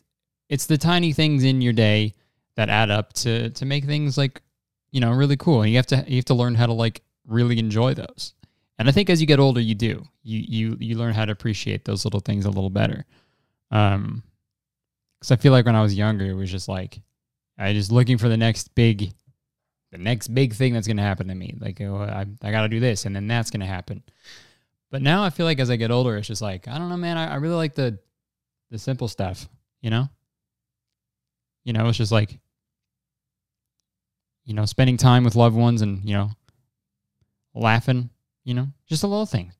it's 0.50 0.66
the 0.66 0.76
tiny 0.76 1.12
things 1.12 1.42
in 1.44 1.62
your 1.62 1.72
day 1.72 2.14
that 2.56 2.68
add 2.68 2.90
up 2.90 3.14
to 3.14 3.50
to 3.50 3.64
make 3.64 3.86
things 3.86 4.18
like 4.18 4.42
you 4.90 5.00
know 5.00 5.12
really 5.12 5.36
cool. 5.36 5.62
And 5.62 5.70
you 5.70 5.76
have 5.76 5.86
to 5.86 6.04
you 6.06 6.16
have 6.16 6.26
to 6.26 6.34
learn 6.34 6.54
how 6.54 6.66
to 6.66 6.74
like 6.74 7.02
really 7.26 7.58
enjoy 7.58 7.94
those. 7.94 8.34
And 8.78 8.88
I 8.88 8.92
think 8.92 9.08
as 9.08 9.20
you 9.20 9.26
get 9.26 9.40
older, 9.40 9.60
you 9.60 9.74
do. 9.74 10.04
You 10.22 10.44
you 10.46 10.76
you 10.78 10.98
learn 10.98 11.14
how 11.14 11.24
to 11.24 11.32
appreciate 11.32 11.86
those 11.86 12.04
little 12.04 12.20
things 12.20 12.44
a 12.44 12.50
little 12.50 12.70
better. 12.70 13.06
Um, 13.70 14.22
because 15.18 15.32
I 15.32 15.36
feel 15.36 15.52
like 15.52 15.66
when 15.66 15.76
I 15.76 15.82
was 15.82 15.94
younger, 15.94 16.26
it 16.26 16.34
was 16.34 16.50
just 16.50 16.68
like 16.68 17.00
I 17.58 17.72
just 17.74 17.92
looking 17.92 18.16
for 18.16 18.28
the 18.28 18.38
next 18.38 18.74
big, 18.74 19.12
the 19.90 19.98
next 19.98 20.28
big 20.28 20.54
thing 20.54 20.72
that's 20.72 20.86
gonna 20.86 21.02
happen 21.02 21.28
to 21.28 21.34
me. 21.34 21.56
Like 21.58 21.80
oh, 21.80 21.96
I 21.96 22.26
I 22.42 22.50
got 22.50 22.62
to 22.62 22.68
do 22.68 22.80
this, 22.80 23.06
and 23.06 23.14
then 23.14 23.26
that's 23.26 23.50
gonna 23.50 23.66
happen. 23.66 24.02
But 24.90 25.02
now 25.02 25.22
I 25.22 25.30
feel 25.30 25.46
like 25.46 25.60
as 25.60 25.70
I 25.70 25.76
get 25.76 25.90
older, 25.90 26.16
it's 26.16 26.28
just 26.28 26.42
like 26.42 26.68
I 26.68 26.78
don't 26.78 26.88
know, 26.88 26.96
man. 26.96 27.18
I, 27.18 27.32
I 27.32 27.34
really 27.36 27.54
like 27.54 27.74
the 27.74 27.98
the 28.70 28.78
simple 28.78 29.08
stuff. 29.08 29.48
You 29.80 29.90
know. 29.90 30.08
You 31.64 31.74
know, 31.74 31.88
it's 31.88 31.98
just 31.98 32.12
like 32.12 32.38
you 34.44 34.54
know, 34.54 34.64
spending 34.64 34.96
time 34.96 35.22
with 35.22 35.36
loved 35.36 35.54
ones 35.56 35.82
and 35.82 36.04
you 36.04 36.14
know, 36.14 36.30
laughing. 37.54 38.10
You 38.44 38.54
know, 38.54 38.68
just 38.88 39.04
a 39.04 39.06
little 39.06 39.26
thing. 39.26 39.52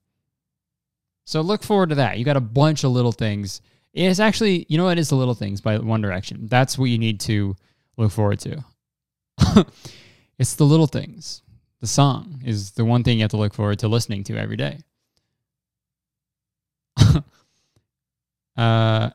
So 1.24 1.43
look 1.43 1.62
forward 1.62 1.91
to 1.91 1.95
that. 1.97 2.18
You 2.18 2.24
got 2.24 2.37
a 2.37 2.41
bunch 2.41 2.83
of 2.83 2.91
little 2.91 3.12
things. 3.12 3.61
It's 3.93 4.18
actually, 4.18 4.66
you 4.68 4.78
know 4.78 4.85
what? 4.85 4.99
It's 4.99 5.11
the 5.11 5.16
little 5.16 5.35
things 5.35 5.61
by 5.61 5.78
One 5.78 6.01
Direction. 6.01 6.49
That's 6.49 6.76
what 6.76 6.87
you 6.87 6.99
need 6.99 7.20
to 7.20 7.55
look 7.97 8.11
forward 8.11 8.41
to. 8.41 8.64
it's 10.41 10.55
the 10.55 10.64
little 10.64 10.86
things. 10.86 11.43
The 11.80 11.86
song 11.86 12.41
is 12.47 12.70
the 12.70 12.84
one 12.84 13.05
thing 13.05 13.18
you 13.18 13.24
have 13.24 13.30
to 13.32 13.36
look 13.36 13.53
forward 13.53 13.78
to 13.80 13.88
listening 13.88 14.24
to 14.24 14.38
every 14.38 14.57
day. 14.57 14.78
uh, 18.57 19.11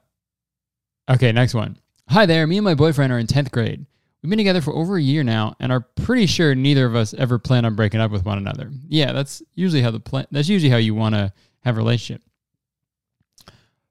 okay, 1.09 1.32
next 1.32 1.55
one. 1.55 1.80
Hi 2.09 2.28
there. 2.28 2.45
Me 2.45 2.59
and 2.59 2.63
my 2.63 2.76
boyfriend 2.76 3.11
are 3.11 3.17
in 3.17 3.26
10th 3.26 3.51
grade. 3.51 3.88
We've 4.21 4.30
been 4.30 4.38
together 4.38 4.61
for 4.61 4.76
over 4.76 4.97
a 4.97 5.01
year 5.01 5.23
now 5.23 5.55
and 5.59 5.71
are 5.71 5.80
pretty 5.80 6.28
sure 6.28 6.53
neither 6.53 6.86
of 6.86 6.95
us 6.95 7.15
ever 7.15 7.39
plan 7.39 7.65
on 7.65 7.76
breaking 7.76 8.01
up 8.01 8.11
with 8.11 8.23
one 8.23 8.38
another. 8.38 8.69
Yeah, 8.88 9.11
that's 9.11 9.41
usually 9.55 9.82
how 9.82 9.89
the 9.89 9.99
plan 9.99 10.28
that's 10.30 10.47
usually 10.47 10.69
how 10.69 10.78
you 10.78 10.93
want 10.93 11.15
to 11.15 11.34
have 11.61 11.76
a 11.76 11.80
relationship. 11.80 12.21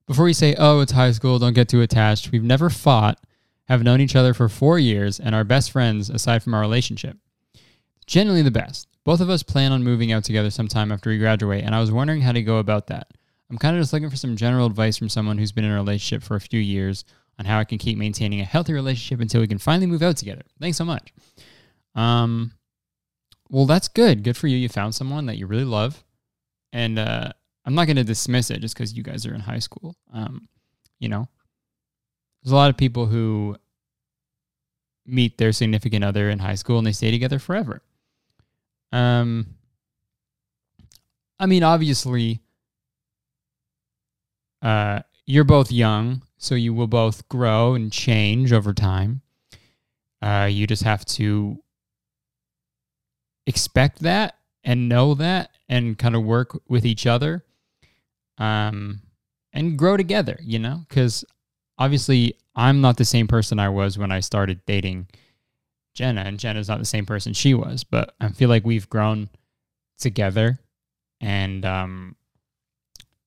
Before 0.06 0.28
you 0.28 0.34
say, 0.34 0.54
"Oh, 0.56 0.80
it's 0.80 0.92
high 0.92 1.12
school, 1.12 1.38
don't 1.38 1.52
get 1.52 1.68
too 1.68 1.82
attached." 1.82 2.30
We've 2.30 2.42
never 2.42 2.68
fought, 2.70 3.20
have 3.68 3.82
known 3.82 4.00
each 4.00 4.16
other 4.16 4.34
for 4.34 4.48
4 4.48 4.78
years 4.78 5.18
and 5.18 5.34
are 5.34 5.44
best 5.44 5.70
friends 5.70 6.10
aside 6.10 6.42
from 6.42 6.54
our 6.54 6.60
relationship. 6.60 7.16
Genuinely 8.06 8.42
the 8.42 8.50
best. 8.50 8.88
Both 9.04 9.20
of 9.20 9.30
us 9.30 9.42
plan 9.42 9.72
on 9.72 9.84
moving 9.84 10.12
out 10.12 10.24
together 10.24 10.50
sometime 10.50 10.90
after 10.90 11.10
we 11.10 11.18
graduate, 11.18 11.64
and 11.64 11.74
I 11.74 11.80
was 11.80 11.92
wondering 11.92 12.22
how 12.22 12.32
to 12.32 12.42
go 12.42 12.58
about 12.58 12.86
that. 12.88 13.08
I'm 13.50 13.58
kind 13.58 13.76
of 13.76 13.82
just 13.82 13.92
looking 13.92 14.10
for 14.10 14.16
some 14.16 14.36
general 14.36 14.66
advice 14.66 14.96
from 14.96 15.08
someone 15.08 15.38
who's 15.38 15.52
been 15.52 15.64
in 15.64 15.70
a 15.70 15.74
relationship 15.74 16.22
for 16.22 16.36
a 16.36 16.40
few 16.40 16.60
years 16.60 17.04
on 17.38 17.44
how 17.44 17.58
I 17.58 17.64
can 17.64 17.78
keep 17.78 17.98
maintaining 17.98 18.40
a 18.40 18.44
healthy 18.44 18.72
relationship 18.72 19.20
until 19.20 19.40
we 19.40 19.46
can 19.46 19.58
finally 19.58 19.86
move 19.86 20.02
out 20.02 20.16
together. 20.16 20.42
Thanks 20.60 20.78
so 20.78 20.84
much. 20.84 21.12
Um, 21.94 22.52
well, 23.50 23.66
that's 23.66 23.88
good. 23.88 24.22
Good 24.22 24.36
for 24.36 24.46
you. 24.46 24.56
You 24.56 24.68
found 24.68 24.94
someone 24.94 25.26
that 25.26 25.36
you 25.36 25.46
really 25.46 25.64
love, 25.64 26.02
and 26.72 26.98
uh, 26.98 27.32
I'm 27.64 27.74
not 27.74 27.86
going 27.86 27.96
to 27.96 28.04
dismiss 28.04 28.50
it 28.50 28.60
just 28.60 28.74
because 28.74 28.94
you 28.94 29.02
guys 29.02 29.26
are 29.26 29.34
in 29.34 29.40
high 29.40 29.58
school. 29.58 29.96
Um, 30.12 30.48
you 30.98 31.08
know, 31.08 31.28
there's 32.42 32.52
a 32.52 32.56
lot 32.56 32.70
of 32.70 32.76
people 32.76 33.06
who 33.06 33.56
meet 35.06 35.36
their 35.38 35.52
significant 35.52 36.04
other 36.04 36.30
in 36.30 36.38
high 36.38 36.54
school 36.54 36.78
and 36.78 36.86
they 36.86 36.92
stay 36.92 37.10
together 37.10 37.38
forever. 37.38 37.82
Um, 38.94 39.46
I 41.40 41.46
mean, 41.46 41.64
obviously, 41.64 42.40
uh, 44.62 45.00
you're 45.26 45.42
both 45.42 45.72
young, 45.72 46.22
so 46.38 46.54
you 46.54 46.72
will 46.72 46.86
both 46.86 47.28
grow 47.28 47.74
and 47.74 47.90
change 47.90 48.52
over 48.52 48.72
time. 48.72 49.22
Uh, 50.22 50.48
you 50.50 50.68
just 50.68 50.84
have 50.84 51.04
to 51.06 51.58
expect 53.48 53.98
that 54.00 54.36
and 54.62 54.88
know 54.88 55.14
that 55.14 55.50
and 55.68 55.98
kind 55.98 56.14
of 56.14 56.22
work 56.22 56.56
with 56.68 56.86
each 56.86 57.04
other 57.04 57.44
um, 58.38 59.00
and 59.52 59.76
grow 59.76 59.96
together, 59.96 60.38
you 60.40 60.60
know? 60.60 60.84
Because 60.88 61.24
obviously, 61.78 62.36
I'm 62.54 62.80
not 62.80 62.96
the 62.96 63.04
same 63.04 63.26
person 63.26 63.58
I 63.58 63.70
was 63.70 63.98
when 63.98 64.12
I 64.12 64.20
started 64.20 64.64
dating 64.66 65.08
Jenna, 65.94 66.22
and 66.22 66.38
Jenna's 66.38 66.68
not 66.68 66.78
the 66.78 66.84
same 66.84 67.06
person 67.06 67.32
she 67.32 67.54
was, 67.54 67.84
but 67.84 68.14
I 68.20 68.28
feel 68.28 68.48
like 68.48 68.64
we've 68.64 68.88
grown 68.88 69.28
together 69.98 70.58
and, 71.20 71.64
um, 71.64 72.16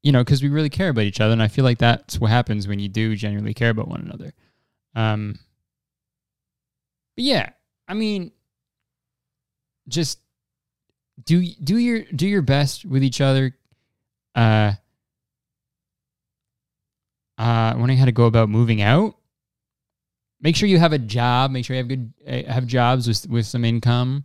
you 0.04 0.12
know, 0.12 0.24
because 0.24 0.44
we 0.44 0.50
really 0.50 0.70
care 0.70 0.90
about 0.90 1.06
each 1.06 1.20
other. 1.20 1.34
And 1.34 1.42
I 1.42 1.48
feel 1.48 1.66
like 1.66 1.80
that's 1.80 2.20
what 2.20 2.30
happens 2.30 2.68
when 2.68 2.80
you 2.80 2.90
do 2.90 3.16
genuinely 3.16 3.54
care 3.54 3.70
about 3.70 3.88
one 3.88 4.02
another. 4.02 4.34
Um, 4.96 5.40
but 7.16 7.24
yeah, 7.24 7.50
I 7.88 7.94
mean, 7.94 8.32
just 9.88 10.20
do 11.26 11.44
do 11.64 11.78
your 11.78 12.04
do 12.04 12.28
your 12.28 12.42
best 12.42 12.86
with 12.86 13.04
each 13.04 13.22
other. 13.22 13.56
Uh, 14.36 14.74
uh, 17.38 17.74
wondering 17.78 17.98
how 17.98 18.06
to 18.06 18.12
go 18.12 18.26
about 18.26 18.50
moving 18.50 18.82
out. 18.82 19.17
Make 20.42 20.56
sure 20.56 20.70
you 20.70 20.78
have 20.80 20.94
a 20.94 21.00
job. 21.00 21.52
Make 21.52 21.66
sure 21.66 21.76
you 21.76 21.82
have 21.82 21.88
good 21.88 22.14
uh, 22.28 22.52
have 22.52 22.68
jobs 22.68 23.08
with 23.08 23.28
with 23.28 23.46
some 23.46 23.66
income. 23.66 24.24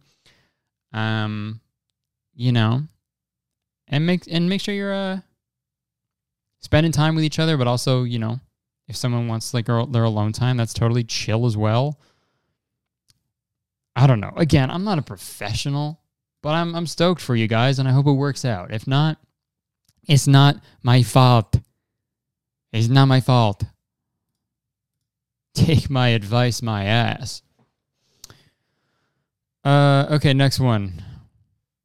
Um, 0.93 1.61
you 2.35 2.53
know, 2.53 2.83
and 3.89 4.07
make 4.07 4.25
and 4.31 4.49
make 4.49 4.61
sure 4.61 4.75
you're 4.75 4.93
uh 4.93 5.21
spending 6.61 6.93
time 6.93 7.15
with 7.15 7.25
each 7.25 7.39
other, 7.39 7.57
but 7.57 7.67
also 7.67 8.05
you 8.05 8.19
know, 8.19 8.41
if 8.89 8.97
someone 8.97 9.29
wants 9.29 9.55
like 9.55 9.67
their 9.67 9.87
their 9.87 10.05
alone 10.05 10.33
time, 10.33 10.57
that's 10.57 10.75
totally 10.75 11.05
chill 11.05 11.47
as 11.47 11.57
well. 11.57 11.99
I 13.97 14.07
don't 14.07 14.21
know. 14.21 14.33
Again, 14.37 14.71
I'm 14.71 14.85
not 14.85 14.99
a 14.99 15.03
professional, 15.03 16.01
but 16.43 16.51
I'm 16.51 16.75
I'm 16.75 16.87
stoked 16.87 17.21
for 17.21 17.35
you 17.35 17.47
guys, 17.49 17.79
and 17.79 17.89
I 17.89 17.93
hope 17.93 18.07
it 18.07 18.13
works 18.13 18.45
out. 18.45 18.73
If 18.73 18.87
not, 18.87 19.19
it's 20.09 20.27
not 20.27 20.57
my 20.83 21.03
fault. 21.03 21.57
It's 22.73 22.89
not 22.89 23.07
my 23.07 23.21
fault. 23.21 23.65
Take 25.55 25.91
my 25.91 26.09
advice, 26.09 26.63
my 26.63 26.85
ass. 26.85 27.43
Uh, 29.65 30.07
okay, 30.11 30.33
next 30.33 30.59
one. 30.59 31.03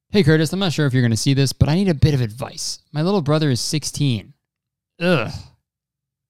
Hey, 0.10 0.24
Curtis, 0.24 0.54
I'm 0.54 0.60
not 0.60 0.72
sure 0.74 0.86
if 0.86 0.94
you're 0.94 1.02
going 1.02 1.12
to 1.12 1.18
see 1.18 1.34
this, 1.34 1.54
but 1.54 1.70
I 1.70 1.76
need 1.76 1.90
a 1.90 1.94
bit 1.94 2.14
of 2.14 2.22
advice. 2.22 2.80
My 2.94 3.02
little 3.02 3.22
brother 3.22 3.50
is 3.50 3.60
16. 3.60 4.34
Ugh. 5.00 5.32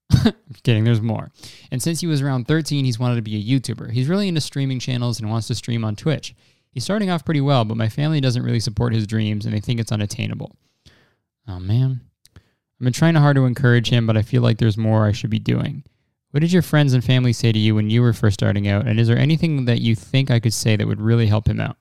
I'm 0.11 0.33
kidding, 0.63 0.83
there's 0.83 1.01
more. 1.01 1.31
And 1.71 1.81
since 1.81 2.01
he 2.01 2.07
was 2.07 2.21
around 2.21 2.47
13, 2.47 2.85
he's 2.85 2.99
wanted 2.99 3.17
to 3.17 3.21
be 3.21 3.35
a 3.35 3.59
YouTuber. 3.59 3.91
He's 3.91 4.09
really 4.09 4.27
into 4.27 4.41
streaming 4.41 4.79
channels 4.79 5.19
and 5.19 5.29
wants 5.29 5.47
to 5.47 5.55
stream 5.55 5.85
on 5.85 5.95
Twitch. 5.95 6.35
He's 6.71 6.83
starting 6.83 7.09
off 7.09 7.25
pretty 7.25 7.41
well, 7.41 7.65
but 7.65 7.77
my 7.77 7.89
family 7.89 8.19
doesn't 8.19 8.43
really 8.43 8.59
support 8.59 8.93
his 8.93 9.07
dreams 9.07 9.45
and 9.45 9.53
they 9.53 9.59
think 9.59 9.79
it's 9.79 9.91
unattainable. 9.91 10.55
Oh, 11.47 11.59
man. 11.59 12.01
I've 12.35 12.83
been 12.83 12.93
trying 12.93 13.15
hard 13.15 13.35
to 13.35 13.45
encourage 13.45 13.89
him, 13.89 14.05
but 14.05 14.17
I 14.17 14.21
feel 14.21 14.41
like 14.41 14.57
there's 14.57 14.77
more 14.77 15.05
I 15.05 15.11
should 15.11 15.29
be 15.29 15.39
doing. 15.39 15.83
What 16.31 16.41
did 16.41 16.51
your 16.51 16.61
friends 16.61 16.93
and 16.93 17.03
family 17.03 17.33
say 17.33 17.51
to 17.51 17.59
you 17.59 17.75
when 17.75 17.89
you 17.89 18.01
were 18.01 18.13
first 18.13 18.35
starting 18.35 18.67
out? 18.67 18.85
And 18.85 18.99
is 18.99 19.07
there 19.07 19.17
anything 19.17 19.65
that 19.65 19.79
you 19.81 19.95
think 19.95 20.29
I 20.29 20.39
could 20.39 20.53
say 20.53 20.75
that 20.75 20.87
would 20.87 21.01
really 21.01 21.27
help 21.27 21.47
him 21.47 21.59
out? 21.59 21.77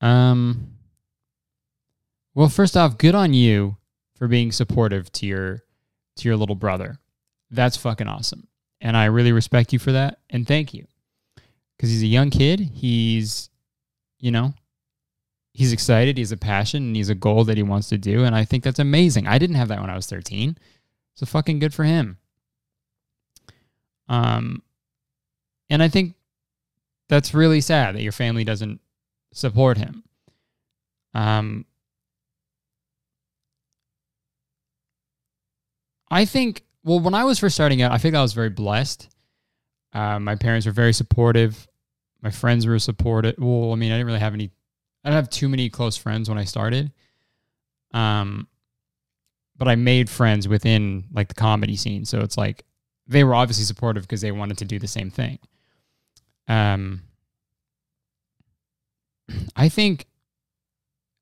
Um 0.00 0.74
Well, 2.34 2.48
first 2.48 2.76
off, 2.76 2.98
good 2.98 3.14
on 3.14 3.32
you 3.34 3.76
for 4.14 4.28
being 4.28 4.52
supportive 4.52 5.10
to 5.12 5.26
your 5.26 5.62
to 6.16 6.28
your 6.28 6.36
little 6.36 6.54
brother. 6.54 6.98
That's 7.50 7.76
fucking 7.76 8.08
awesome. 8.08 8.48
And 8.80 8.96
I 8.96 9.06
really 9.06 9.32
respect 9.32 9.72
you 9.72 9.78
for 9.78 9.92
that 9.92 10.18
and 10.30 10.46
thank 10.46 10.72
you. 10.72 10.86
Cuz 11.78 11.90
he's 11.90 12.02
a 12.02 12.06
young 12.06 12.30
kid, 12.30 12.60
he's 12.60 13.50
you 14.18 14.30
know, 14.30 14.54
he's 15.52 15.72
excited, 15.72 16.16
he 16.16 16.22
has 16.22 16.32
a 16.32 16.36
passion, 16.36 16.84
and 16.84 16.96
he's 16.96 17.08
a 17.08 17.14
goal 17.14 17.44
that 17.44 17.56
he 17.56 17.62
wants 17.62 17.88
to 17.88 17.98
do. 17.98 18.24
And 18.24 18.34
I 18.34 18.44
think 18.44 18.64
that's 18.64 18.78
amazing. 18.78 19.26
I 19.26 19.38
didn't 19.38 19.56
have 19.56 19.68
that 19.68 19.80
when 19.80 19.90
I 19.90 19.96
was 19.96 20.06
13. 20.06 20.56
So 21.14 21.26
fucking 21.26 21.58
good 21.58 21.74
for 21.74 21.84
him. 21.84 22.18
Um, 24.08 24.62
and 25.70 25.82
I 25.82 25.88
think 25.88 26.14
that's 27.08 27.34
really 27.34 27.60
sad 27.60 27.94
that 27.94 28.02
your 28.02 28.12
family 28.12 28.44
doesn't 28.44 28.80
support 29.32 29.78
him. 29.78 30.04
Um, 31.14 31.64
I 36.10 36.24
think, 36.24 36.62
well, 36.84 37.00
when 37.00 37.14
I 37.14 37.24
was 37.24 37.38
first 37.38 37.54
starting 37.54 37.82
out, 37.82 37.92
I 37.92 37.98
think 37.98 38.14
I 38.14 38.22
was 38.22 38.32
very 38.32 38.50
blessed. 38.50 39.08
Uh, 39.92 40.18
my 40.20 40.36
parents 40.36 40.66
were 40.66 40.72
very 40.72 40.92
supportive. 40.92 41.66
My 42.22 42.30
friends 42.30 42.66
were 42.66 42.78
supportive. 42.78 43.36
Well, 43.38 43.72
I 43.72 43.76
mean, 43.76 43.92
I 43.92 43.96
didn't 43.96 44.06
really 44.06 44.20
have 44.20 44.34
any 44.34 44.50
I 45.06 45.10
don't 45.10 45.16
have 45.16 45.30
too 45.30 45.48
many 45.48 45.70
close 45.70 45.96
friends 45.96 46.28
when 46.28 46.36
I 46.36 46.42
started. 46.42 46.90
Um, 47.94 48.48
but 49.56 49.68
I 49.68 49.76
made 49.76 50.10
friends 50.10 50.48
within 50.48 51.04
like 51.12 51.28
the 51.28 51.34
comedy 51.34 51.76
scene, 51.76 52.04
so 52.04 52.20
it's 52.20 52.36
like 52.36 52.64
they 53.06 53.24
were 53.24 53.34
obviously 53.34 53.64
supportive 53.64 54.02
because 54.04 54.20
they 54.20 54.32
wanted 54.32 54.58
to 54.58 54.64
do 54.64 54.78
the 54.78 54.86
same 54.86 55.10
thing. 55.10 55.38
Um, 56.48 57.02
I 59.56 59.68
think. 59.68 60.06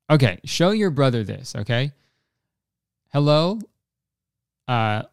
Okay, 0.09 0.39
show 0.45 0.69
your 0.69 0.91
brother 0.91 1.23
this. 1.23 1.55
Okay. 1.55 1.91
Hello. 3.11 3.59
Uh, 4.67 5.03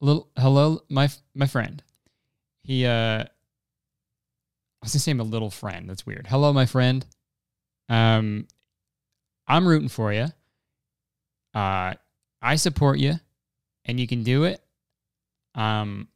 little 0.00 0.28
hello, 0.36 0.80
my 0.88 1.08
my 1.34 1.46
friend. 1.46 1.82
He 2.62 2.86
uh. 2.86 3.24
I 4.82 4.84
was 4.84 4.92
gonna 4.92 5.00
say 5.00 5.14
little 5.14 5.50
friend. 5.50 5.88
That's 5.88 6.06
weird. 6.06 6.26
Hello, 6.28 6.52
my 6.52 6.66
friend. 6.66 7.04
Um, 7.88 8.46
I'm 9.48 9.66
rooting 9.66 9.88
for 9.88 10.12
you. 10.12 10.26
Uh, 11.54 11.94
I 12.42 12.56
support 12.56 12.98
you, 12.98 13.14
and 13.84 13.98
you 13.98 14.06
can 14.06 14.22
do 14.22 14.44
it. 14.44 14.60
Um, 15.56 16.08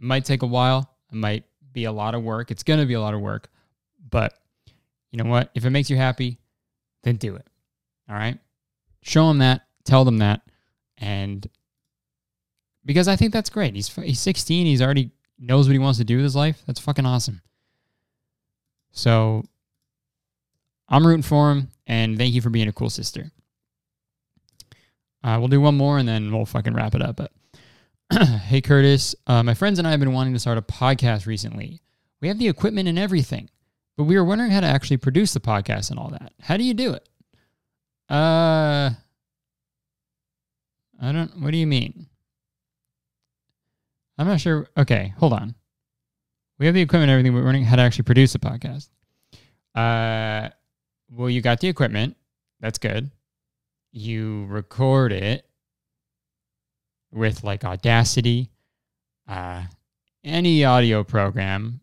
it 0.00 0.06
might 0.06 0.24
take 0.24 0.42
a 0.42 0.46
while. 0.46 0.90
It 1.12 1.16
might 1.16 1.44
be 1.72 1.84
a 1.84 1.92
lot 1.92 2.14
of 2.14 2.22
work. 2.22 2.50
It's 2.50 2.62
going 2.62 2.80
to 2.80 2.86
be 2.86 2.94
a 2.94 3.00
lot 3.00 3.12
of 3.12 3.20
work, 3.20 3.50
but 4.10 4.34
you 5.10 5.22
know 5.22 5.28
what? 5.28 5.50
If 5.54 5.66
it 5.66 5.70
makes 5.70 5.90
you 5.90 5.96
happy, 5.96 6.38
then 7.02 7.16
do 7.16 7.36
it. 7.36 7.46
All 8.08 8.16
right. 8.16 8.38
Show 9.02 9.28
them 9.28 9.38
that. 9.38 9.62
Tell 9.84 10.04
them 10.06 10.18
that, 10.18 10.40
and 10.96 11.46
because 12.86 13.06
I 13.06 13.16
think 13.16 13.34
that's 13.34 13.50
great. 13.50 13.74
He's 13.74 13.94
he's 13.94 14.20
16. 14.20 14.64
He's 14.64 14.80
already 14.80 15.10
knows 15.38 15.66
what 15.66 15.72
he 15.72 15.78
wants 15.78 15.98
to 15.98 16.04
do 16.04 16.16
with 16.16 16.24
his 16.24 16.36
life. 16.36 16.62
That's 16.66 16.80
fucking 16.80 17.04
awesome. 17.04 17.42
So 18.92 19.44
I'm 20.88 21.06
rooting 21.06 21.22
for 21.22 21.50
him, 21.50 21.68
and 21.86 22.16
thank 22.16 22.32
you 22.32 22.40
for 22.40 22.50
being 22.50 22.68
a 22.68 22.72
cool 22.72 22.88
sister. 22.88 23.30
Uh, 25.22 25.36
we'll 25.38 25.48
do 25.48 25.60
one 25.60 25.76
more, 25.76 25.98
and 25.98 26.08
then 26.08 26.32
we'll 26.32 26.46
fucking 26.46 26.74
wrap 26.74 26.94
it 26.94 27.02
up. 27.02 27.16
But 27.16 27.32
hey, 28.44 28.60
Curtis, 28.60 29.14
uh, 29.26 29.42
my 29.42 29.54
friends 29.54 29.78
and 29.78 29.88
I 29.88 29.90
have 29.90 30.00
been 30.00 30.12
wanting 30.12 30.34
to 30.34 30.38
start 30.38 30.58
a 30.58 30.62
podcast 30.62 31.26
recently. 31.26 31.80
We 32.20 32.28
have 32.28 32.38
the 32.38 32.48
equipment 32.48 32.88
and 32.88 32.98
everything, 32.98 33.48
but 33.96 34.04
we 34.04 34.16
were 34.16 34.24
wondering 34.24 34.50
how 34.50 34.60
to 34.60 34.66
actually 34.66 34.98
produce 34.98 35.32
the 35.32 35.40
podcast 35.40 35.90
and 35.90 35.98
all 35.98 36.10
that. 36.10 36.32
How 36.40 36.56
do 36.56 36.64
you 36.64 36.74
do 36.74 36.92
it? 36.92 37.08
Uh, 38.10 38.90
I 41.00 41.12
don't. 41.12 41.40
What 41.40 41.50
do 41.50 41.56
you 41.56 41.66
mean? 41.66 42.06
I'm 44.18 44.26
not 44.26 44.40
sure. 44.40 44.68
Okay, 44.76 45.14
hold 45.18 45.32
on. 45.32 45.54
We 46.58 46.66
have 46.66 46.74
the 46.74 46.82
equipment 46.82 47.10
and 47.10 47.18
everything. 47.18 47.32
But 47.32 47.38
we're 47.38 47.46
wondering 47.46 47.64
how 47.64 47.76
to 47.76 47.82
actually 47.82 48.04
produce 48.04 48.34
a 48.34 48.38
podcast. 48.38 48.90
Uh, 49.74 50.50
well, 51.10 51.30
you 51.30 51.40
got 51.40 51.60
the 51.60 51.68
equipment. 51.68 52.16
That's 52.60 52.78
good. 52.78 53.10
You 53.92 54.44
record 54.46 55.12
it 55.12 55.46
with 57.14 57.44
like 57.44 57.64
Audacity, 57.64 58.50
uh, 59.28 59.62
any 60.22 60.64
audio 60.64 61.04
program. 61.04 61.80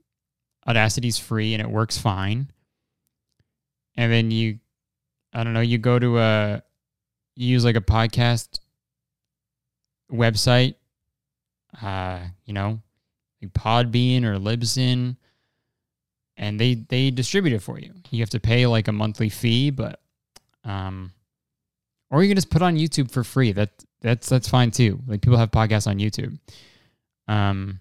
Audacity's 0.67 1.17
free 1.17 1.55
and 1.55 1.61
it 1.61 1.69
works 1.69 1.97
fine. 1.97 2.51
And 3.97 4.11
then 4.11 4.29
you 4.29 4.59
I 5.33 5.43
don't 5.43 5.53
know, 5.53 5.61
you 5.61 5.77
go 5.77 5.97
to 5.97 6.19
a 6.19 6.63
you 7.35 7.47
use 7.47 7.65
like 7.65 7.75
a 7.77 7.81
podcast 7.81 8.59
website, 10.11 10.75
uh, 11.81 12.19
you 12.45 12.53
know, 12.53 12.79
like 13.41 13.53
Podbean 13.53 14.23
or 14.23 14.37
Libsyn, 14.37 15.15
and 16.37 16.59
they 16.59 16.75
they 16.75 17.11
distribute 17.11 17.53
it 17.53 17.61
for 17.61 17.79
you. 17.79 17.93
You 18.11 18.19
have 18.19 18.29
to 18.31 18.39
pay 18.39 18.67
like 18.67 18.87
a 18.87 18.91
monthly 18.91 19.29
fee, 19.29 19.71
but 19.71 20.01
um, 20.63 21.11
or 22.09 22.21
you 22.21 22.29
can 22.29 22.37
just 22.37 22.49
put 22.51 22.61
on 22.61 22.77
YouTube 22.77 23.09
for 23.09 23.23
free. 23.23 23.51
That 23.51 23.71
that's 24.01 24.29
that's 24.29 24.49
fine 24.49 24.71
too. 24.71 24.99
Like 25.07 25.21
people 25.21 25.37
have 25.37 25.51
podcasts 25.51 25.87
on 25.87 25.99
YouTube. 25.99 26.37
Um, 27.27 27.79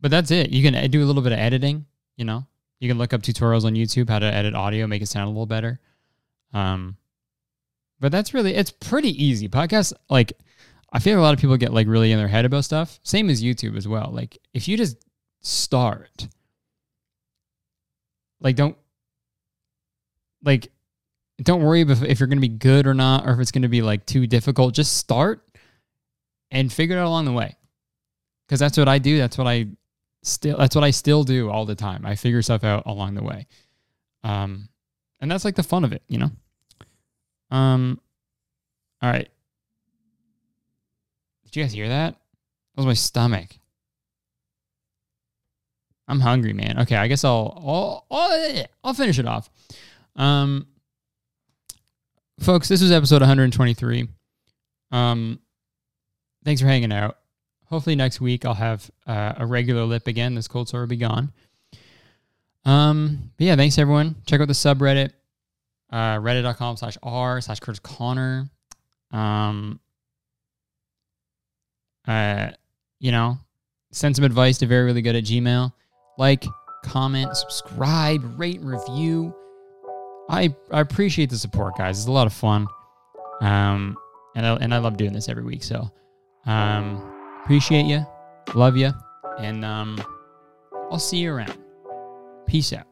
but 0.00 0.10
that's 0.10 0.30
it. 0.30 0.50
You 0.50 0.68
can 0.68 0.90
do 0.90 1.02
a 1.02 1.06
little 1.06 1.22
bit 1.22 1.32
of 1.32 1.38
editing. 1.38 1.86
You 2.16 2.24
know, 2.24 2.46
you 2.80 2.88
can 2.88 2.98
look 2.98 3.12
up 3.12 3.22
tutorials 3.22 3.64
on 3.64 3.74
YouTube 3.74 4.08
how 4.08 4.18
to 4.18 4.26
edit 4.26 4.54
audio, 4.54 4.86
make 4.86 5.02
it 5.02 5.06
sound 5.06 5.26
a 5.26 5.30
little 5.30 5.46
better. 5.46 5.78
Um, 6.52 6.96
but 8.00 8.10
that's 8.10 8.34
really 8.34 8.54
it's 8.54 8.70
pretty 8.70 9.22
easy. 9.22 9.48
Podcasts 9.48 9.92
like 10.08 10.32
I 10.92 10.98
feel 10.98 11.18
a 11.18 11.22
lot 11.22 11.34
of 11.34 11.40
people 11.40 11.56
get 11.56 11.72
like 11.72 11.86
really 11.86 12.12
in 12.12 12.18
their 12.18 12.28
head 12.28 12.44
about 12.44 12.64
stuff. 12.64 12.98
Same 13.02 13.30
as 13.30 13.42
YouTube 13.42 13.76
as 13.76 13.86
well. 13.86 14.10
Like 14.12 14.38
if 14.52 14.66
you 14.66 14.76
just 14.76 14.96
start, 15.40 16.28
like 18.40 18.56
don't 18.56 18.76
like 20.42 20.72
don't 21.42 21.62
worry 21.62 21.80
if, 21.80 22.02
if 22.02 22.20
you're 22.20 22.26
going 22.26 22.38
to 22.38 22.48
be 22.48 22.48
good 22.48 22.86
or 22.86 22.94
not 22.94 23.26
or 23.26 23.32
if 23.32 23.40
it's 23.40 23.50
going 23.50 23.62
to 23.62 23.68
be 23.68 23.82
like 23.82 24.04
too 24.06 24.26
difficult. 24.26 24.74
Just 24.74 24.96
start 24.96 25.42
and 26.50 26.72
figure 26.72 26.96
it 26.96 27.00
out 27.00 27.06
along 27.06 27.24
the 27.24 27.32
way. 27.32 27.56
Because 28.46 28.60
that's 28.60 28.76
what 28.76 28.88
i 28.88 28.98
do. 28.98 29.16
That's 29.18 29.38
what 29.38 29.46
i 29.46 29.66
still 30.22 30.58
that's 30.58 30.74
what 30.74 30.84
i 30.84 30.90
still 30.90 31.24
do 31.24 31.50
all 31.50 31.64
the 31.64 31.74
time. 31.74 32.04
I 32.04 32.16
figure 32.16 32.42
stuff 32.42 32.64
out 32.64 32.84
along 32.86 33.14
the 33.14 33.22
way. 33.22 33.46
Um 34.22 34.68
and 35.20 35.30
that's 35.30 35.44
like 35.44 35.54
the 35.54 35.62
fun 35.62 35.84
of 35.84 35.92
it 35.92 36.02
you 36.08 36.18
know? 36.18 36.30
Um 37.50 38.00
all 39.02 39.10
right. 39.10 39.28
Did 41.44 41.56
you 41.56 41.62
guys 41.62 41.72
hear 41.72 41.88
that? 41.88 42.12
That 42.12 42.76
was 42.76 42.86
my 42.86 42.94
stomach. 42.94 43.56
I'm 46.06 46.20
hungry 46.20 46.52
man. 46.52 46.80
Okay 46.80 46.96
i 46.96 47.06
guess 47.06 47.24
i'll 47.24 48.04
i'll 48.10 48.20
i'll, 48.20 48.64
I'll 48.84 48.94
finish 48.94 49.18
it 49.18 49.26
off. 49.26 49.48
Um 50.16 50.66
folks, 52.40 52.68
this 52.68 52.82
was 52.82 52.90
episode 52.90 53.20
123. 53.20 54.08
Um, 54.90 55.38
thanks 56.44 56.60
for 56.60 56.66
hanging 56.66 56.92
out. 56.92 57.18
Hopefully 57.66 57.94
next 57.94 58.20
week 58.20 58.44
I'll 58.44 58.54
have 58.54 58.90
uh, 59.06 59.34
a 59.36 59.46
regular 59.46 59.84
lip 59.84 60.06
again. 60.06 60.34
This 60.34 60.48
cold 60.48 60.68
sore 60.68 60.80
will 60.80 60.88
be 60.88 60.96
gone. 60.96 61.32
Um, 62.64 63.30
but 63.36 63.46
yeah, 63.46 63.56
thanks 63.56 63.78
everyone. 63.78 64.16
Check 64.26 64.40
out 64.40 64.48
the 64.48 64.54
subreddit, 64.54 65.12
uh, 65.90 66.16
reddit.com 66.16 66.76
slash 66.76 66.98
r 67.02 67.40
slash 67.40 67.60
Curtis 67.60 67.80
Conner. 67.80 68.50
Um, 69.12 69.80
uh, 72.06 72.50
you 72.98 73.12
know, 73.12 73.38
send 73.92 74.16
some 74.16 74.24
advice 74.24 74.58
to 74.58 74.66
very 74.66 74.84
really 74.84 75.02
good 75.02 75.16
at 75.16 75.24
Gmail. 75.24 75.72
Like, 76.18 76.44
comment, 76.84 77.36
subscribe, 77.36 78.38
rate, 78.38 78.60
review. 78.60 79.34
I 80.30 80.54
I 80.70 80.80
appreciate 80.80 81.28
the 81.28 81.36
support, 81.36 81.76
guys. 81.76 81.98
It's 81.98 82.06
a 82.06 82.12
lot 82.12 82.26
of 82.26 82.32
fun, 82.32 82.68
um, 83.40 83.96
and 84.36 84.46
I, 84.46 84.54
and 84.56 84.72
I 84.72 84.78
love 84.78 84.96
doing 84.96 85.12
this 85.12 85.28
every 85.28 85.42
week. 85.42 85.64
So, 85.64 85.90
um, 86.46 87.02
appreciate 87.42 87.86
you, 87.86 88.06
love 88.54 88.76
you, 88.76 88.92
and 89.38 89.64
um, 89.64 90.02
I'll 90.90 91.00
see 91.00 91.18
you 91.18 91.32
around. 91.32 91.58
Peace 92.46 92.72
out. 92.72 92.86